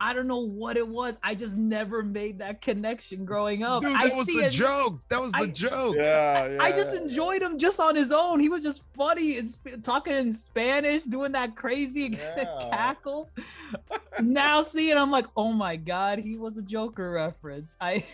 i 0.00 0.12
don't 0.12 0.26
know 0.26 0.40
what 0.44 0.76
it 0.76 0.86
was 0.86 1.16
i 1.22 1.34
just 1.34 1.56
never 1.56 2.02
made 2.02 2.38
that 2.38 2.60
connection 2.60 3.24
growing 3.24 3.62
up 3.62 3.82
Dude, 3.82 3.92
i 3.96 4.08
that 4.08 4.16
was 4.16 4.26
see 4.26 4.40
the 4.40 4.46
it 4.46 4.50
joke. 4.50 5.00
That 5.08 5.20
was 5.22 5.32
the 5.32 5.38
I- 5.38 5.46
joke. 5.50 5.96
Yeah, 5.96 6.48
yeah. 6.48 6.58
I 6.60 6.72
just 6.72 6.94
yeah. 6.94 7.00
enjoyed 7.02 7.42
him 7.42 7.58
just 7.58 7.80
on 7.80 7.94
his 7.96 8.12
own. 8.12 8.40
He 8.40 8.48
was 8.48 8.62
just 8.62 8.82
funny 8.94 9.38
and 9.38 9.48
sp- 9.48 9.82
talking 9.82 10.14
in 10.14 10.32
Spanish, 10.32 11.02
doing 11.04 11.32
that 11.32 11.56
crazy 11.56 12.02
Yeah. 12.36 12.58
cackle. 12.70 13.30
now 14.22 14.62
seeing, 14.62 14.96
I'm 14.96 15.10
like, 15.10 15.26
oh 15.36 15.52
my 15.52 15.76
god, 15.76 16.18
he 16.18 16.36
was 16.36 16.56
a 16.58 16.62
Joker 16.62 17.10
reference. 17.12 17.76
I, 17.80 18.04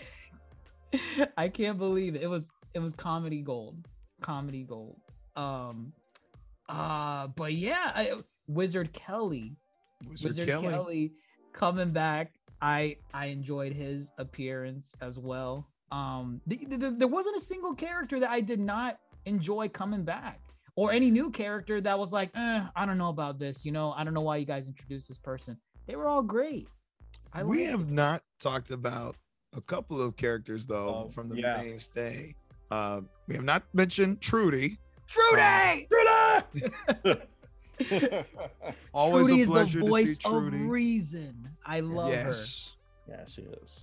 I 1.36 1.48
can't 1.48 1.78
believe 1.78 2.14
it. 2.14 2.22
It 2.22 2.28
was 2.28 2.50
it 2.74 2.78
was 2.78 2.94
comedy 2.94 3.42
gold, 3.42 3.86
comedy 4.20 4.62
gold. 4.64 5.00
Um, 5.36 5.92
uh, 6.68 7.28
but 7.28 7.54
yeah, 7.54 7.92
I, 7.94 8.12
Wizard 8.46 8.92
Kelly, 8.92 9.56
Wizard 10.08 10.24
Wizard 10.30 10.48
Kelly. 10.48 10.68
Kelly. 10.68 11.12
Coming 11.53 11.90
back. 11.92 12.32
I 12.61 12.96
I 13.12 13.26
enjoyed 13.26 13.72
his 13.72 14.11
appearance 14.18 14.94
as 15.00 15.18
well. 15.18 15.66
Um, 15.90 16.40
th- 16.48 16.61
th- 16.68 16.80
th- 16.80 16.92
there 16.96 17.09
wasn't 17.09 17.36
a 17.36 17.40
single 17.40 17.74
character 17.74 18.18
that 18.20 18.30
I 18.30 18.40
did 18.40 18.61
not 18.61 18.98
enjoy 19.26 19.68
coming 19.68 20.05
back, 20.05 20.40
or 20.76 20.92
any 20.92 21.11
new 21.11 21.30
character 21.30 21.80
that 21.80 21.98
was 21.98 22.12
like, 22.12 22.30
eh, 22.34 22.62
I 22.74 22.86
don't 22.86 22.98
know 22.98 23.09
about 23.11 23.38
this. 23.38 23.64
You 23.64 23.72
know, 23.72 23.92
I 23.92 24.05
don't 24.05 24.14
know 24.14 24.20
why 24.22 24.36
you 24.38 24.46
guys 24.46 24.66
introduced 24.68 25.09
this 25.09 25.18
person. 25.18 25.57
They 25.86 25.96
were 25.96 26.07
all 26.09 26.22
great. 26.22 26.68
I 27.32 27.42
we 27.42 27.64
have 27.64 27.80
it. 27.80 27.90
not 27.90 28.22
talked 28.40 28.70
about 28.70 29.16
a 29.55 29.61
couple 29.61 30.00
of 30.00 30.16
characters 30.16 30.66
though 30.66 31.05
Oh, 31.07 31.11
from 31.11 31.28
the 31.28 31.40
yeah. 31.40 31.61
mainstay. 31.62 32.34
Uh, 32.70 33.03
we 33.28 33.34
have 33.34 33.44
not 33.44 33.62
mentioned 33.74 34.20
Trudy. 34.22 34.78
Trudy. 35.09 35.88
Always 38.94 39.26
Trudy 39.26 39.40
a 39.40 39.42
is 39.42 39.48
the 39.48 39.54
pleasure 39.54 39.80
to 39.80 39.86
voice 39.86 40.16
see 40.18 40.28
of 40.34 40.52
reason. 40.70 41.48
I 41.64 41.80
love 41.80 42.08
her. 42.08 42.14
yes. 42.14 42.72
yeah, 43.08 43.24
she 43.26 43.42
is. 43.42 43.80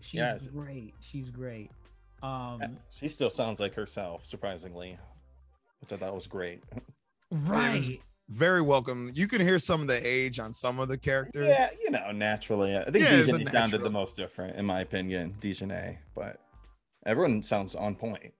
She's 0.00 0.14
Yes. 0.14 0.46
great. 0.48 0.94
She's 1.00 1.30
great. 1.30 1.70
Um, 2.22 2.78
She 2.90 3.08
still 3.08 3.30
sounds 3.30 3.60
like 3.60 3.74
herself, 3.74 4.24
surprisingly. 4.26 4.98
Which 5.80 5.92
I 5.92 5.96
thought 5.96 6.14
was 6.14 6.26
great. 6.26 6.62
right. 7.30 8.00
Very 8.28 8.62
welcome. 8.62 9.10
You 9.14 9.26
can 9.26 9.40
hear 9.40 9.58
some 9.58 9.80
of 9.80 9.88
the 9.88 10.06
age 10.06 10.38
on 10.38 10.52
some 10.52 10.78
of 10.78 10.88
the 10.88 10.96
characters. 10.96 11.48
Yeah, 11.48 11.70
you 11.82 11.90
know, 11.90 12.12
naturally. 12.12 12.76
I 12.76 12.84
think 12.84 12.98
Yeah, 13.04 13.22
it's 13.26 13.50
sounded 13.52 13.82
the 13.82 13.90
most 13.90 14.16
different, 14.16 14.56
in 14.56 14.64
my 14.64 14.82
opinion. 14.82 15.34
Dijonay, 15.40 15.98
but 16.14 16.40
everyone 17.06 17.42
sounds 17.42 17.74
on 17.74 17.96
point. 17.96 18.32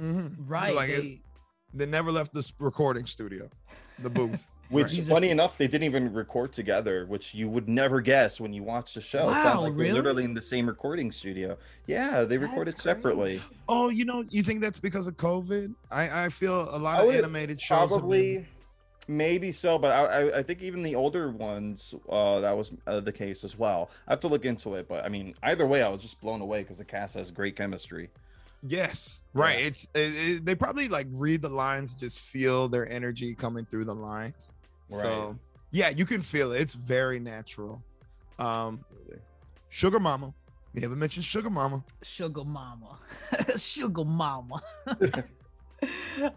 Mhm. 0.00 0.36
Right. 0.46 0.74
Like 0.74 0.90
they- 0.90 1.20
they 1.72 1.86
never 1.86 2.12
left 2.12 2.32
this 2.32 2.52
recording 2.60 3.06
studio, 3.06 3.50
the 3.98 4.10
booth. 4.10 4.46
Which, 4.70 4.92
These 4.92 5.06
are- 5.06 5.10
funny 5.12 5.28
enough, 5.28 5.58
they 5.58 5.66
didn't 5.68 5.84
even 5.84 6.12
record 6.14 6.52
together, 6.54 7.04
which 7.06 7.34
you 7.34 7.50
would 7.50 7.68
never 7.68 8.00
guess 8.00 8.40
when 8.40 8.54
you 8.54 8.62
watch 8.62 8.94
the 8.94 9.00
show. 9.02 9.24
it 9.28 9.32
Wow, 9.32 9.42
sounds 9.42 9.62
like 9.62 9.72
really? 9.74 9.84
they're 9.84 9.94
literally 9.96 10.24
in 10.24 10.32
the 10.32 10.40
same 10.42 10.66
recording 10.66 11.12
studio. 11.12 11.58
Yeah, 11.86 12.24
they 12.24 12.38
recorded 12.38 12.72
That's 12.74 12.82
separately. 12.82 13.42
Oh, 13.68 13.90
you 13.90 14.06
know, 14.06 14.24
you 14.30 14.42
think 14.42 14.62
that's 14.62 14.80
because 14.80 15.06
of 15.06 15.18
COVID? 15.18 15.74
I 15.90 16.24
I 16.24 16.28
feel 16.30 16.62
a 16.74 16.78
lot 16.78 16.98
I 17.00 17.04
of 17.04 17.14
animated 17.14 17.60
shows. 17.60 17.78
have 17.78 17.88
been- 17.90 17.98
Probably, 17.98 18.46
maybe 19.06 19.52
so, 19.52 19.76
but 19.78 19.90
I, 19.92 20.04
I, 20.30 20.38
I 20.38 20.42
think 20.42 20.62
even 20.62 20.82
the 20.82 20.94
older 20.94 21.30
ones, 21.30 21.94
uh, 22.08 22.40
that 22.40 22.56
was 22.56 22.72
uh, 22.86 23.00
the 23.00 23.12
case 23.12 23.44
as 23.44 23.58
well. 23.58 23.90
I 24.08 24.12
have 24.12 24.20
to 24.20 24.28
look 24.28 24.46
into 24.46 24.74
it, 24.76 24.88
but 24.88 25.04
I 25.04 25.10
mean, 25.10 25.34
either 25.42 25.66
way, 25.66 25.82
I 25.82 25.88
was 25.88 26.00
just 26.00 26.20
blown 26.22 26.40
away 26.40 26.62
because 26.62 26.78
the 26.78 26.86
cast 26.86 27.14
has 27.14 27.30
great 27.30 27.54
chemistry. 27.54 28.08
Yes, 28.66 29.20
right. 29.34 29.58
Yeah. 29.58 29.66
It's 29.66 29.84
it, 29.94 29.98
it- 30.14 30.44
they 30.44 30.54
probably 30.54 30.88
like 30.88 31.06
read 31.10 31.42
the 31.42 31.48
lines, 31.50 31.94
just 31.94 32.20
feel 32.22 32.68
their 32.68 32.88
energy 32.88 33.34
coming 33.34 33.64
through 33.66 33.84
the 33.84 33.94
lines. 33.94 34.52
So 34.88 35.36
yeah, 35.70 35.90
you 35.90 36.04
can 36.06 36.20
feel 36.20 36.52
it. 36.52 36.60
It's 36.60 36.74
very 36.74 37.18
natural. 37.20 37.82
Um, 38.38 38.84
Suga 39.72 40.00
Mama. 40.00 40.32
We 40.72 40.80
haven't 40.80 40.98
mentioned 40.98 41.24
Suga 41.26 41.50
Mama. 41.50 41.84
Suga 42.02 42.44
Mama. 42.46 42.98
Suga 43.52 44.06
Mama. 44.06 44.60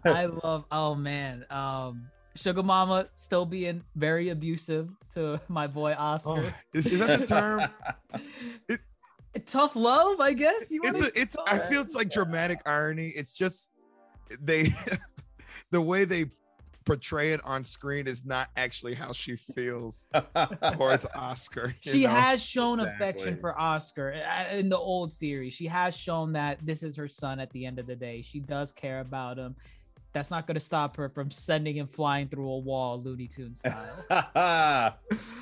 I 0.05 0.25
love 0.25 0.65
oh 0.71 0.95
man. 0.95 1.45
Um 1.49 2.07
Suga 2.36 2.63
Mama 2.63 3.07
still 3.15 3.45
being 3.45 3.84
very 3.95 4.30
abusive 4.30 4.89
to 5.13 5.39
my 5.47 5.65
boy 5.67 5.93
Oscar. 5.97 6.32
Oh, 6.45 6.53
is, 6.73 6.86
is 6.88 6.99
that 6.99 7.19
the 7.19 7.25
term? 7.25 7.61
Tough 9.45 9.75
love, 9.75 10.19
I 10.19 10.33
guess. 10.33 10.71
You 10.71 10.81
it's 10.83 10.99
wanna 10.99 11.11
a, 11.15 11.21
it's. 11.21 11.35
call 11.35 11.45
I 11.47 11.59
feel 11.59 11.81
it's 11.81 11.95
like 11.95 12.09
dramatic 12.09 12.61
irony. 12.65 13.09
It's 13.09 13.33
just 13.33 13.69
they, 14.41 14.73
the 15.71 15.81
way 15.81 16.05
they 16.05 16.31
portray 16.85 17.33
it 17.33 17.41
on 17.43 17.63
screen 17.63 18.07
is 18.07 18.25
not 18.25 18.49
actually 18.55 18.93
how 18.93 19.11
she 19.11 19.35
feels 19.35 20.07
towards 20.73 21.05
Oscar. 21.15 21.75
she 21.81 22.03
know? 22.03 22.09
has 22.09 22.41
shown 22.41 22.79
affection 22.79 23.38
for 23.38 23.59
Oscar 23.59 24.13
uh, 24.13 24.55
in 24.55 24.69
the 24.69 24.77
old 24.77 25.11
series. 25.11 25.53
She 25.53 25.67
has 25.67 25.95
shown 25.95 26.31
that 26.33 26.65
this 26.65 26.83
is 26.83 26.95
her 26.95 27.09
son 27.09 27.41
at 27.41 27.51
the 27.51 27.65
end 27.65 27.77
of 27.77 27.88
the 27.88 27.95
day. 27.95 28.21
She 28.21 28.39
does 28.39 28.71
care 28.71 29.01
about 29.01 29.38
him. 29.38 29.55
That's 30.13 30.31
not 30.31 30.47
going 30.47 30.55
to 30.55 30.61
stop 30.61 30.95
her 30.95 31.09
from 31.09 31.29
sending 31.29 31.75
him 31.75 31.88
flying 31.88 32.29
through 32.29 32.49
a 32.49 32.57
wall, 32.57 32.99
Looney 33.01 33.27
Tune 33.27 33.53
style. 33.53 34.95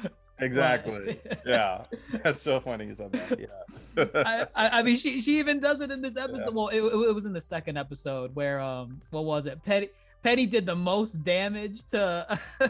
exactly. 0.39 1.19
yeah, 1.45 1.85
that's 2.23 2.41
so 2.41 2.59
funny 2.59 2.85
you 2.87 2.95
said 2.95 3.11
that. 3.13 3.39
Yeah. 3.39 4.05
I, 4.15 4.47
I, 4.55 4.79
I 4.79 4.83
mean, 4.83 4.95
she 4.97 5.21
she 5.21 5.39
even 5.39 5.59
does 5.59 5.81
it 5.81 5.91
in 5.91 6.01
this 6.01 6.17
episode. 6.17 6.53
Well, 6.53 6.69
it, 6.69 6.79
it 6.81 7.15
was 7.15 7.25
in 7.25 7.33
the 7.33 7.41
second 7.41 7.77
episode 7.77 8.33
where 8.35 8.59
um, 8.59 9.01
what 9.11 9.25
was 9.25 9.45
it? 9.45 9.63
Petty 9.63 9.89
Petty 10.23 10.45
did 10.45 10.65
the 10.65 10.75
most 10.75 11.23
damage 11.23 11.83
to 11.87 12.39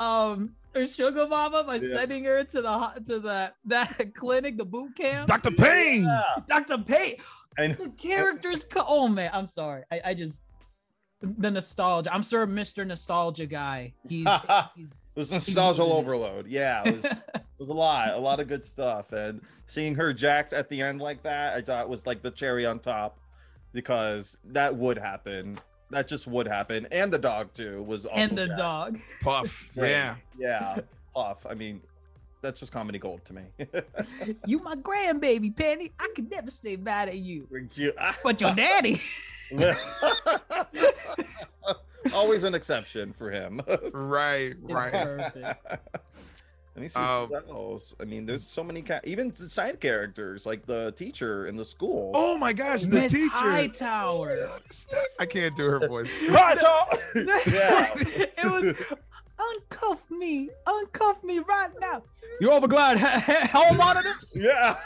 um 0.00 0.54
her 0.74 0.80
Suga 0.82 1.28
Mama 1.28 1.62
by 1.64 1.76
Yeah. 1.76 1.88
sending 1.92 2.24
her 2.24 2.42
to 2.44 2.62
the 2.62 2.72
ho- 2.78 2.98
to 3.06 3.18
the 3.20 3.52
that 3.66 4.14
clinic, 4.14 4.56
the 4.56 4.64
boot 4.64 4.96
camp. 4.96 5.28
Dr. 5.28 5.52
Payne. 5.52 6.02
Yeah. 6.02 6.22
Dr. 6.48 6.78
Payne. 6.78 7.16
And 7.56 7.76
The 7.78 7.90
characters. 7.90 8.64
Co- 8.64 8.84
oh 8.86 9.06
man, 9.08 9.30
I'm 9.32 9.46
sorry. 9.46 9.84
I, 9.92 10.00
I 10.06 10.14
just 10.14 10.44
the 11.22 11.50
nostalgia. 11.50 12.12
I'm 12.12 12.22
sure 12.24 12.46
Mr. 12.46 12.84
Nostalgia 12.86 13.46
guy. 13.46 13.94
He's, 14.08 14.26
he's 14.74 14.86
It 14.86 14.92
was 15.14 15.30
nostalgia 15.32 15.82
losing 15.84 15.96
overload. 15.98 16.46
Yeah, 16.46 16.82
it 16.86 16.94
was, 16.96 17.04
it 17.04 17.42
was 17.58 17.68
a 17.68 17.72
lot, 17.72 18.10
a 18.14 18.18
lot 18.18 18.40
of 18.40 18.48
good 18.48 18.64
stuff. 18.64 19.12
And 19.12 19.40
seeing 19.66 19.94
her 19.96 20.12
jacked 20.12 20.52
at 20.52 20.68
the 20.68 20.82
end 20.82 21.00
like 21.00 21.22
that, 21.22 21.54
I 21.54 21.62
thought 21.62 21.88
was 21.88 22.06
like 22.06 22.22
the 22.22 22.30
cherry 22.30 22.66
on 22.66 22.78
top 22.80 23.18
because 23.72 24.36
that 24.44 24.74
would 24.76 24.98
happen. 24.98 25.58
That 25.90 26.08
just 26.08 26.26
would 26.26 26.48
happen. 26.48 26.86
And 26.90 27.12
the 27.12 27.18
dog 27.18 27.52
too 27.54 27.82
was 27.82 28.06
also 28.06 28.16
and 28.20 28.36
the 28.36 28.46
jacked. 28.46 28.58
dog. 28.58 29.00
Puff. 29.22 29.70
Right. 29.76 29.90
Yeah. 29.90 30.14
Yeah. 30.38 30.78
Puff. 31.14 31.46
I 31.48 31.54
mean, 31.54 31.80
that's 32.42 32.60
just 32.60 32.72
comedy 32.72 32.98
gold 32.98 33.24
to 33.26 33.32
me. 33.34 33.42
You 34.46 34.58
my 34.60 34.76
grandbaby, 34.76 35.54
Penny. 35.56 35.92
I 35.98 36.10
could 36.14 36.30
never 36.30 36.50
stay 36.50 36.76
mad 36.76 37.08
at 37.08 37.16
you. 37.18 37.42
Brings 37.50 37.78
you- 37.78 37.92
But 38.22 38.40
your 38.40 38.54
daddy. 38.54 39.00
Always 42.12 42.44
an 42.44 42.54
exception 42.54 43.12
for 43.12 43.30
him. 43.30 43.60
Right. 43.92 44.54
Right. 44.62 44.92
Perfect. 44.92 45.36
Let 46.76 46.82
me 46.82 46.88
see 46.88 46.98
Um, 47.00 47.28
what 47.30 47.48
else. 47.48 47.94
I 48.00 48.04
mean, 48.04 48.26
there's 48.26 48.44
so 48.44 48.62
many, 48.64 48.82
ca- 48.82 49.00
even 49.04 49.34
side 49.36 49.80
characters 49.80 50.44
like 50.44 50.66
the 50.66 50.90
teacher 50.92 51.46
in 51.46 51.56
the 51.56 51.64
school. 51.64 52.10
Oh 52.14 52.36
my 52.36 52.52
gosh, 52.52 52.82
the 52.82 53.00
Miss 53.02 53.12
teacher. 53.12 53.30
Hightower. 53.32 54.50
I 55.20 55.24
can't 55.26 55.56
do 55.56 55.66
her 55.70 55.86
voice. 55.86 56.10
Right, 56.28 56.58
Tom? 56.58 56.86
yeah. 57.46 57.92
it 57.96 58.44
was 58.44 58.74
uncuff 59.38 60.00
me, 60.10 60.50
uncuff 60.66 61.22
me 61.22 61.38
right 61.38 61.70
now. 61.80 62.02
You 62.40 62.48
overglide 62.48 62.98
home 63.48 63.76
monitors? 63.76 64.26
Yeah. 64.34 64.76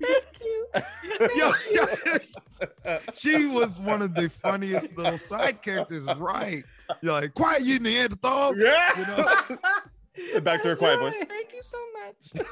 Thank 0.00 0.24
you. 0.42 0.66
Yo, 1.36 1.52
yo, 1.72 2.98
she 3.14 3.46
was 3.46 3.80
one 3.80 4.02
of 4.02 4.14
the 4.14 4.28
funniest 4.28 4.96
little 4.96 5.18
side 5.18 5.62
characters, 5.62 6.06
right? 6.18 6.62
You're 7.02 7.12
like, 7.14 7.34
quiet, 7.34 7.62
you 7.62 7.80
Neanderthals. 7.80 8.56
yeah. 8.62 8.98
You 8.98 9.06
know? 9.06 10.40
Back 10.40 10.62
to 10.62 10.68
her 10.70 10.76
quiet 10.76 11.00
right. 11.00 11.12
voice. 11.14 11.26
Thank 11.28 11.52
you 11.52 11.62
so 11.62 11.78
much. 12.04 12.46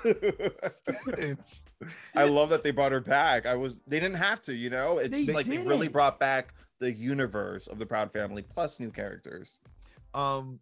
It's 1.18 1.66
I 2.14 2.24
love 2.24 2.50
that 2.50 2.62
they 2.62 2.70
brought 2.70 2.92
her 2.92 3.00
back. 3.00 3.44
I 3.46 3.54
was 3.54 3.76
they 3.86 3.98
didn't 4.00 4.16
have 4.18 4.40
to, 4.42 4.54
you 4.54 4.70
know. 4.70 4.98
It's 4.98 5.26
They 5.26 5.32
like 5.32 5.46
they 5.46 5.58
really 5.58 5.78
didn't. 5.86 5.92
brought 5.92 6.18
back 6.20 6.54
the 6.78 6.92
universe 6.92 7.66
of 7.66 7.78
the 7.78 7.86
Proud 7.86 8.12
Family 8.12 8.42
plus 8.42 8.78
new 8.80 8.90
characters. 8.90 9.58
um, 10.14 10.58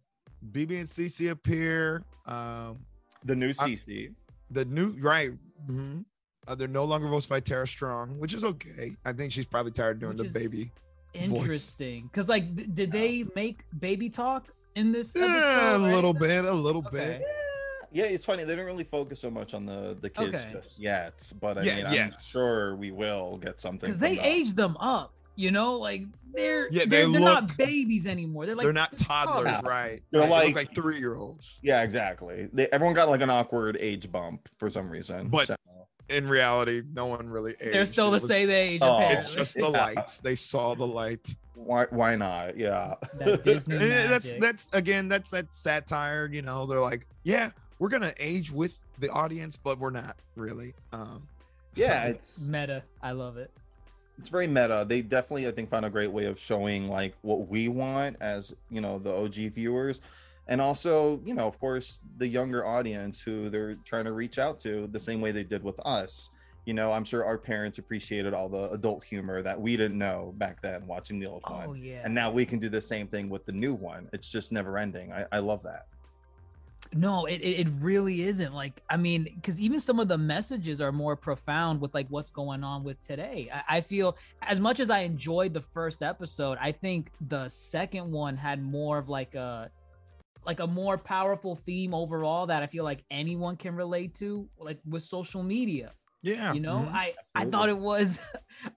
BeBe 0.51 0.77
and 0.77 0.87
CeCe 0.87 1.29
appear. 1.31 2.03
Um, 2.25 2.79
The 3.23 3.35
new 3.35 3.49
I- 3.59 3.69
CeCe. 3.69 4.13
the 4.51 4.65
new 4.65 4.95
right. 4.99 5.31
hmm 5.67 6.01
Uh, 6.47 6.55
they're 6.55 6.67
no 6.67 6.83
longer 6.85 7.07
voiced 7.07 7.29
by 7.29 7.39
Tara 7.39 7.67
Strong, 7.67 8.19
which 8.19 8.33
is 8.33 8.43
okay. 8.43 8.95
I 9.03 9.13
think 9.13 9.31
she's 9.31 9.45
probably 9.45 9.71
tired 9.71 9.97
of 9.97 9.99
doing 10.01 10.17
Which 10.17 10.31
the 10.31 10.39
baby. 10.39 10.71
Interesting. 11.13 12.03
Because, 12.03 12.29
like, 12.29 12.55
th- 12.55 12.69
did 12.73 12.91
they 12.91 13.25
make 13.35 13.63
baby 13.79 14.09
talk 14.09 14.47
in 14.75 14.91
this 14.91 15.15
episode? 15.15 15.31
Yeah, 15.31 15.75
a 15.75 15.79
right? 15.79 15.93
little 15.93 16.13
bit, 16.13 16.45
a 16.45 16.51
little 16.51 16.85
Okay. 16.87 17.19
bit. 17.19 17.25
Yeah, 17.91 18.03
it's 18.05 18.25
funny. 18.25 18.43
They 18.43 18.51
didn't 18.51 18.65
really 18.65 18.83
focus 18.83 19.21
so 19.21 19.31
much 19.31 19.53
on 19.53 19.65
the 19.65 19.95
the 20.01 20.09
kids 20.09 20.35
Okay. 20.35 20.49
just 20.51 20.77
yet, 20.77 21.31
but 21.39 21.57
I 21.57 21.61
Yeah, 21.61 21.75
mean, 21.89 22.01
I'm 22.01 22.17
sure 22.19 22.75
we 22.75 22.91
will 22.91 23.37
get 23.37 23.59
something. 23.61 23.79
Because 23.87 23.99
they 23.99 24.15
that. 24.15 24.25
aged 24.25 24.55
them 24.57 24.75
up. 24.77 25.13
You 25.37 25.51
know, 25.51 25.77
like 25.77 26.03
they're 26.33 26.67
Yeah, 26.71 26.83
they're, 26.87 27.05
they 27.05 27.11
they're 27.13 27.21
not 27.21 27.55
babies 27.57 28.05
anymore. 28.07 28.45
They're 28.45 28.55
like 28.55 28.65
they're 28.65 28.73
not 28.73 28.95
toddlers, 28.97 29.47
Yeah. 29.47 29.61
right? 29.63 30.01
They're 30.11 30.21
Right, 30.21 30.29
they 30.29 30.45
like- 30.47 30.55
like 30.55 30.75
three 30.75 30.97
year 30.99 31.15
olds. 31.15 31.59
Yeah, 31.61 31.83
exactly. 31.83 32.49
They, 32.53 32.67
everyone 32.67 32.95
got 32.95 33.09
like 33.09 33.21
an 33.21 33.29
awkward 33.29 33.77
age 33.79 34.11
bump 34.11 34.47
for 34.57 34.69
some 34.69 34.89
reason. 34.89 35.29
But- 35.29 35.47
so- 35.47 35.55
In 36.09 36.27
reality, 36.27 36.83
no 36.93 37.07
one 37.07 37.27
really 37.29 37.53
aged. 37.59 37.73
they're 37.73 37.85
still 37.85 38.07
It 38.07 38.11
the 38.11 38.13
was- 38.15 38.27
same 38.27 38.49
age. 38.49 38.79
Oh. 38.83 38.99
It's 39.09 39.33
just 39.33 39.55
the 39.55 39.61
Yeah. 39.61 39.67
light. 39.67 40.19
They 40.23 40.35
saw 40.35 40.75
the 40.75 40.85
light. 40.87 41.35
why 41.55 41.85
why 41.89 42.15
not? 42.15 42.57
Yeah. 42.57 42.95
that 43.19 43.43
Disney 43.43 43.75
And 43.75 43.81
that's 44.11 44.33
magic. 44.33 44.41
that's 44.41 44.69
again 44.73 45.07
that's 45.07 45.29
that 45.29 45.55
satire 45.55 46.29
you 46.31 46.41
know 46.41 46.65
they're 46.65 46.81
like 46.81 47.07
yeah 47.23 47.51
we're 47.79 47.87
gonna 47.87 48.11
age 48.19 48.51
with 48.51 48.77
the 48.99 49.09
audience 49.09 49.55
but 49.55 49.79
we're 49.79 49.89
not 49.89 50.17
really 50.35 50.73
um 50.91 51.25
yeah, 51.75 52.03
so- 52.03 52.09
it's 52.11 52.39
meta. 52.41 52.83
I 53.01 53.11
love 53.13 53.37
it. 53.37 53.51
it's 54.19 54.29
very 54.29 54.47
meta. 54.47 54.85
They 54.87 55.01
definitely, 55.01 55.47
I 55.47 55.51
think, 55.51 55.69
found 55.69 55.85
a 55.85 55.89
great 55.89 56.11
way 56.11 56.25
of 56.25 56.37
showing 56.39 56.87
like 56.89 57.15
what 57.21 57.47
we 57.49 57.67
want 57.69 58.17
as 58.21 58.53
you 58.69 58.79
know 58.81 58.99
the 58.99 59.11
OG 59.13 59.49
viewers, 59.53 60.01
and 60.47 60.61
also 60.61 61.21
you 61.25 61.33
know, 61.33 61.47
of 61.47 61.59
course, 61.59 61.99
the 62.17 62.27
younger 62.27 62.65
audience 62.65 63.19
who 63.21 63.49
they're 63.49 63.75
trying 63.85 64.05
to 64.05 64.11
reach 64.13 64.37
out 64.39 64.59
to 64.61 64.87
the 64.91 64.99
same 64.99 65.21
way 65.21 65.31
they 65.31 65.43
did 65.43 65.63
with 65.63 65.79
us. 65.85 66.31
You 66.65 66.73
know, 66.73 66.91
I'm 66.91 67.03
sure 67.05 67.23
our 67.23 67.37
parents 67.37 67.77
appreciated 67.77 68.33
all 68.33 68.49
the 68.49 68.71
adult 68.71 69.03
humor 69.03 69.43
that 69.43 69.59
we 69.59 69.77
didn't 69.77 69.99
know 69.99 70.33
back 70.37 70.61
then 70.63 70.87
watching 70.87 71.19
the 71.19 71.27
old 71.27 71.43
Oh 71.45 71.67
one. 71.67 71.75
yeah. 71.83 72.01
And 72.03 72.13
now 72.15 72.31
we 72.31 72.43
can 72.43 72.57
do 72.57 72.69
the 72.69 72.81
same 72.81 73.07
thing 73.07 73.29
with 73.29 73.45
the 73.45 73.51
new 73.51 73.75
one. 73.75 74.09
It's 74.13 74.29
just 74.31 74.51
never 74.51 74.77
ending. 74.79 75.13
I, 75.13 75.25
I 75.31 75.39
love 75.39 75.61
that. 75.61 75.85
No, 76.93 77.25
it, 77.25 77.35
it 77.41 77.67
really 77.81 78.23
isn't. 78.23 78.53
Like, 78.53 78.81
I 78.89 78.97
mean, 78.97 79.23
because 79.25 79.59
even 79.59 79.79
some 79.79 79.99
of 79.99 80.07
the 80.07 80.17
messages 80.17 80.81
are 80.81 80.91
more 80.91 81.15
profound 81.15 81.81
with 81.81 81.93
like 81.93 82.07
what's 82.09 82.29
going 82.31 82.63
on 82.63 82.83
with 82.83 83.01
today. 83.01 83.49
I, 83.53 83.77
I 83.77 83.81
feel 83.81 84.17
as 84.41 84.59
much 84.59 84.79
as 84.79 84.89
I 84.89 84.99
enjoyed 84.99 85.53
the 85.53 85.61
first 85.61 86.01
episode, 86.03 86.57
I 86.61 86.71
think 86.71 87.11
the 87.27 87.47
second 87.49 88.11
one 88.11 88.37
had 88.37 88.63
more 88.63 88.97
of 88.97 89.09
like 89.09 89.35
a 89.35 89.69
like 90.45 90.59
a 90.59 90.67
more 90.67 90.97
powerful 90.97 91.55
theme 91.65 91.93
overall 91.93 92.47
that 92.47 92.63
I 92.63 92.67
feel 92.67 92.83
like 92.83 93.03
anyone 93.09 93.57
can 93.57 93.75
relate 93.75 94.15
to, 94.15 94.47
like 94.57 94.79
with 94.85 95.03
social 95.03 95.43
media. 95.43 95.93
yeah 96.21 96.53
You 96.53 96.59
know, 96.59 96.87
mhm. 96.87 96.93
I 96.93 97.13
I 97.35 97.45
thought 97.45 97.69
it 97.69 97.77
was, 97.77 98.19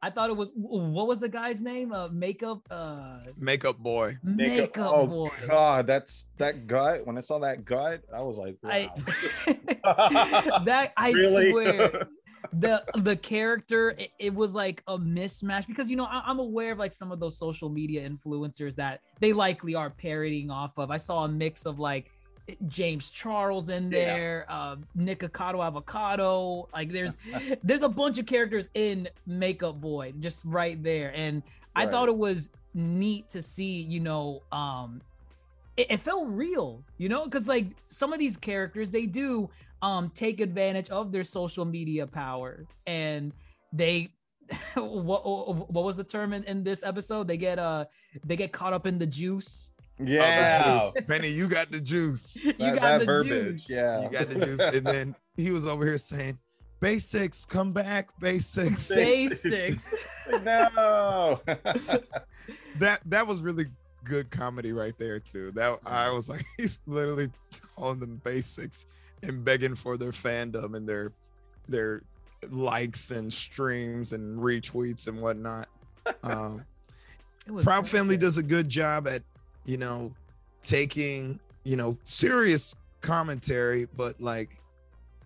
I 0.02 0.10
thought 0.10 0.30
it 0.30 0.36
was 0.36 0.52
what 0.54 1.06
was 1.06 1.20
the 1.20 1.28
guy's 1.28 1.60
name? 1.62 1.92
Uh, 1.92 2.08
makeup, 2.08 2.60
uh, 2.70 3.20
makeup 3.36 3.78
boy 3.78 4.16
makeup, 4.22 4.92
oh 4.94 5.06
boy. 5.06 5.30
God, 5.46 5.86
that's 5.86 6.26
that 6.38 6.66
gut. 6.66 7.06
When 7.06 7.16
I 7.16 7.20
saw 7.20 7.38
that 7.40 7.64
gut, 7.64 8.02
I 8.14 8.20
was 8.22 8.36
like, 8.38 8.56
wow. 8.62 8.70
I 8.72 8.90
that 10.64 10.92
I 10.96 11.10
Really? 11.12 11.50
swear 11.50 12.08
the 12.52 12.82
the 12.96 13.16
character 13.16 13.90
it, 13.98 14.10
it 14.18 14.34
was 14.34 14.54
like 14.54 14.82
a 14.88 14.98
mismatch 14.98 15.66
because 15.66 15.88
you 15.90 15.96
know 15.96 16.04
I, 16.04 16.22
I'm 16.26 16.38
aware 16.38 16.72
of 16.72 16.78
like 16.78 16.94
some 16.94 17.12
of 17.12 17.20
those 17.20 17.36
social 17.38 17.68
media 17.68 18.08
influencers 18.08 18.74
that 18.76 19.00
they 19.20 19.32
likely 19.32 19.74
are 19.74 19.90
parodying 19.90 20.50
off 20.50 20.78
of. 20.78 20.90
I 20.90 20.96
saw 20.96 21.24
a 21.24 21.28
mix 21.28 21.66
of 21.66 21.78
like 21.78 22.10
James 22.68 23.10
Charles 23.10 23.68
in 23.68 23.84
Yeah. 23.92 24.06
there, 24.06 24.46
uh, 24.48 24.76
Nikocado 24.96 25.64
Avocado. 25.64 26.68
Like 26.72 26.90
there's 26.92 27.16
there's 27.62 27.82
a 27.82 27.88
bunch 27.88 28.18
of 28.18 28.26
characters 28.26 28.68
in 28.74 29.08
Makeup 29.26 29.80
Boy 29.80 30.12
just 30.20 30.40
right 30.44 30.82
there, 30.82 31.12
and 31.14 31.42
I 31.76 31.86
thought 31.86 32.08
it 32.08 32.16
was 32.16 32.50
neat 32.74 33.28
to 33.30 33.42
see. 33.42 33.82
You 33.82 34.00
know, 34.00 34.42
um, 34.52 35.00
it, 35.76 35.88
it 35.90 36.00
felt 36.00 36.26
real. 36.28 36.82
You 36.96 37.08
know, 37.10 37.24
because 37.24 37.48
like 37.48 37.66
some 37.88 38.12
of 38.12 38.18
these 38.18 38.36
characters 38.36 38.90
they 38.90 39.04
do 39.06 39.50
um 39.82 40.10
take 40.14 40.40
advantage 40.40 40.88
of 40.90 41.12
their 41.12 41.24
social 41.24 41.64
media 41.64 42.06
power, 42.06 42.66
and 42.86 43.32
they. 43.72 44.14
what 44.76 45.70
what 45.70 45.84
was 45.84 45.98
the 45.98 46.04
term 46.04 46.32
in, 46.32 46.42
in 46.44 46.64
this 46.64 46.82
episode? 46.82 47.28
They 47.28 47.36
get 47.36 47.58
uh 47.58 47.84
they 48.24 48.34
get 48.34 48.50
caught 48.50 48.72
up 48.72 48.86
in 48.86 48.98
the 48.98 49.06
juice. 49.06 49.72
Yeah. 50.02 50.80
Oh, 50.82 51.00
Penny, 51.06 51.28
you 51.28 51.48
got 51.48 51.70
the 51.70 51.80
juice. 51.80 52.42
you 52.44 52.52
that, 52.52 52.74
got 52.74 52.80
that 52.80 52.98
the 53.00 53.04
verbiage. 53.04 53.66
juice. 53.66 53.70
Yeah. 53.70 54.02
You 54.02 54.10
got 54.10 54.30
the 54.30 54.46
juice. 54.46 54.60
And 54.60 54.86
then 54.86 55.14
he 55.36 55.50
was 55.50 55.66
over 55.66 55.84
here 55.84 55.98
saying, 55.98 56.38
Basics, 56.80 57.44
come 57.44 57.72
back, 57.72 58.08
basics. 58.20 58.88
Basics. 58.88 59.92
no. 60.44 61.40
that 62.78 63.00
that 63.04 63.26
was 63.26 63.40
really 63.40 63.66
good 64.04 64.30
comedy 64.30 64.72
right 64.72 64.96
there 64.96 65.18
too. 65.18 65.50
That 65.52 65.80
I 65.84 66.10
was 66.10 66.28
like, 66.28 66.44
he's 66.56 66.78
literally 66.86 67.30
calling 67.76 67.98
them 67.98 68.20
basics 68.24 68.86
and 69.22 69.44
begging 69.44 69.74
for 69.74 69.96
their 69.96 70.12
fandom 70.12 70.74
and 70.74 70.88
their 70.88 71.12
their 71.68 72.02
likes 72.50 73.10
and 73.10 73.32
streams 73.32 74.12
and 74.12 74.38
retweets 74.38 75.08
and 75.08 75.20
whatnot. 75.20 75.68
Um, 76.22 76.64
Proud. 77.62 77.86
Family 77.86 78.16
does 78.16 78.38
a 78.38 78.42
good 78.42 78.66
job 78.66 79.06
at, 79.06 79.22
you 79.66 79.76
know, 79.76 80.10
taking, 80.62 81.38
you 81.64 81.76
know, 81.76 81.98
serious 82.04 82.74
commentary, 83.02 83.86
but 83.94 84.18
like, 84.18 84.58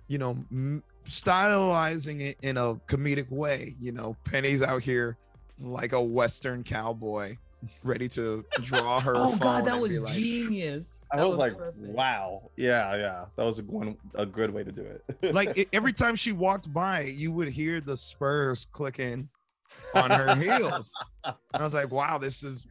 you 0.09 0.19
know, 0.19 0.31
m- 0.51 0.83
stylizing 1.07 2.21
it 2.21 2.37
in 2.43 2.57
a 2.57 2.75
comedic 2.89 3.31
way. 3.31 3.75
You 3.81 3.93
know, 3.93 4.17
Penny's 4.25 4.63
out 4.63 4.83
here 4.83 5.17
like 5.61 5.93
a 5.93 6.01
Western 6.03 6.65
cowboy, 6.65 7.37
ready 7.83 8.09
to 8.09 8.45
draw 8.63 9.01
her. 9.01 9.17
Oh 9.17 9.31
phone 9.31 9.39
god, 9.39 9.65
that 9.67 9.81
was 9.81 9.99
like, 9.99 10.15
genius. 10.15 11.05
I 11.13 11.19
That 11.19 11.29
was 11.29 11.39
like, 11.39 11.57
perfect. 11.57 11.79
wow. 11.79 12.51
Yeah, 12.57 12.97
yeah. 12.97 13.25
That 13.37 13.45
was 13.45 13.59
a 13.61 13.63
one 13.63 13.97
a 14.15 14.27
good 14.27 14.51
way 14.53 14.65
to 14.65 14.73
do 14.73 14.83
it. 14.83 15.35
like 15.35 15.57
e- 15.59 15.67
every 15.73 15.93
time 15.93 16.17
she 16.17 16.33
walked 16.33 16.73
by, 16.73 17.03
you 17.03 17.33
would 17.33 17.49
hear 17.49 17.81
the 17.81 17.97
spurs 17.97 18.67
clicking 18.73 19.29
on 19.95 20.11
her 20.11 20.35
heels. 20.37 20.93
And 21.25 21.35
I 21.55 21.63
was 21.63 21.75
like, 21.75 21.91
wow, 21.91 22.19
this 22.19 22.43
is 22.43 22.67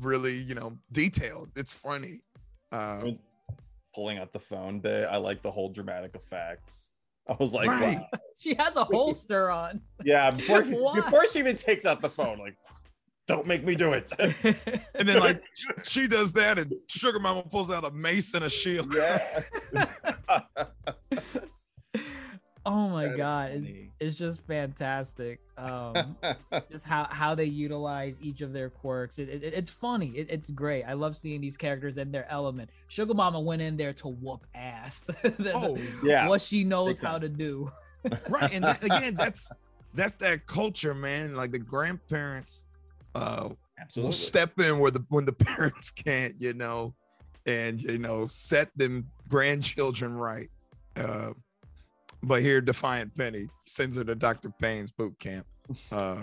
really, 0.00 0.36
you 0.38 0.54
know, 0.54 0.76
detailed. 0.92 1.50
It's 1.56 1.72
funny. 1.72 2.20
Uh, 2.72 3.12
pulling 3.94 4.18
out 4.18 4.32
the 4.32 4.40
phone 4.40 4.80
bit. 4.80 5.08
I 5.10 5.16
like 5.16 5.42
the 5.42 5.50
whole 5.50 5.68
dramatic 5.68 6.14
effects. 6.14 6.90
I 7.28 7.36
was 7.38 7.52
like, 7.54 7.68
Right. 7.68 7.96
wow. 7.98 8.08
She 8.36 8.54
has 8.54 8.74
a 8.74 8.84
holster 8.84 9.48
on. 9.48 9.80
Yeah, 10.04 10.32
before 10.32 10.62
Why? 10.64 11.00
before 11.00 11.24
she 11.28 11.38
even 11.38 11.56
takes 11.56 11.86
out 11.86 12.02
the 12.02 12.10
phone, 12.10 12.38
like, 12.40 12.56
don't 13.26 13.46
make 13.46 13.64
me 13.64 13.74
do 13.74 13.92
it. 13.92 14.12
and 14.18 15.08
then 15.08 15.18
like 15.20 15.42
she 15.82 16.06
does 16.06 16.32
that, 16.34 16.58
and 16.58 16.72
Suga 16.90 17.20
Mama 17.20 17.42
pulls 17.42 17.70
out 17.70 17.84
a 17.84 17.90
mace 17.90 18.34
and 18.34 18.44
a 18.44 18.50
shield. 18.50 18.92
yeah. 18.94 19.40
oh 22.66 22.88
my 22.88 23.04
That 23.06 23.12
is 23.12 23.16
god, 23.16 23.50
it's, 23.52 23.68
it's 24.00 24.14
just 24.16 24.46
fantastic. 24.46 25.40
Um, 25.56 26.16
just 26.70 26.84
how 26.84 27.06
how 27.10 27.34
they 27.34 27.44
utilize 27.44 28.20
each 28.22 28.40
of 28.40 28.52
their 28.52 28.68
quirks. 28.70 29.18
It, 29.18 29.28
it- 29.28 29.42
it's 29.54 29.70
funny. 29.70 30.08
It, 30.16 30.26
it's 30.30 30.50
great. 30.50 30.82
I 30.84 30.92
love 30.94 31.16
seeing 31.16 31.40
these 31.40 31.56
characters 31.56 31.96
in 31.98 32.10
their 32.12 32.30
element. 32.30 32.70
Suga 32.90 33.14
Mama 33.14 33.40
went 33.40 33.62
in 33.62 33.76
there 33.76 33.92
to 33.94 34.08
whoop 34.08 34.46
ass. 34.54 35.08
The- 35.22 35.52
Oh, 35.54 35.78
yeah. 36.02 36.28
what 36.28 36.40
she 36.40 36.64
knows 36.64 36.98
how 36.98 37.18
to 37.18 37.28
do. 37.28 37.70
right. 38.28 38.52
And 38.52 38.64
that, 38.64 38.82
again, 38.84 39.14
that's 39.14 39.48
that's 39.94 40.14
that 40.14 40.46
culture, 40.46 40.94
man. 40.94 41.34
Like 41.36 41.52
the 41.52 41.58
grandparents 41.58 42.66
uh 43.14 43.48
Absolutely. 43.78 44.06
will 44.08 44.12
step 44.12 44.58
in 44.60 44.78
where 44.78 44.90
the 44.90 45.04
when 45.08 45.24
the 45.24 45.32
parents 45.48 45.90
can't, 45.90 46.40
you 46.40 46.54
know, 46.54 46.94
and 47.46 47.80
you 47.82 47.98
know, 47.98 48.26
set 48.26 48.70
them 48.76 49.06
grandchildren 49.28 50.14
right. 50.14 50.48
Uh 50.96 51.32
but 52.22 52.40
here 52.40 52.60
Defiant 52.60 53.14
Penny 53.16 53.48
sends 53.66 53.96
her 53.96 54.04
to 54.04 54.14
Dr. 54.14 54.50
Payne's 54.60 54.90
boot 54.90 55.18
camp. 55.18 55.46
Uh 55.92 56.22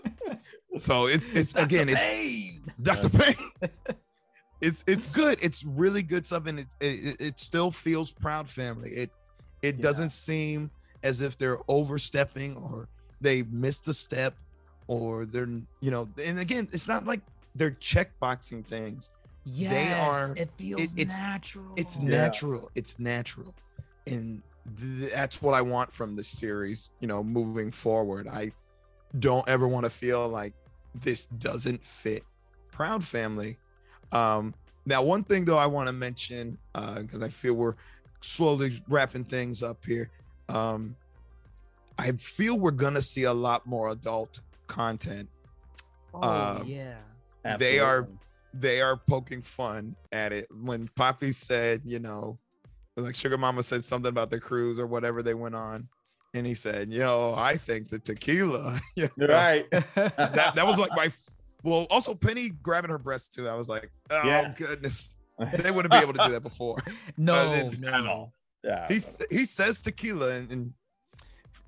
so 0.76 1.06
it's 1.06 1.28
it's 1.28 1.54
again 1.54 1.88
it's 1.90 2.68
Dr. 2.82 3.08
Payne. 3.10 3.36
it's 4.60 4.82
it's 4.86 5.06
good. 5.06 5.38
It's 5.42 5.64
really 5.64 6.02
good 6.02 6.26
stuff, 6.26 6.46
and 6.46 6.60
it 6.60 6.66
it, 6.80 7.16
it 7.20 7.40
still 7.40 7.70
feels 7.70 8.10
proud 8.12 8.48
family. 8.48 8.90
It 8.90 9.10
it 9.62 9.76
Yeah. 9.76 9.82
doesn't 9.82 10.10
seem 10.10 10.70
as 11.02 11.20
if 11.20 11.36
they're 11.38 11.58
overstepping 11.68 12.56
or 12.56 12.88
they 13.20 13.42
missed 13.44 13.86
a 13.88 13.94
step 13.94 14.36
or 14.86 15.24
they're 15.24 15.48
you 15.80 15.90
know. 15.90 16.08
And 16.22 16.38
again, 16.38 16.68
it's 16.72 16.88
not 16.88 17.06
like 17.06 17.20
they're 17.54 17.72
checkboxing 17.72 18.64
things. 18.66 19.10
Yes, 19.44 19.98
are- 19.98 20.36
it 20.36 20.50
feels 20.56 20.80
it's- 20.96 21.18
natural. 21.18 21.72
It's 21.76 21.98
Yeah. 21.98 22.04
natural. 22.08 22.70
It's 22.74 22.98
natural, 22.98 23.54
and 24.06 24.42
th- 24.80 25.12
that's 25.12 25.42
what 25.42 25.54
I 25.54 25.62
want 25.62 25.92
from 25.92 26.14
this 26.16 26.28
series. 26.28 26.90
You 27.00 27.08
know, 27.08 27.22
moving 27.24 27.72
forward, 27.72 28.28
I 28.28 28.52
don't 29.18 29.46
ever 29.48 29.66
want 29.68 29.84
to 29.84 29.90
feel 29.90 30.28
like 30.28 30.54
this 30.94 31.26
doesn't 31.26 31.84
fit 31.84 32.24
Proud 32.70 33.02
Family. 33.04 33.58
Um, 34.12 34.54
now, 34.86 35.02
one 35.02 35.24
thing 35.24 35.44
though, 35.44 35.58
I 35.58 35.66
want 35.66 35.88
to 35.88 35.92
mention 35.92 36.58
uh 36.74 37.00
because 37.02 37.22
I 37.22 37.28
feel 37.28 37.54
we're 37.54 37.74
slowly 38.20 38.80
wrapping 38.88 39.24
things 39.24 39.62
up 39.62 39.84
here. 39.84 40.10
Um, 40.48 40.94
I 41.98 42.12
feel 42.12 42.58
we're 42.58 42.70
gonna 42.70 43.02
see 43.02 43.24
a 43.24 43.32
lot 43.32 43.66
more 43.66 43.88
adult 43.88 44.40
content. 44.72 45.28
Oh 46.14 46.56
um, 46.60 46.66
yeah. 46.66 46.96
they 47.58 47.78
are- 47.78 48.08
they 48.54 48.82
are 48.82 48.98
poking 48.98 49.40
fun 49.40 49.96
at 50.12 50.30
it. 50.32 50.46
When 50.50 50.86
Papi 50.88 51.32
said, 51.32 51.80
you 51.86 51.98
know, 51.98 52.38
like 52.96 53.14
Suga 53.14 53.38
Mama 53.38 53.62
said 53.62 53.82
something 53.82 54.10
about 54.10 54.30
the 54.30 54.38
cruise 54.38 54.78
or 54.78 54.86
whatever 54.86 55.22
they 55.22 55.32
went 55.32 55.54
on, 55.54 55.88
and 56.34 56.46
he 56.46 56.52
said, 56.54 56.92
"Yo, 56.92 57.34
I 57.34 57.56
think 57.56 57.88
the 57.88 57.98
tequila." 57.98 58.78
you 58.96 59.08
know, 59.16 59.26
right. 59.28 59.70
that 59.94 60.52
that 60.54 60.66
was 60.66 60.78
like 60.78 60.90
my. 60.94 61.08
Well, 61.62 61.86
also 61.88 62.14
Penny 62.14 62.50
grabbing 62.50 62.90
her 62.90 62.98
breast 62.98 63.32
too. 63.32 63.48
I 63.48 63.54
was 63.54 63.70
like, 63.70 63.90
oh 64.10 64.20
Yeah. 64.26 64.52
goodness, 64.54 65.16
they 65.58 65.70
wouldn't 65.70 65.92
be 65.92 65.98
able 65.98 66.12
to 66.12 66.24
do 66.26 66.32
that 66.32 66.42
before. 66.42 66.76
no, 67.16 67.32
then- 67.52 67.80
no. 67.80 68.32
Yeah. 68.62 68.86
He 68.88 69.00
he 69.30 69.46
says 69.46 69.80
tequila, 69.80 70.28
and, 70.34 70.50
and 70.50 70.74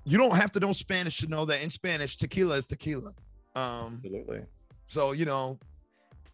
you 0.05 0.17
don't 0.17 0.35
have 0.35 0.51
to 0.53 0.59
know 0.59 0.71
Spanish 0.71 1.17
to 1.19 1.27
know 1.27 1.45
that 1.45 1.61
in 1.63 1.69
Spanish 1.69 2.15
tequila 2.17 2.55
is 2.57 2.67
tequila. 2.67 3.13
Um, 3.55 4.01
Absolutely. 4.03 4.41
So, 4.87 5.11
you 5.13 5.25
know, 5.25 5.57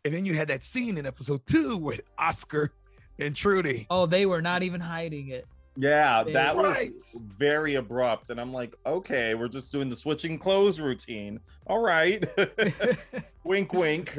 and 0.04 0.14
then 0.14 0.26
you 0.26 0.34
had 0.34 0.48
that 0.50 0.64
scene 0.64 0.98
in 0.98 1.06
episode 1.06 1.46
two 1.46 1.78
with 1.78 2.02
Oscar 2.18 2.72
and 3.20 3.36
Trudy. 3.36 3.88
Oh, 3.90 4.06
they 4.06 4.26
were 4.26 4.42
not 4.42 4.64
even 4.64 4.82
hiding 4.82 5.30
it. 5.30 5.46
Yeah, 5.78 6.24
They- 6.24 6.34
that 6.34 6.56
Right. 6.56 6.92
was 6.98 7.22
very 7.38 7.76
abrupt. 7.76 8.30
And 8.30 8.42
I'm 8.42 8.52
like, 8.52 8.76
okay, 8.86 9.36
we're 9.36 9.48
just 9.48 9.72
doing 9.72 9.88
the 9.90 9.96
switching 9.96 10.38
clothes 10.38 10.80
routine. 10.82 11.40
All 11.68 11.80
right. 11.80 12.28
wink, 13.46 13.72
wink. 13.72 14.18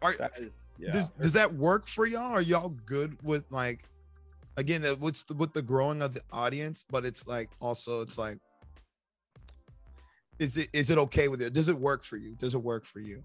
Are, 0.00 0.16
That 0.16 0.32
is, 0.38 0.54
yeah. 0.78 0.92
does 0.92 1.10
does 1.10 1.32
that 1.34 1.52
work 1.54 1.86
for 1.86 2.06
y'all? 2.06 2.32
Are 2.32 2.40
y'all 2.40 2.70
good 2.86 3.16
with 3.22 3.44
like 3.50 3.84
again 4.56 4.82
that 4.82 5.00
what's 5.00 5.22
the, 5.24 5.34
with 5.34 5.52
the 5.52 5.62
growing 5.62 6.02
of 6.02 6.14
the 6.14 6.22
audience, 6.32 6.84
but 6.90 7.04
it's 7.04 7.26
like 7.26 7.50
also 7.60 8.00
it's 8.00 8.18
like 8.18 8.38
is 10.38 10.56
it 10.56 10.68
is 10.72 10.90
it 10.90 10.98
okay 10.98 11.28
with 11.28 11.42
it? 11.42 11.52
Does 11.52 11.68
it 11.68 11.78
work 11.78 12.04
for 12.04 12.16
you? 12.16 12.34
Does 12.34 12.54
it 12.54 12.62
work 12.62 12.84
for 12.84 13.00
you? 13.00 13.22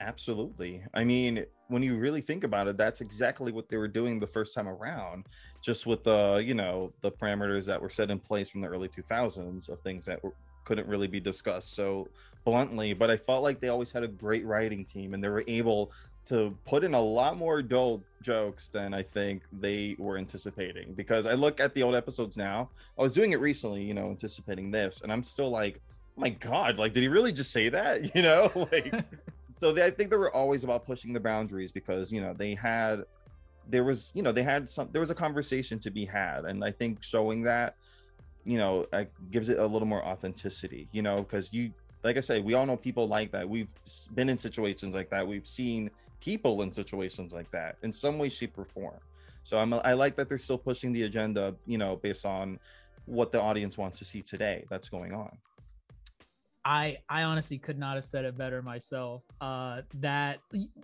Absolutely. 0.00 0.82
I 0.92 1.04
mean, 1.04 1.46
when 1.68 1.82
you 1.82 1.96
really 1.96 2.20
think 2.20 2.44
about 2.44 2.68
it, 2.68 2.76
that's 2.76 3.00
exactly 3.00 3.52
what 3.52 3.68
they 3.68 3.76
were 3.76 3.88
doing 3.88 4.18
the 4.18 4.26
first 4.26 4.54
time 4.54 4.68
around, 4.68 5.26
just 5.62 5.86
with 5.86 6.04
the, 6.04 6.42
you 6.44 6.52
know, 6.52 6.92
the 7.00 7.10
parameters 7.10 7.64
that 7.66 7.80
were 7.80 7.88
set 7.88 8.10
in 8.10 8.18
place 8.18 8.50
from 8.50 8.60
the 8.60 8.66
early 8.66 8.88
2000s 8.88 9.68
of 9.68 9.80
things 9.80 10.04
that 10.06 10.22
were, 10.22 10.34
couldn't 10.64 10.88
really 10.88 11.06
be 11.06 11.20
discussed 11.20 11.74
so 11.74 12.08
bluntly. 12.44 12.92
But 12.92 13.10
I 13.10 13.16
felt 13.16 13.42
like 13.42 13.60
they 13.60 13.68
always 13.68 13.90
had 13.90 14.02
a 14.02 14.08
great 14.08 14.44
writing 14.44 14.84
team 14.84 15.14
and 15.14 15.22
they 15.22 15.28
were 15.28 15.44
able 15.46 15.92
to 16.26 16.56
put 16.64 16.84
in 16.84 16.94
a 16.94 17.00
lot 17.00 17.36
more 17.36 17.58
adult 17.58 18.02
jokes 18.22 18.68
than 18.68 18.94
I 18.94 19.02
think 19.02 19.42
they 19.52 19.94
were 19.98 20.16
anticipating. 20.16 20.94
Because 20.94 21.26
I 21.26 21.34
look 21.34 21.60
at 21.60 21.74
the 21.74 21.82
old 21.82 21.94
episodes 21.94 22.36
now, 22.36 22.70
I 22.98 23.02
was 23.02 23.12
doing 23.12 23.32
it 23.32 23.40
recently, 23.40 23.82
you 23.82 23.94
know, 23.94 24.08
anticipating 24.08 24.70
this, 24.70 25.02
and 25.02 25.12
I'm 25.12 25.22
still 25.22 25.50
like, 25.50 25.80
oh 26.16 26.20
my 26.20 26.30
God, 26.30 26.78
like, 26.78 26.92
did 26.92 27.02
he 27.02 27.08
really 27.08 27.32
just 27.32 27.52
say 27.52 27.68
that? 27.68 28.14
You 28.14 28.22
know, 28.22 28.50
like, 28.72 28.94
so 29.60 29.72
they, 29.72 29.84
I 29.84 29.90
think 29.90 30.10
they 30.10 30.16
were 30.16 30.34
always 30.34 30.64
about 30.64 30.86
pushing 30.86 31.12
the 31.12 31.20
boundaries 31.20 31.70
because 31.70 32.12
you 32.12 32.20
know 32.20 32.34
they 32.34 32.54
had 32.54 33.04
there 33.68 33.84
was 33.84 34.12
you 34.14 34.22
know 34.22 34.32
they 34.32 34.42
had 34.42 34.68
some 34.68 34.88
there 34.92 35.00
was 35.00 35.10
a 35.10 35.14
conversation 35.14 35.78
to 35.78 35.90
be 35.90 36.04
had 36.04 36.44
and 36.44 36.62
I 36.62 36.70
think 36.70 37.02
showing 37.02 37.42
that 37.42 37.76
you 38.44 38.58
know 38.58 38.86
uh, 38.92 39.04
gives 39.30 39.48
it 39.48 39.58
a 39.58 39.66
little 39.66 39.88
more 39.88 40.04
authenticity 40.04 40.88
you 40.92 41.02
know 41.02 41.22
because 41.22 41.52
you 41.52 41.72
like 42.02 42.16
i 42.16 42.20
say 42.20 42.40
we 42.40 42.54
all 42.54 42.66
know 42.66 42.76
people 42.76 43.08
like 43.08 43.32
that 43.32 43.48
we've 43.48 43.72
been 44.14 44.28
in 44.28 44.36
situations 44.36 44.94
like 44.94 45.10
that 45.10 45.26
we've 45.26 45.46
seen 45.46 45.90
people 46.24 46.62
in 46.62 46.72
situations 46.72 47.32
like 47.32 47.50
that 47.50 47.76
in 47.82 47.92
some 47.92 48.18
way 48.18 48.28
shape 48.28 48.56
or 48.56 48.64
form 48.64 48.98
so 49.42 49.58
i'm 49.58 49.74
i 49.74 49.92
like 49.92 50.16
that 50.16 50.28
they're 50.28 50.38
still 50.38 50.58
pushing 50.58 50.92
the 50.92 51.02
agenda 51.02 51.54
you 51.66 51.76
know 51.76 51.96
based 51.96 52.24
on 52.24 52.58
what 53.06 53.30
the 53.30 53.40
audience 53.40 53.76
wants 53.76 53.98
to 53.98 54.04
see 54.04 54.22
today 54.22 54.64
that's 54.70 54.88
going 54.88 55.12
on 55.12 55.30
I 56.64 56.98
I 57.08 57.24
honestly 57.24 57.58
could 57.58 57.78
not 57.78 57.96
have 57.96 58.04
said 58.04 58.24
it 58.24 58.38
better 58.38 58.62
myself. 58.62 59.22
Uh, 59.40 59.82
that 60.00 60.40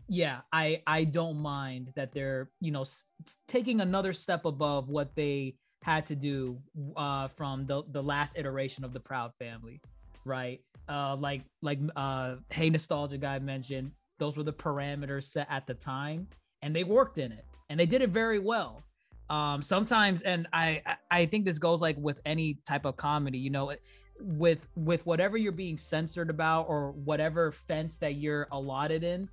yeah, 0.08 0.40
I 0.52 0.82
I 0.86 1.04
don't 1.04 1.38
mind 1.38 1.92
that 1.96 2.12
they're 2.12 2.50
you 2.60 2.70
know 2.70 2.82
s- 2.82 3.04
taking 3.48 3.80
another 3.80 4.12
step 4.12 4.44
above 4.44 4.88
what 4.88 5.14
they 5.14 5.54
had 5.82 6.04
to 6.06 6.14
do 6.14 6.60
uh, 6.96 7.28
from 7.28 7.66
the 7.66 7.82
the 7.92 8.02
last 8.02 8.36
iteration 8.36 8.84
of 8.84 8.92
the 8.92 9.00
Proud 9.00 9.32
Family, 9.38 9.80
right? 10.26 10.60
Uh, 10.88 11.16
like 11.16 11.44
like 11.62 11.78
uh, 11.96 12.36
hey 12.50 12.68
nostalgia 12.68 13.16
guy 13.16 13.38
mentioned, 13.38 13.90
those 14.20 14.36
were 14.36 14.44
the 14.44 14.52
parameters 14.52 15.24
set 15.24 15.48
at 15.50 15.66
the 15.66 15.74
time, 15.74 16.28
and 16.62 16.74
they 16.74 16.84
worked 16.84 17.18
in 17.18 17.32
it, 17.32 17.44
and 17.68 17.80
they 17.80 17.86
did 17.86 18.02
it 18.02 18.10
very 18.10 18.38
well. 18.38 18.84
Um, 19.28 19.62
sometimes, 19.62 20.22
and 20.22 20.46
I 20.52 20.82
I- 21.10 21.26
think 21.26 21.44
this 21.44 21.58
goes 21.58 21.82
like 21.82 21.96
with 21.98 22.20
any 22.24 22.54
type 22.64 22.84
of 22.84 22.96
comedy, 22.96 23.38
you 23.38 23.50
know. 23.50 23.74
With 24.22 24.58
with 24.76 25.04
whatever 25.06 25.38
you're 25.38 25.50
being 25.50 25.78
censored 25.78 26.28
about 26.28 26.68
or 26.68 26.92
whatever 26.92 27.50
fence 27.50 27.96
that 27.98 28.16
you're 28.16 28.46
allotted 28.52 29.02
in 29.02 29.30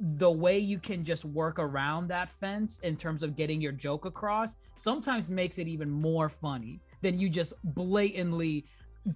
the 0.00 0.30
way 0.30 0.58
you 0.58 0.78
can 0.78 1.04
just 1.04 1.24
work 1.24 1.58
around 1.58 2.08
that 2.08 2.30
fence 2.40 2.78
in 2.80 2.96
terms 2.96 3.22
of 3.22 3.36
getting 3.36 3.60
your 3.60 3.72
joke 3.72 4.04
across 4.04 4.54
sometimes 4.76 5.30
makes 5.30 5.58
it 5.58 5.66
even 5.66 5.90
more 5.90 6.28
funny 6.28 6.80
than 7.02 7.18
you 7.18 7.28
just 7.28 7.52
blatantly 7.64 8.64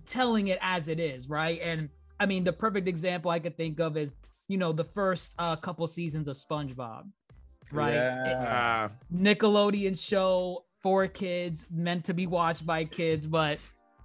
telling 0.06 0.48
it 0.48 0.58
as 0.60 0.88
it 0.88 0.98
is 0.98 1.28
right 1.28 1.60
and 1.62 1.88
i 2.18 2.26
mean 2.26 2.42
the 2.42 2.52
perfect 2.52 2.88
example 2.88 3.30
i 3.30 3.38
could 3.38 3.56
think 3.56 3.78
of 3.78 3.96
is 3.96 4.16
you 4.48 4.58
know 4.58 4.72
the 4.72 4.84
first 4.84 5.34
uh, 5.38 5.56
couple 5.56 5.86
seasons 5.86 6.28
of 6.28 6.36
spongebob 6.36 7.04
right 7.72 7.94
It- 7.94 8.38
Ah, 8.40 8.90
Nickelodeon 9.14 9.98
show 9.98 10.64
for 10.80 11.06
kids, 11.06 11.64
meant 11.70 12.04
to 12.06 12.12
be 12.14 12.26
watched 12.26 12.66
by 12.66 12.84
kids, 12.84 13.24
but 13.26 13.58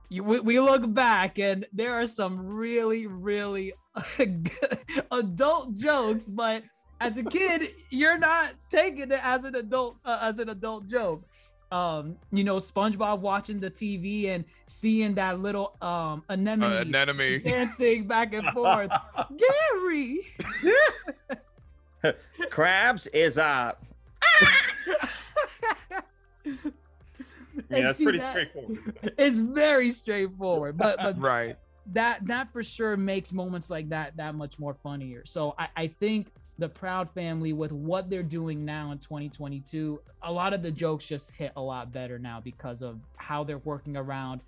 you, 0.10 0.24
we, 0.24 0.40
we 0.40 0.60
look 0.60 0.94
back 0.94 1.40
and 1.40 1.66
there 1.74 1.94
are 1.96 2.06
some 2.06 2.38
really, 2.40 3.08
really 3.08 3.74
adult 5.12 5.76
jokes, 5.76 6.26
but 6.30 6.64
as 7.02 7.18
a 7.18 7.24
kid, 7.24 7.70
you're 7.90 8.18
not 8.18 8.54
taking 8.70 9.12
it 9.12 9.20
as 9.24 9.44
an 9.44 9.56
adult 9.56 9.98
uh, 10.06 10.20
as 10.22 10.40
an 10.40 10.50
adult 10.50 10.88
joke. 10.88 11.24
Um, 11.72 12.16
you 12.32 12.44
know, 12.46 12.56
SpongeBob 12.58 13.20
watching 13.20 13.60
the 13.60 13.70
TV 13.70 14.28
and 14.30 14.46
seeing 14.68 15.16
that 15.16 15.42
little 15.42 15.76
um 15.82 16.24
anemone 16.30 16.72
uh, 16.74 16.82
anemone. 17.02 17.42
dancing 17.44 18.08
back 18.08 18.34
and 18.34 18.48
forth. 18.54 18.90
Gary, 19.74 20.22
crabs 22.50 23.08
is 23.08 23.38
uh 23.38 23.74
mean, 26.46 26.58
And 27.70 27.86
that's 27.86 28.02
pretty 28.02 28.20
that- 28.20 28.32
straightforward. 28.32 28.98
it's 29.18 29.38
very 29.38 29.90
straightforward, 29.90 30.78
but 30.78 30.98
but 30.98 31.20
Right. 31.20 31.58
that 31.88 32.26
that 32.28 32.52
for 32.54 32.64
sure 32.64 32.96
makes 32.96 33.34
moments 33.34 33.70
like 33.70 33.90
that 33.90 34.16
that 34.18 34.36
much 34.36 34.58
more 34.60 34.74
funnier. 34.76 35.24
So 35.26 35.54
I, 35.58 35.68
I 35.76 35.88
think 35.88 36.32
the 36.58 36.70
Proud 36.70 37.10
Family 37.12 37.54
with 37.54 37.72
what 37.72 38.10
they're 38.10 38.24
doing 38.24 38.66
now 38.66 38.92
in 38.92 38.98
2022, 38.98 40.02
a 40.24 40.32
lot 40.32 40.54
of 40.54 40.62
the 40.62 40.72
jokes 40.72 41.06
just 41.06 41.32
hit 41.32 41.52
a 41.56 41.62
lot 41.62 41.92
better 41.92 42.18
now 42.18 42.40
because 42.40 42.82
of 42.82 43.00
how 43.16 43.44
they're 43.44 43.60
working 43.60 43.96
around 43.96 44.42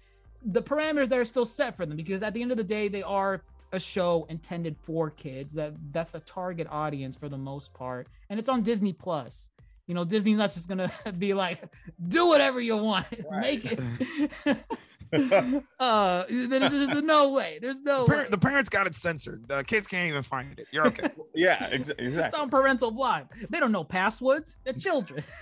the 0.46 0.62
parameters 0.62 1.10
that 1.10 1.20
are 1.20 1.26
still 1.26 1.46
set 1.46 1.76
for 1.76 1.86
them. 1.86 1.98
Because 1.98 2.24
at 2.24 2.34
the 2.34 2.42
end 2.42 2.52
of 2.52 2.58
the 2.58 2.64
day, 2.64 2.88
they 2.88 3.04
are 3.04 3.42
a 3.72 3.80
show 3.80 4.26
intended 4.30 4.76
for 4.82 5.10
kids. 5.12 5.54
That 5.54 5.74
that's 5.92 6.16
a 6.16 6.20
target 6.22 6.68
audience 6.70 7.16
for 7.16 7.30
the 7.30 7.38
most 7.38 7.74
part, 7.74 8.08
and 8.30 8.40
it's 8.40 8.50
on 8.50 8.64
Disney 8.64 8.94
Plus. 8.94 9.50
You 9.88 9.96
know, 9.96 10.04
Disney's 10.04 10.38
not 10.38 10.54
just 10.54 10.68
gonna 10.68 10.92
be 11.18 11.34
like, 11.34 11.64
do 12.08 12.28
whatever 12.28 12.62
you 12.62 12.78
want, 12.78 13.08
make 13.32 13.66
it. 13.66 13.80
uh, 15.80 16.24
there's, 16.30 16.72
there's 16.72 17.02
no 17.02 17.30
way. 17.32 17.60
There's 17.62 17.82
no 17.82 18.06
The, 18.06 18.12
way. 18.12 18.18
par- 18.18 18.28
the 18.30 18.38
parents 18.38 18.70
got 18.70 18.88
it 18.88 18.96
censored. 18.96 19.48
The 19.48 19.64
kids 19.64 19.88
can't 19.88 20.08
even 20.10 20.24
find 20.24 20.60
it. 20.60 20.68
You're 20.72 20.88
okay. 20.88 21.10
yeah, 21.36 21.68
ex- 21.72 21.92
It's 21.98 22.36
on 22.36 22.50
parental 22.50 22.92
block. 22.92 23.34
They 23.50 23.60
don't 23.60 23.72
know 23.72 23.84
passwords. 23.84 24.58
They're 24.64 24.74
children. 24.74 25.24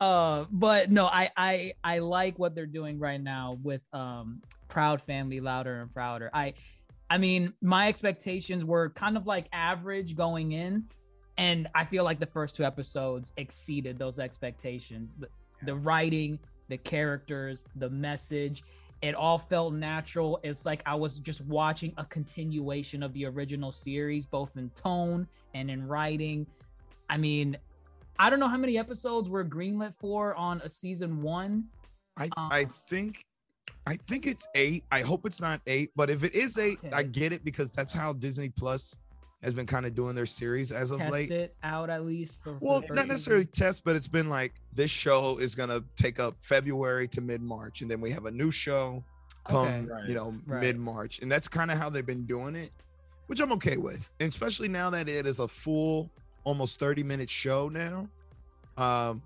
uh, 0.00 0.44
but 0.50 0.90
no, 0.90 1.06
I 1.06 1.30
I 1.36 1.72
I 1.84 1.98
like 2.00 2.38
what 2.38 2.54
they're 2.54 2.66
doing 2.66 2.98
right 2.98 3.20
now 3.20 3.58
with 3.62 3.82
um 3.92 4.42
Proud 4.68 5.00
Family, 5.02 5.40
louder 5.40 5.80
and 5.82 5.92
prouder. 5.92 6.30
I 6.32 6.54
I 7.08 7.18
mean, 7.18 7.52
my 7.62 7.88
expectations 7.88 8.64
were 8.64 8.90
kind 8.90 9.16
of 9.16 9.26
like 9.26 9.46
average 9.52 10.16
going 10.16 10.52
in, 10.52 10.84
and 11.38 11.68
I 11.74 11.84
feel 11.84 12.04
like 12.04 12.18
the 12.18 12.26
first 12.26 12.56
two 12.56 12.64
episodes 12.64 13.32
exceeded 13.36 13.98
those 13.98 14.18
expectations. 14.18 15.14
The, 15.14 15.28
the 15.64 15.74
writing, 15.76 16.38
the 16.68 16.76
characters, 16.76 17.64
the 17.76 17.90
message, 17.90 18.62
it 19.02 19.14
all 19.14 19.38
felt 19.38 19.74
natural. 19.74 20.40
It's 20.42 20.64
like 20.64 20.82
I 20.86 20.94
was 20.94 21.18
just 21.18 21.42
watching 21.42 21.92
a 21.98 22.04
continuation 22.04 23.02
of 23.02 23.12
the 23.12 23.26
original 23.26 23.70
series, 23.70 24.26
both 24.26 24.56
in 24.56 24.70
tone 24.70 25.28
and 25.54 25.70
in 25.70 25.86
writing. 25.86 26.46
I 27.10 27.16
mean, 27.16 27.56
I 28.18 28.30
don't 28.30 28.40
know 28.40 28.48
how 28.48 28.56
many 28.56 28.78
episodes 28.78 29.28
were 29.28 29.44
greenlit 29.44 29.94
for 29.94 30.34
on 30.34 30.60
a 30.64 30.68
season 30.68 31.22
one. 31.22 31.64
I 32.16 32.24
Um, 32.36 32.48
I 32.50 32.66
think 32.88 33.22
I 33.86 33.96
think 34.08 34.26
it's 34.26 34.46
eight. 34.54 34.84
I 34.90 35.02
hope 35.02 35.26
it's 35.26 35.40
not 35.40 35.60
eight, 35.66 35.90
but 35.94 36.10
if 36.10 36.24
it 36.24 36.34
is 36.34 36.58
eight, 36.58 36.78
I 36.92 37.02
get 37.02 37.32
it 37.32 37.44
because 37.44 37.70
that's 37.70 37.92
how 37.92 38.12
Disney 38.12 38.48
Plus 38.48 38.96
has 39.42 39.54
been 39.54 39.66
kind 39.66 39.86
of 39.86 39.94
doing 39.94 40.14
their 40.14 40.26
series 40.26 40.72
as 40.72 40.90
of 40.90 40.98
Test 40.98 41.12
late. 41.12 41.30
it 41.30 41.54
out 41.62 41.90
at 41.90 42.04
least 42.04 42.38
for. 42.42 42.54
for 42.54 42.58
Well, 42.60 42.80
the 42.80 42.86
first 42.88 42.96
not 42.96 43.02
season. 43.04 43.08
necessarily 43.14 43.44
test, 43.46 43.84
but 43.84 43.94
it's 43.96 44.08
been 44.08 44.28
like 44.28 44.54
this 44.72 44.90
show 44.90 45.38
is 45.38 45.54
gonna 45.54 45.82
take 45.94 46.18
up 46.18 46.36
February 46.40 47.06
to 47.08 47.20
mid 47.20 47.42
March, 47.42 47.82
and 47.82 47.90
then 47.90 48.00
we 48.00 48.10
have 48.10 48.26
a 48.26 48.30
new 48.30 48.50
show 48.50 49.04
come, 49.44 49.66
Okay. 49.66 49.80
Right. 49.84 50.08
you 50.08 50.14
know, 50.14 50.34
Right. 50.46 50.60
mid 50.62 50.78
March, 50.78 51.20
and 51.20 51.30
that's 51.30 51.48
kind 51.48 51.70
of 51.70 51.78
how 51.78 51.90
they've 51.90 52.04
been 52.06 52.24
doing 52.26 52.56
it, 52.56 52.70
which 53.26 53.40
I'm 53.40 53.52
okay 53.52 53.76
with, 53.76 54.08
and 54.20 54.28
especially 54.28 54.68
now 54.68 54.90
that 54.90 55.08
it 55.08 55.26
is 55.26 55.38
a 55.38 55.48
full, 55.48 56.10
almost 56.44 56.78
30 56.78 57.02
minute 57.02 57.30
show 57.30 57.68
now. 57.68 58.08
Um, 58.78 59.22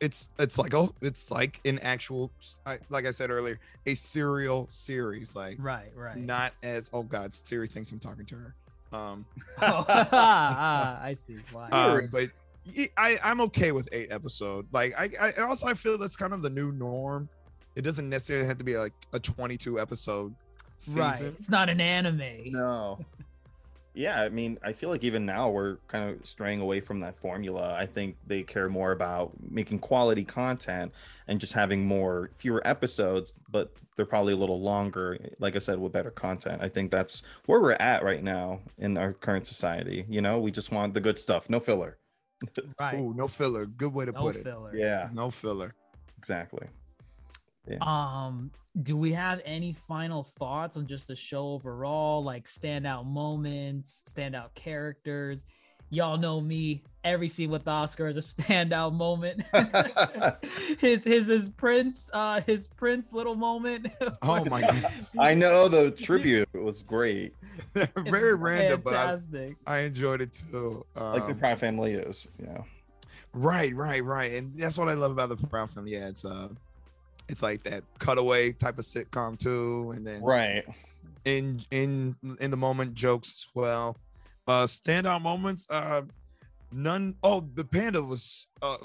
it's 0.00 0.28
it's 0.38 0.58
like 0.58 0.74
oh, 0.74 0.92
it's 1.00 1.30
like 1.30 1.60
an 1.64 1.78
actual, 1.78 2.30
I, 2.66 2.78
like 2.90 3.06
I 3.06 3.12
said 3.12 3.30
earlier, 3.30 3.60
a 3.86 3.94
serial 3.94 4.66
series, 4.68 5.34
like 5.36 5.56
Right, 5.60 5.92
right. 5.96 6.16
not 6.16 6.52
as 6.64 6.90
oh 6.92 7.04
god, 7.04 7.32
Siri 7.32 7.68
thinks 7.68 7.92
I'm 7.92 8.00
talking 8.00 8.26
to 8.26 8.34
her. 8.34 8.54
Um, 8.94 9.26
Oh, 9.60 9.84
ah, 9.88 11.00
I 11.02 11.14
see. 11.14 11.36
Why? 11.52 11.68
uh, 11.70 11.92
Weird. 11.94 12.10
but 12.10 12.30
I'm 12.96 13.40
okay 13.42 13.72
with 13.72 13.88
eight 13.92 14.10
episode. 14.10 14.66
Like 14.72 14.94
I, 14.98 15.32
I 15.38 15.42
also 15.42 15.66
I 15.66 15.74
feel 15.74 15.98
that's 15.98 16.16
kind 16.16 16.32
of 16.32 16.42
the 16.42 16.50
new 16.50 16.72
norm. 16.72 17.28
It 17.76 17.82
doesn't 17.82 18.08
necessarily 18.08 18.46
have 18.46 18.58
to 18.58 18.64
be 18.64 18.76
like 18.76 18.92
a 19.12 19.18
22 19.20 19.80
episode 19.80 20.34
season. 20.78 21.00
right. 21.00 21.22
It's 21.22 21.50
not 21.50 21.68
an 21.68 21.80
anime. 21.80 22.22
no. 22.52 22.98
Yeah, 23.94 24.20
I 24.20 24.28
mean, 24.28 24.58
I 24.62 24.72
feel 24.72 24.88
like 24.90 25.04
even 25.04 25.24
now 25.24 25.50
we're 25.50 25.76
kind 25.86 26.10
of 26.10 26.26
straying 26.26 26.60
away 26.60 26.80
from 26.80 27.00
that 27.00 27.16
formula. 27.18 27.74
I 27.74 27.86
think 27.86 28.16
they 28.26 28.42
care 28.42 28.68
more 28.68 28.90
about 28.90 29.32
making 29.48 29.78
quality 29.78 30.24
content 30.24 30.92
and 31.28 31.38
just 31.40 31.52
having 31.52 31.86
more 31.86 32.30
fewer 32.36 32.60
episodes, 32.66 33.34
but 33.48 33.72
they're 33.96 34.04
probably 34.04 34.32
a 34.32 34.36
little 34.36 34.60
longer, 34.60 35.16
like 35.38 35.54
I 35.54 35.60
said, 35.60 35.78
with 35.78 35.92
better 35.92 36.10
content. 36.10 36.60
I 36.60 36.68
think 36.68 36.90
that's 36.90 37.22
where 37.46 37.60
we're 37.60 37.72
at 37.74 38.02
right 38.02 38.22
now 38.22 38.60
in 38.78 38.96
our 38.98 39.12
current 39.12 39.46
society. 39.46 40.04
You 40.08 40.20
know, 40.20 40.40
we 40.40 40.50
just 40.50 40.72
want 40.72 40.94
the 40.94 41.00
good 41.00 41.18
stuff, 41.18 41.48
no 41.48 41.60
filler. 41.60 41.96
Right. 42.80 42.98
Ooh, 42.98 43.14
no 43.14 43.28
filler. 43.28 43.64
Good 43.64 43.94
way 43.94 44.06
to 44.06 44.12
no 44.12 44.20
put 44.22 44.34
it. 44.36 44.42
filler. 44.42 44.74
Yeah, 44.74 45.08
No 45.12 45.30
filler. 45.30 45.72
exactly. 46.18 46.66
Um, 47.80 48.50
do 48.82 48.96
we 48.96 49.12
have 49.12 49.40
any 49.44 49.72
final 49.72 50.22
thoughts 50.22 50.76
on 50.76 50.86
just 50.86 51.08
the 51.08 51.16
show 51.16 51.48
overall? 51.52 52.22
Like 52.22 52.44
standout 52.46 53.06
moments, 53.06 54.02
standout 54.06 54.54
characters. 54.54 55.44
Y'all 55.90 56.16
know 56.18 56.40
me. 56.40 56.82
Every 57.04 57.28
scene 57.28 57.50
with 57.50 57.68
Oscar 57.68 58.08
is 58.08 58.16
a 58.16 58.20
standout 58.42 58.94
moment. 58.94 59.42
his 60.80 61.04
his 61.04 61.26
his 61.26 61.48
prince, 61.50 62.10
uh, 62.12 62.40
his 62.42 62.66
prince 62.68 63.12
little 63.12 63.34
moment. 63.36 63.86
Oh 64.22 64.44
my 64.46 64.62
goodness. 64.62 65.14
I 65.18 65.34
know 65.34 65.68
the 65.68 65.90
tribute 65.90 66.48
was 66.54 66.82
great, 66.82 67.34
Very 67.96 68.34
random, 68.34 68.80
but 68.82 68.94
I. 68.94 69.16
I 69.66 69.78
enjoyed 69.80 70.20
it 70.22 70.32
too. 70.50 70.84
like 70.96 71.26
the 71.26 71.32
Um, 71.32 71.38
Proud 71.38 71.60
Family 71.60 71.92
is. 71.92 72.28
Yeah. 72.42 72.62
right, 73.32 73.74
right, 73.74 74.02
right. 74.02 74.32
And 74.32 74.58
that's 74.58 74.78
what 74.78 74.88
I 74.88 74.94
love 74.94 75.12
about 75.12 75.28
the 75.28 75.36
Proud 75.36 75.70
Family. 75.70 75.92
Yeah, 75.92 76.08
it's 76.08 76.24
uh 76.24 76.48
it's 77.28 77.42
like 77.42 77.62
that 77.64 77.82
cutaway 77.98 78.52
type 78.52 78.78
of 78.78 78.84
sitcom 78.84 79.38
too. 79.38 79.92
And 79.96 80.06
then 80.06 80.22
Right. 80.22 80.64
in 81.24 81.62
in 81.70 82.16
in 82.40 82.50
the 82.50 82.56
moment 82.56 82.94
jokes 82.94 83.28
as 83.28 83.48
well. 83.54 83.96
Uh 84.46 84.64
standout 84.64 85.22
moments. 85.22 85.66
Uh 85.70 86.02
none. 86.72 87.14
Oh, 87.22 87.40
the 87.54 87.64
panda 87.64 88.02
was 88.02 88.46
uh, 88.60 88.76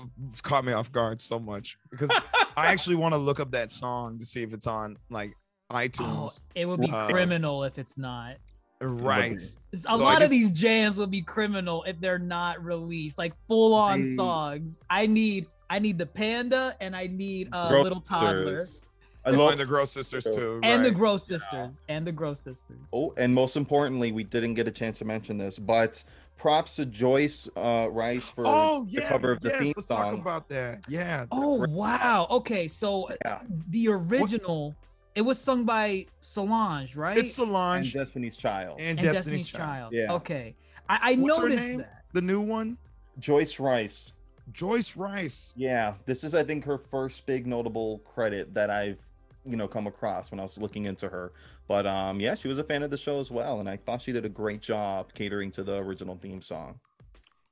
caught 0.43 0.63
me 0.63 0.73
off 0.73 0.91
guard 0.91 1.19
so 1.19 1.39
much 1.39 1.77
because 1.89 2.09
I 2.55 2.67
actually 2.67 2.95
want 2.95 3.13
to 3.13 3.17
look 3.17 3.39
up 3.39 3.51
that 3.51 3.71
song 3.71 4.19
to 4.19 4.25
see 4.25 4.43
if 4.43 4.53
it's 4.53 4.67
on 4.67 4.97
like 5.09 5.33
Oh, 5.71 5.75
iTunes. 5.75 6.39
it 6.55 6.65
would 6.65 6.79
be 6.81 6.89
Uh, 6.91 7.07
criminal 7.09 7.63
if 7.63 7.77
it's 7.77 7.97
not. 7.97 8.37
right. 8.81 9.33
A 9.73 9.77
So 9.77 9.95
lot 9.97 10.15
guess- 10.19 10.23
of 10.25 10.29
these 10.31 10.49
jams 10.51 10.97
would 10.97 11.11
be 11.11 11.21
criminal 11.21 11.83
if 11.83 11.99
they're 11.99 12.17
not 12.17 12.63
released, 12.63 13.17
like 13.19 13.33
full 13.47 13.73
on 13.75 14.01
They- 14.01 14.15
songs. 14.15 14.79
I 14.89 15.05
need, 15.05 15.45
I 15.69 15.79
need 15.79 15.97
the 15.97 16.05
panda, 16.05 16.75
and 16.81 16.95
I 16.95 17.07
need 17.07 17.49
a 17.53 17.57
uh, 17.57 17.81
little 17.83 18.01
toddler, 18.01 18.55
Grossers. 18.55 18.81
I 19.25 19.29
And 19.29 19.37
love 19.37 19.57
the 19.57 19.65
Gross 19.65 19.91
Sisters 19.91 20.23
too. 20.23 20.59
and 20.63 20.83
the. 20.83 20.91
Gross 20.91 21.23
sisters, 21.27 21.77
and 21.89 22.07
the 22.07 22.11
Gross 22.11 22.39
sisters. 22.39 22.79
Oh, 22.91 23.13
and 23.17 23.33
most 23.33 23.55
importantly, 23.57 24.11
we 24.11 24.23
didn't 24.23 24.55
get 24.55 24.67
a 24.67 24.71
chance 24.71 24.97
to 24.99 25.05
mention 25.05 25.37
this, 25.37 25.59
but 25.59 26.03
props 26.37 26.77
to 26.77 26.85
Joyce 26.85 27.47
uh, 27.55 27.87
Wrice 27.91 28.27
for 28.27 28.45
Oh 28.47 28.87
the 28.89 29.01
cover 29.01 29.31
of 29.31 29.41
the 29.41 29.49
yes, 29.49 29.59
theme 29.59 29.73
let's 29.75 29.87
song. 29.87 30.11
talk 30.11 30.21
about 30.21 30.49
that. 30.49 30.85
Yeah. 30.87 31.25
Oh 31.31 31.65
wow. 31.69 32.27
Okay, 32.31 32.67
so 32.67 33.09
Yeah. 33.25 33.41
the 33.69 33.89
original, 33.89 34.73
it 35.15 35.21
was 35.21 35.37
sung 35.39 35.65
by 35.65 36.05
Solange, 36.21 36.95
right? 36.95 37.17
It's 37.17 37.37
and 37.37 37.47
Solange 37.47 37.93
Destiny's 37.93 38.37
Child. 38.37 38.79
and, 38.79 38.97
and 38.97 38.99
Destiny's, 38.99 39.47
Child. 39.47 39.93
Yeah. 39.93 40.13
Okay, 40.13 40.55
I, 40.87 41.11
I 41.11 41.15
What's 41.15 41.37
her 41.37 41.49
noticed 41.49 41.67
name? 41.67 41.77
that. 41.79 42.03
The 42.13 42.21
new 42.21 42.39
one, 42.41 42.77
Joyce 43.19 43.59
Wrice. 43.59 44.13
Joyce 44.51 44.95
Wrice. 44.95 45.53
Yeah, 45.55 45.93
this 46.05 46.23
is 46.23 46.33
I 46.35 46.43
think 46.43 46.65
her 46.65 46.77
first 46.77 47.25
big 47.25 47.45
notable 47.47 47.99
credit 47.99 48.53
that 48.53 48.69
I've 48.69 48.99
you 49.45 49.55
know 49.55 49.67
come 49.67 49.87
across 49.87 50.31
when 50.31 50.39
I 50.39 50.43
was 50.43 50.57
looking 50.57 50.85
into 50.85 51.09
her. 51.09 51.31
But 51.67 51.85
um 51.87 52.19
yeah, 52.19 52.35
she 52.35 52.47
was 52.47 52.57
a 52.57 52.63
fan 52.63 52.83
of 52.83 52.89
the 52.91 52.97
show 52.97 53.19
as 53.19 53.31
well, 53.31 53.59
and 53.59 53.69
I 53.69 53.77
thought 53.77 54.01
she 54.01 54.11
did 54.11 54.25
a 54.25 54.29
great 54.29 54.61
job 54.61 55.13
catering 55.13 55.51
to 55.51 55.63
the 55.63 55.75
original 55.77 56.17
theme 56.21 56.41
song. 56.41 56.79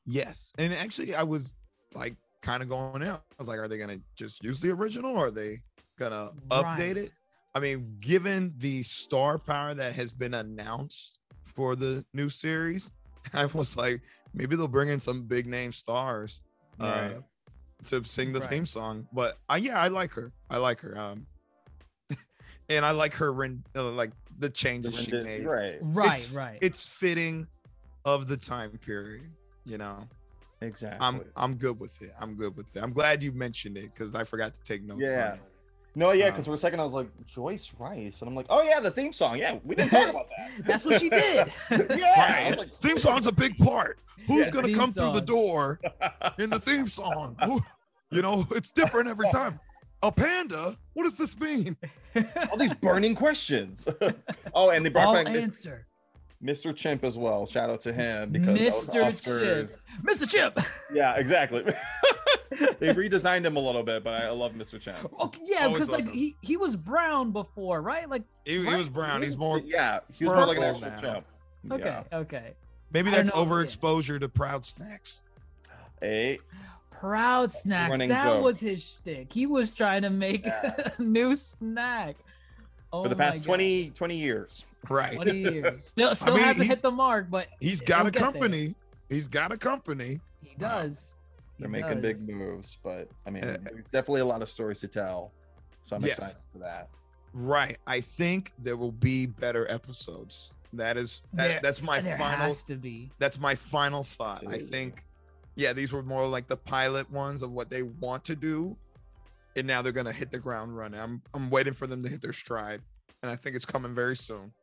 Yes, 0.06 0.54
and 0.58 0.74
actually, 0.74 1.16
I 1.16 1.24
was 1.24 1.54
like 1.94 2.16
kind 2.42 2.64
of 2.64 2.70
going 2.70 3.04
out. 3.04 3.24
I 3.32 3.36
was 3.38 3.48
like, 3.48 3.60
are 3.60 3.68
they 3.68 3.78
gonna 3.78 4.00
just 4.16 4.44
use 4.44 4.60
the 4.60 4.72
original, 4.72 5.16
or 5.18 5.28
are 5.28 5.32
they 5.32 5.62
gonna 6.00 6.32
Right. 6.52 6.80
update 6.80 6.96
it? 6.98 7.12
I 7.56 7.60
mean, 7.60 7.98
given 8.00 8.54
the 8.58 8.84
star 8.84 9.38
power 9.40 9.74
that 9.74 9.94
has 9.96 10.12
been 10.12 10.36
announced 10.36 11.20
for 11.44 11.76
the 11.76 12.06
new 12.14 12.30
series, 12.30 12.92
I 13.34 13.46
was 13.48 13.76
like, 13.76 14.02
maybe 14.34 14.56
they'll 14.56 14.68
bring 14.68 14.90
in 14.90 15.00
some 15.00 15.24
big 15.24 15.48
name 15.48 15.72
stars 15.72 16.42
uh, 16.80 16.84
Right. 16.86 17.18
to 17.88 18.04
sing 18.04 18.34
the 18.34 18.40
Right. 18.42 18.50
theme 18.50 18.66
song. 18.66 19.08
But 19.14 19.38
I, 19.50 19.58
yeah, 19.58 19.80
I 19.82 19.88
like 19.88 20.12
her. 20.14 20.32
I 20.50 20.58
like 20.58 20.80
her. 20.82 20.98
Um, 20.98 21.26
and 22.70 22.86
I 22.86 22.92
like 22.92 23.14
her, 23.16 23.32
ren- 23.34 23.64
uh, 23.76 23.92
like 23.92 24.12
the 24.40 24.50
changes 24.50 24.96
she 25.00 25.12
made. 25.12 25.46
Right. 25.46 25.78
Right, 25.82 26.06
It's- 26.12 26.32
right. 26.32 26.58
It's 26.62 26.88
fitting 26.88 27.48
of 28.06 28.28
the 28.28 28.38
time 28.38 28.78
period. 28.80 29.24
You 29.66 29.78
know. 29.78 30.08
Exactly. 30.62 30.98
I'm 31.06 31.24
I'm 31.36 31.56
good 31.56 31.80
with 31.80 32.02
it. 32.02 32.16
I'm 32.20 32.34
good 32.36 32.56
with 32.58 32.76
it. 32.76 32.82
I'm 32.82 32.92
glad 32.94 33.22
you 33.22 33.32
mentioned 33.32 33.78
it 33.78 33.94
because 33.94 34.16
I 34.16 34.24
forgot 34.24 34.56
to 34.56 34.62
take 34.64 34.84
notes. 34.84 35.02
Yeah. 35.04 35.38
On 35.98 36.02
it. 36.02 36.06
No, 36.06 36.12
yeah, 36.12 36.26
Uh, 36.28 36.32
because 36.32 36.46
for 36.46 36.54
a 36.54 36.58
second 36.58 36.80
I 36.80 36.84
was 36.84 36.94
like 36.94 37.10
Joyce 37.26 37.74
Wrice, 37.80 38.22
and 38.22 38.30
I'm 38.30 38.36
like, 38.36 38.46
oh 38.50 38.62
yeah, 38.62 38.80
the 38.80 38.92
theme 38.92 39.12
song. 39.14 39.38
Yeah, 39.40 39.58
we 39.64 39.76
didn't 39.76 39.92
talk 39.92 40.10
about 40.10 40.28
that. 40.38 40.66
That's 40.66 40.86
what 40.86 41.00
she 41.02 41.10
did. 41.10 41.52
yeah. 41.72 42.14
I 42.16 42.32
Right. 42.44 42.50
was 42.50 42.58
like, 42.60 42.80
Theme 42.82 42.98
song's 43.00 43.28
a 43.28 43.32
big 43.32 43.58
part. 43.58 44.00
Who's 44.28 44.46
Yeah, 44.46 44.52
gonna 44.52 44.68
theme 44.68 44.76
come 44.76 44.92
through 44.94 45.12
the 45.14 45.22
door 45.22 45.80
in 46.40 46.50
the 46.50 46.60
theme 46.60 46.88
song? 46.88 47.36
Who- 47.44 47.62
you 48.10 48.22
know, 48.22 48.48
it's 48.52 48.72
different 48.72 49.10
every 49.10 49.30
time. 49.30 49.60
A 50.02 50.12
panda? 50.12 50.78
What 50.94 51.04
does 51.04 51.16
this 51.16 51.38
mean? 51.40 51.76
all 52.52 52.58
these 52.58 52.72
burning 52.74 53.16
questions. 53.16 53.86
oh, 54.54 54.70
and 54.70 54.86
they 54.86 54.90
brought 54.90 55.08
All 55.08 55.14
back 55.16 55.28
answer, 55.28 55.88
Mr. 56.42 56.74
Chimp 56.74 57.04
as 57.04 57.18
well. 57.18 57.46
Shout 57.46 57.70
out 57.70 57.82
to 57.82 57.92
him 57.92 58.30
because 58.30 58.58
Mr. 58.58 58.94
Chip, 58.94 59.04
Oscars. 59.04 59.86
Mr. 60.06 60.30
Chip. 60.30 60.58
Yeah, 60.94 61.16
exactly. 61.16 61.64
they 62.80 62.94
redesigned 62.94 63.46
him 63.46 63.56
a 63.56 63.60
little 63.60 63.84
bit, 63.84 64.04
but 64.04 64.14
I 64.14 64.30
love 64.30 64.54
Mr. 64.54 64.80
Chimp. 64.80 64.98
Okay, 65.22 65.40
oh, 65.42 65.46
yeah, 65.46 65.68
because 65.68 65.90
like 65.92 66.06
him. 66.06 66.14
he 66.14 66.36
he 66.42 66.58
was 66.58 66.76
brown 66.76 67.32
before, 67.32 67.82
right? 67.82 68.10
Like 68.10 68.24
He, 68.46 68.64
he 68.66 68.76
was 68.76 68.90
brown. 68.90 69.22
He's 69.22 69.38
more. 69.38 69.60
Yeah, 69.60 70.00
he 70.14 70.26
was 70.26 70.36
more 70.36 70.46
like 70.48 70.58
an 70.58 70.64
purple 70.64 70.86
actual 70.88 71.02
now. 71.10 71.14
chimp. 71.14 71.26
okay, 71.74 71.84
Yeah. 72.12 72.18
okay. 72.20 72.54
Maybe 72.92 73.12
that's 73.12 73.30
know, 73.34 73.42
yeah. 73.44 73.48
overexposure 73.50 74.20
to 74.20 74.30
proud 74.30 74.64
snacks. 74.66 75.22
Hey, 76.02 76.38
Proud 76.92 77.52
snacks. 77.52 77.92
running 77.92 78.10
That 78.10 78.24
joke. 78.24 78.44
was 78.44 78.60
his 78.60 78.82
shtick. 78.84 79.32
He 79.32 79.46
was 79.46 79.70
trying 79.72 80.02
to 80.04 80.10
make 80.10 80.46
Yeah. 80.46 80.90
a 80.98 81.02
new 81.02 81.36
snack. 81.36 82.16
Oh 82.92 83.04
for 83.04 83.10
the 83.10 83.16
past 83.16 83.40
God. 83.40 83.46
20, 83.46 83.90
20 83.92 84.16
years. 84.16 84.66
Right. 84.90 85.16
20 85.16 85.32
years. 85.38 85.84
Still 85.86 86.16
still 86.16 86.36
mean, 86.36 86.44
hasn't 86.44 86.70
hit 86.70 86.82
the 86.82 86.90
mark, 86.92 87.30
but 87.30 87.48
He's 87.60 87.82
it'll 87.82 87.88
got 87.98 88.08
a 88.08 88.12
get 88.12 88.14
there. 88.22 88.32
company. 88.32 88.76
He's 89.10 89.28
got 89.28 89.52
a 89.52 89.58
company. 89.58 90.22
He 90.42 90.56
does. 90.58 91.16
He 91.20 91.27
They're 91.60 91.70
making 91.70 92.02
big 92.02 92.20
moves, 92.30 92.78
but 92.84 93.10
I 93.26 93.30
mean, 93.32 93.44
Uh, 93.44 93.58
there's 93.64 93.86
definitely 93.88 94.22
a 94.22 94.26
lot 94.26 94.42
of 94.42 94.50
stories 94.50 94.80
to 94.82 94.88
tell. 94.88 95.32
So 95.84 95.96
I'm 95.96 96.04
Yes. 96.06 96.18
excited 96.20 96.42
for 96.52 96.60
that. 96.60 96.90
Right. 97.34 97.78
I 97.88 98.02
think 98.02 98.54
there 98.60 98.78
will 98.78 98.92
be 98.92 99.26
better 99.26 99.70
episodes. 99.72 100.52
That 100.74 100.98
is 100.98 101.22
that, 101.34 101.48
There- 101.48 101.60
that's 101.62 101.82
my 101.82 102.00
there 102.02 102.18
final 102.18 102.48
has 102.48 102.64
to 102.66 102.76
be. 102.76 103.10
that's 103.20 103.40
my 103.40 103.56
final 103.56 104.04
thought. 104.04 104.46
I 104.48 104.60
think, 104.60 105.04
yeah, 105.56 105.74
these 105.74 105.92
were 105.94 106.04
more 106.04 106.28
like 106.28 106.48
the 106.48 106.58
pilot 106.58 107.10
ones 107.10 107.42
of 107.42 107.52
what 107.54 107.70
they 107.70 107.84
want 107.84 108.24
to 108.26 108.36
do, 108.36 108.76
and 109.56 109.66
now 109.66 109.82
they're 109.82 109.94
gonna 109.94 110.12
hit 110.12 110.30
the 110.32 110.40
ground 110.40 110.76
running. 110.78 111.00
I'm 111.00 111.22
I'm 111.34 111.50
waiting 111.50 111.74
for 111.74 111.88
them 111.88 112.04
to 112.04 112.10
hit 112.10 112.22
their 112.22 112.34
stride, 112.34 112.82
and 113.24 113.32
I 113.32 113.36
think 113.36 113.56
it's 113.56 113.66
coming 113.66 113.96
very 113.96 114.16
soon. 114.16 114.54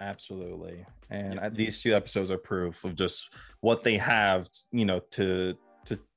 Absolutely. 0.00 0.86
And 1.10 1.34
Yeah. 1.34 1.48
these 1.50 1.80
two 1.82 1.94
episodes 1.94 2.30
are 2.30 2.38
proof 2.38 2.84
of 2.84 2.94
just 2.96 3.30
what 3.60 3.82
they 3.84 3.96
have, 3.98 4.48
you 4.72 4.84
know, 4.84 5.00
to 5.12 5.54
to 5.54 5.58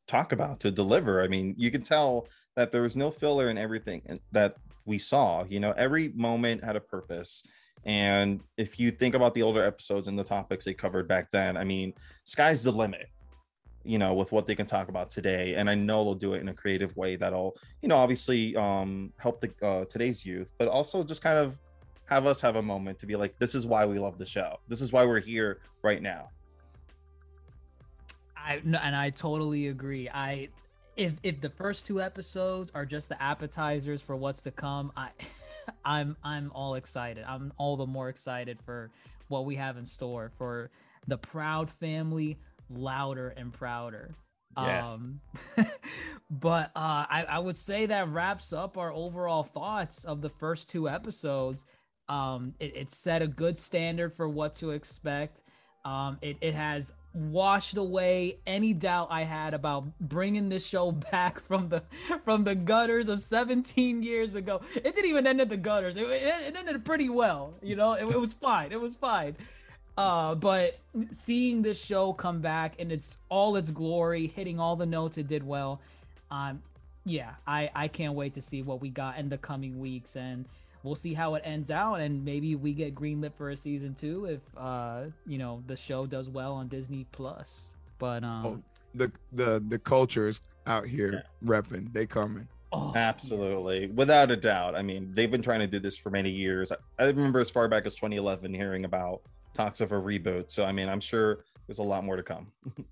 talk 0.08 0.32
about, 0.32 0.60
to 0.62 0.72
deliver. 0.72 1.24
I 1.24 1.28
mean, 1.28 1.56
you 1.58 1.72
can 1.72 1.82
tell 1.82 2.28
that 2.56 2.72
there 2.72 2.82
was 2.82 2.96
no 2.96 3.12
filler 3.12 3.50
in 3.50 3.58
everything 3.58 4.20
that 4.32 4.56
we 4.86 4.98
saw. 4.98 5.44
You 5.46 5.60
know, 5.60 5.72
every 5.78 6.10
moment 6.10 6.64
had 6.64 6.76
a 6.76 6.82
purpose. 6.82 7.44
And 7.86 8.42
if 8.58 8.80
you 8.80 8.92
think 8.92 9.16
about 9.16 9.34
the 9.34 9.44
older 9.44 9.64
episodes 9.64 10.08
and 10.08 10.18
the 10.18 10.24
topics 10.24 10.66
they 10.66 10.74
covered 10.74 11.08
back 11.08 11.32
then, 11.32 11.58
I 11.58 11.64
mean, 11.64 11.94
sky's 12.24 12.64
the 12.64 12.72
limit. 12.72 13.08
You 13.86 13.98
know, 13.98 14.14
with 14.14 14.32
what 14.32 14.46
they 14.46 14.56
can 14.56 14.66
talk 14.66 14.88
about 14.88 15.10
today, 15.10 15.56
and 15.56 15.70
I 15.70 15.76
know 15.76 16.06
they'll 16.06 16.16
do 16.16 16.36
it 16.36 16.40
in 16.40 16.48
a 16.48 16.54
creative 16.54 16.96
way 16.96 17.18
that'll, 17.18 17.58
you 17.82 17.90
know, 17.90 17.98
obviously 17.98 18.56
um, 18.56 19.12
help 19.18 19.42
the 19.42 19.52
uh, 19.62 19.84
today's 19.86 20.26
youth, 20.26 20.54
but 20.58 20.70
also 20.70 21.04
just 21.04 21.22
kind 21.22 21.38
of 21.38 21.58
have 22.06 22.26
us 22.26 22.40
have 22.40 22.56
a 22.56 22.62
moment 22.62 22.98
to 23.00 23.06
be 23.06 23.18
like, 23.18 23.38
this 23.40 23.54
is 23.54 23.66
why 23.66 23.86
we 23.86 24.00
love 24.00 24.18
the 24.18 24.26
show. 24.26 24.58
This 24.70 24.82
is 24.82 24.94
why 24.94 25.04
we're 25.04 25.20
here 25.20 25.60
right 25.82 26.02
now. 26.02 26.30
I 28.44 28.62
and 28.64 28.96
I 28.96 29.10
totally 29.10 29.68
agree. 29.68 30.10
I 30.10 30.50
if 30.96 31.14
if 31.24 31.42
the 31.42 31.50
first 31.50 31.86
two 31.86 32.02
episodes 32.02 32.72
are 32.76 32.86
just 32.86 33.10
the 33.10 33.22
appetizers 33.22 34.02
for 34.02 34.16
what's 34.16 34.42
to 34.44 34.52
come, 34.52 34.92
I 34.96 35.10
I'm 35.86 36.18
I'm 36.24 36.52
all 36.54 36.76
excited. 36.76 37.24
I'm 37.28 37.54
all 37.58 37.78
the 37.78 37.88
more 37.88 38.10
excited 38.10 38.60
for 38.66 38.92
what 39.28 39.46
we 39.46 39.56
have 39.56 39.78
in 39.78 39.86
store 39.86 40.32
for 40.38 40.70
the 41.08 41.18
proud 41.18 41.70
family, 41.70 42.38
louder 42.70 43.30
and 43.30 43.54
prouder. 43.54 44.16
Yes. 44.58 44.84
Um 44.84 45.22
but 46.30 46.72
uh 46.76 47.06
I, 47.10 47.26
I 47.28 47.40
would 47.40 47.58
say 47.58 47.88
that 47.88 48.10
wraps 48.10 48.54
up 48.54 48.78
our 48.78 48.92
overall 48.92 49.44
thoughts 49.44 50.06
of 50.06 50.22
the 50.22 50.30
first 50.30 50.70
two 50.70 50.88
episodes. 50.90 51.66
Um 52.10 52.54
it, 52.60 52.76
it 52.76 52.92
set 52.92 53.22
a 53.22 53.28
good 53.28 53.58
standard 53.58 54.14
for 54.14 54.30
what 54.30 54.54
to 54.56 54.72
expect. 54.72 55.42
Um, 55.86 56.18
it, 56.22 56.38
it 56.40 56.54
has 56.54 56.94
washed 57.14 57.78
away 57.78 58.38
any 58.48 58.74
doubt 58.74 59.10
I 59.12 59.24
had 59.24 59.54
about 59.54 59.86
bringing 60.00 60.50
this 60.50 60.66
show 60.66 60.92
back 61.12 61.46
from 61.46 61.70
the 61.70 61.84
from 62.24 62.44
the 62.44 62.56
gutters 62.56 63.08
of 63.08 63.22
17 63.22 64.02
years 64.02 64.36
ago. 64.36 64.62
It 64.76 64.96
didn't 64.96 65.10
even 65.10 65.28
end 65.28 65.42
in 65.42 65.48
the 65.48 65.58
gutters. 65.58 65.98
It, 65.98 66.04
it, 66.04 66.24
it 66.48 66.56
ended 66.58 66.84
pretty 66.86 67.10
well. 67.10 67.54
You 67.62 67.76
know, 67.76 67.94
it, 67.94 68.08
it 68.08 68.20
was 68.20 68.34
fine. 68.34 68.72
It 68.72 68.80
was 68.80 68.96
fine. 68.96 69.36
Uh, 69.96 70.34
but 70.34 70.80
seeing 71.12 71.62
this 71.62 71.84
show 71.84 72.14
come 72.14 72.42
back 72.42 72.80
in 72.80 72.90
its 72.90 73.18
all 73.30 73.56
its 73.58 73.70
glory, 73.70 74.28
hitting 74.28 74.60
all 74.60 74.76
the 74.76 74.86
notes 74.86 75.18
it 75.18 75.28
did 75.28 75.46
well. 75.46 75.82
Um, 76.32 76.62
yeah, 77.06 77.32
I 77.46 77.70
I 77.76 77.88
can't 77.90 78.14
wait 78.16 78.34
to 78.34 78.42
see 78.42 78.62
what 78.62 78.82
we 78.82 78.90
got 78.90 79.18
in 79.18 79.30
the 79.30 79.38
coming 79.38 79.80
weeks 79.80 80.16
and 80.16 80.46
we'll 80.84 80.96
see 80.96 81.14
how 81.14 81.36
it 81.36 81.42
ends 81.46 81.72
out 81.72 81.96
and 81.96 82.24
maybe 82.24 82.56
we 82.56 82.74
get 82.74 82.94
greenlit 82.94 83.34
for 83.34 83.50
a 83.52 83.58
season 83.58 83.94
two 83.96 84.26
if 84.26 84.42
uh 84.58 85.04
you 85.26 85.38
know 85.38 85.64
the 85.68 85.76
show 85.76 86.06
does 86.06 86.30
well 86.30 86.54
on 86.54 86.68
disney 86.68 87.06
plus 87.12 87.76
but 88.00 88.24
um 88.24 88.46
Oh, 88.46 88.64
the 88.96 89.12
the 89.32 89.64
the 89.70 89.80
culture 89.80 90.28
is 90.28 90.40
out 90.68 90.86
here 90.86 91.24
repping. 91.44 91.92
They 91.94 92.06
coming. 92.06 92.48
oh, 92.72 92.94
Absolutely. 92.96 93.88
yes. 93.88 93.96
Without 93.96 94.30
a 94.32 94.36
doubt. 94.38 94.76
I 94.76 94.82
mean, 94.82 95.12
they've 95.16 95.32
been 95.32 95.42
trying 95.42 95.60
to 95.62 95.68
do 95.68 95.80
this 95.80 95.98
for 95.98 96.10
many 96.12 96.30
years. 96.30 96.72
I, 96.72 96.76
I 97.00 97.08
remember 97.08 97.40
as 97.40 97.50
far 97.50 97.68
back 97.68 97.86
as 97.86 97.96
2011 97.96 98.54
hearing 98.54 98.86
about 98.86 99.22
talks 99.56 99.82
of 99.82 99.92
a 99.92 99.96
reboot. 99.96 100.52
So, 100.52 100.64
I 100.64 100.72
mean, 100.72 100.90
I'm 100.90 101.00
sure 101.00 101.40
there's 101.68 101.80
a 101.80 101.84
lot 101.84 102.04
more 102.04 102.16
to 102.16 102.24
come. 102.24 102.48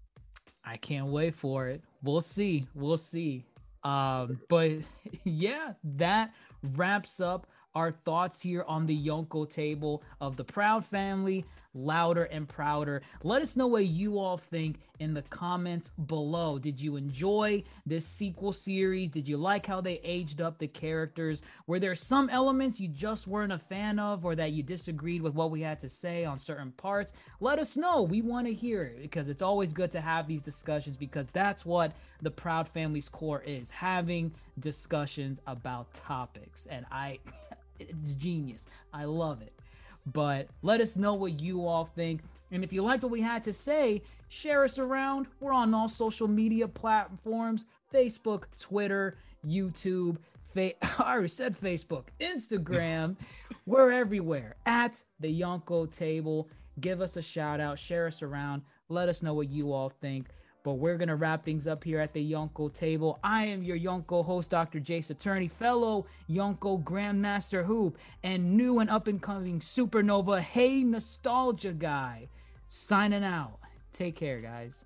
i 0.63 0.77
can't 0.77 1.07
wait 1.07 1.33
for 1.33 1.67
it 1.67 1.81
we'll 2.03 2.21
see 2.21 2.67
we'll 2.75 2.95
see 2.97 3.43
um 3.83 4.39
but 4.47 4.71
yeah 5.23 5.73
that 5.83 6.31
wraps 6.75 7.19
up 7.19 7.47
our 7.75 7.91
thoughts 7.91 8.41
here 8.41 8.63
on 8.67 8.85
the 8.85 9.07
Yonko 9.07 9.49
table 9.49 10.03
of 10.19 10.35
the 10.35 10.43
Proud 10.43 10.85
family, 10.85 11.45
louder 11.73 12.25
and 12.25 12.47
prouder. 12.47 13.01
Let 13.23 13.41
us 13.41 13.55
know 13.55 13.67
what 13.67 13.85
you 13.85 14.19
all 14.19 14.37
think 14.37 14.79
in 14.99 15.13
the 15.13 15.21
comments 15.23 15.91
below. 16.05 16.59
Did 16.59 16.79
you 16.79 16.95
enjoy 16.95 17.63
this 17.85 18.05
sequel 18.05 18.53
series? 18.53 19.09
Did 19.09 19.27
you 19.27 19.37
like 19.37 19.65
how 19.65 19.81
they 19.81 19.99
aged 20.03 20.41
up 20.41 20.57
the 20.57 20.67
characters? 20.67 21.43
Were 21.67 21.79
there 21.79 21.95
some 21.95 22.29
elements 22.29 22.79
you 22.79 22.87
just 22.87 23.27
weren't 23.27 23.53
a 23.53 23.57
fan 23.57 23.99
of 23.99 24.25
or 24.25 24.35
that 24.35 24.51
you 24.51 24.63
disagreed 24.63 25.21
with 25.21 25.33
what 25.33 25.51
we 25.51 25.61
had 25.61 25.79
to 25.79 25.89
say 25.89 26.25
on 26.25 26.39
certain 26.39 26.71
parts? 26.73 27.13
Let 27.39 27.59
us 27.59 27.77
know. 27.77 28.03
We 28.03 28.21
want 28.21 28.47
to 28.47 28.53
hear 28.53 28.83
it 28.83 29.01
because 29.01 29.27
it's 29.27 29.41
always 29.41 29.73
good 29.73 29.91
to 29.93 30.01
have 30.01 30.27
these 30.27 30.41
discussions 30.41 30.97
because 30.97 31.27
that's 31.29 31.65
what 31.65 31.93
the 32.21 32.31
Proud 32.31 32.67
Family's 32.67 33.09
core 33.09 33.41
is 33.41 33.69
having 33.69 34.31
discussions 34.59 35.41
about 35.47 35.91
topics. 35.93 36.67
And 36.67 36.85
I, 36.91 37.19
it's 37.89 38.15
genius. 38.15 38.67
I 38.93 39.05
love 39.05 39.41
it. 39.41 39.53
But 40.13 40.47
let 40.61 40.81
us 40.81 40.97
know 40.97 41.13
what 41.13 41.39
you 41.39 41.65
all 41.65 41.85
think. 41.85 42.21
And 42.51 42.63
if 42.63 42.73
you 42.73 42.83
liked 42.83 43.03
what 43.03 43.11
we 43.11 43.21
had 43.21 43.43
to 43.43 43.53
say, 43.53 44.01
share 44.27 44.63
us 44.63 44.79
around. 44.79 45.27
We're 45.39 45.53
on 45.53 45.73
all 45.73 45.89
social 45.89 46.27
media 46.27 46.67
platforms 46.67 47.65
Facebook, 47.93 48.43
Twitter, 48.59 49.17
YouTube. 49.45 50.17
Fa- 50.53 50.73
I 51.01 51.13
already 51.13 51.27
said 51.27 51.59
Facebook, 51.59 52.05
Instagram. 52.19 53.15
We're 53.65 53.91
everywhere 53.91 54.55
at 54.65 55.03
the 55.19 55.41
Yonko 55.41 55.95
table. 55.95 56.49
Give 56.79 57.01
us 57.01 57.15
a 57.15 57.21
shout 57.21 57.59
out, 57.59 57.77
share 57.77 58.07
us 58.07 58.21
around. 58.23 58.63
Let 58.89 59.07
us 59.07 59.21
know 59.21 59.33
what 59.33 59.49
you 59.49 59.71
all 59.71 59.89
think. 59.89 60.27
But 60.63 60.73
we're 60.73 60.97
going 60.97 61.09
to 61.09 61.15
wrap 61.15 61.43
things 61.43 61.67
up 61.67 61.83
here 61.83 61.99
at 61.99 62.13
the 62.13 62.31
Yonko 62.31 62.71
table. 62.73 63.19
I 63.23 63.45
am 63.45 63.63
your 63.63 63.77
Yonko 63.77 64.23
host, 64.23 64.51
Dr. 64.51 64.79
Jace 64.79 65.09
Attorney, 65.09 65.47
fellow 65.47 66.05
Yonko 66.29 66.83
Grandmaster 66.83 67.65
Hoop, 67.65 67.97
and 68.23 68.55
new 68.55 68.79
and 68.79 68.89
up 68.89 69.07
and 69.07 69.21
coming 69.21 69.59
Supernova 69.59 70.39
Hey 70.39 70.83
Nostalgia 70.83 71.73
Guy. 71.73 72.27
Signing 72.67 73.23
out. 73.23 73.57
Take 73.91 74.15
care, 74.15 74.39
guys. 74.39 74.85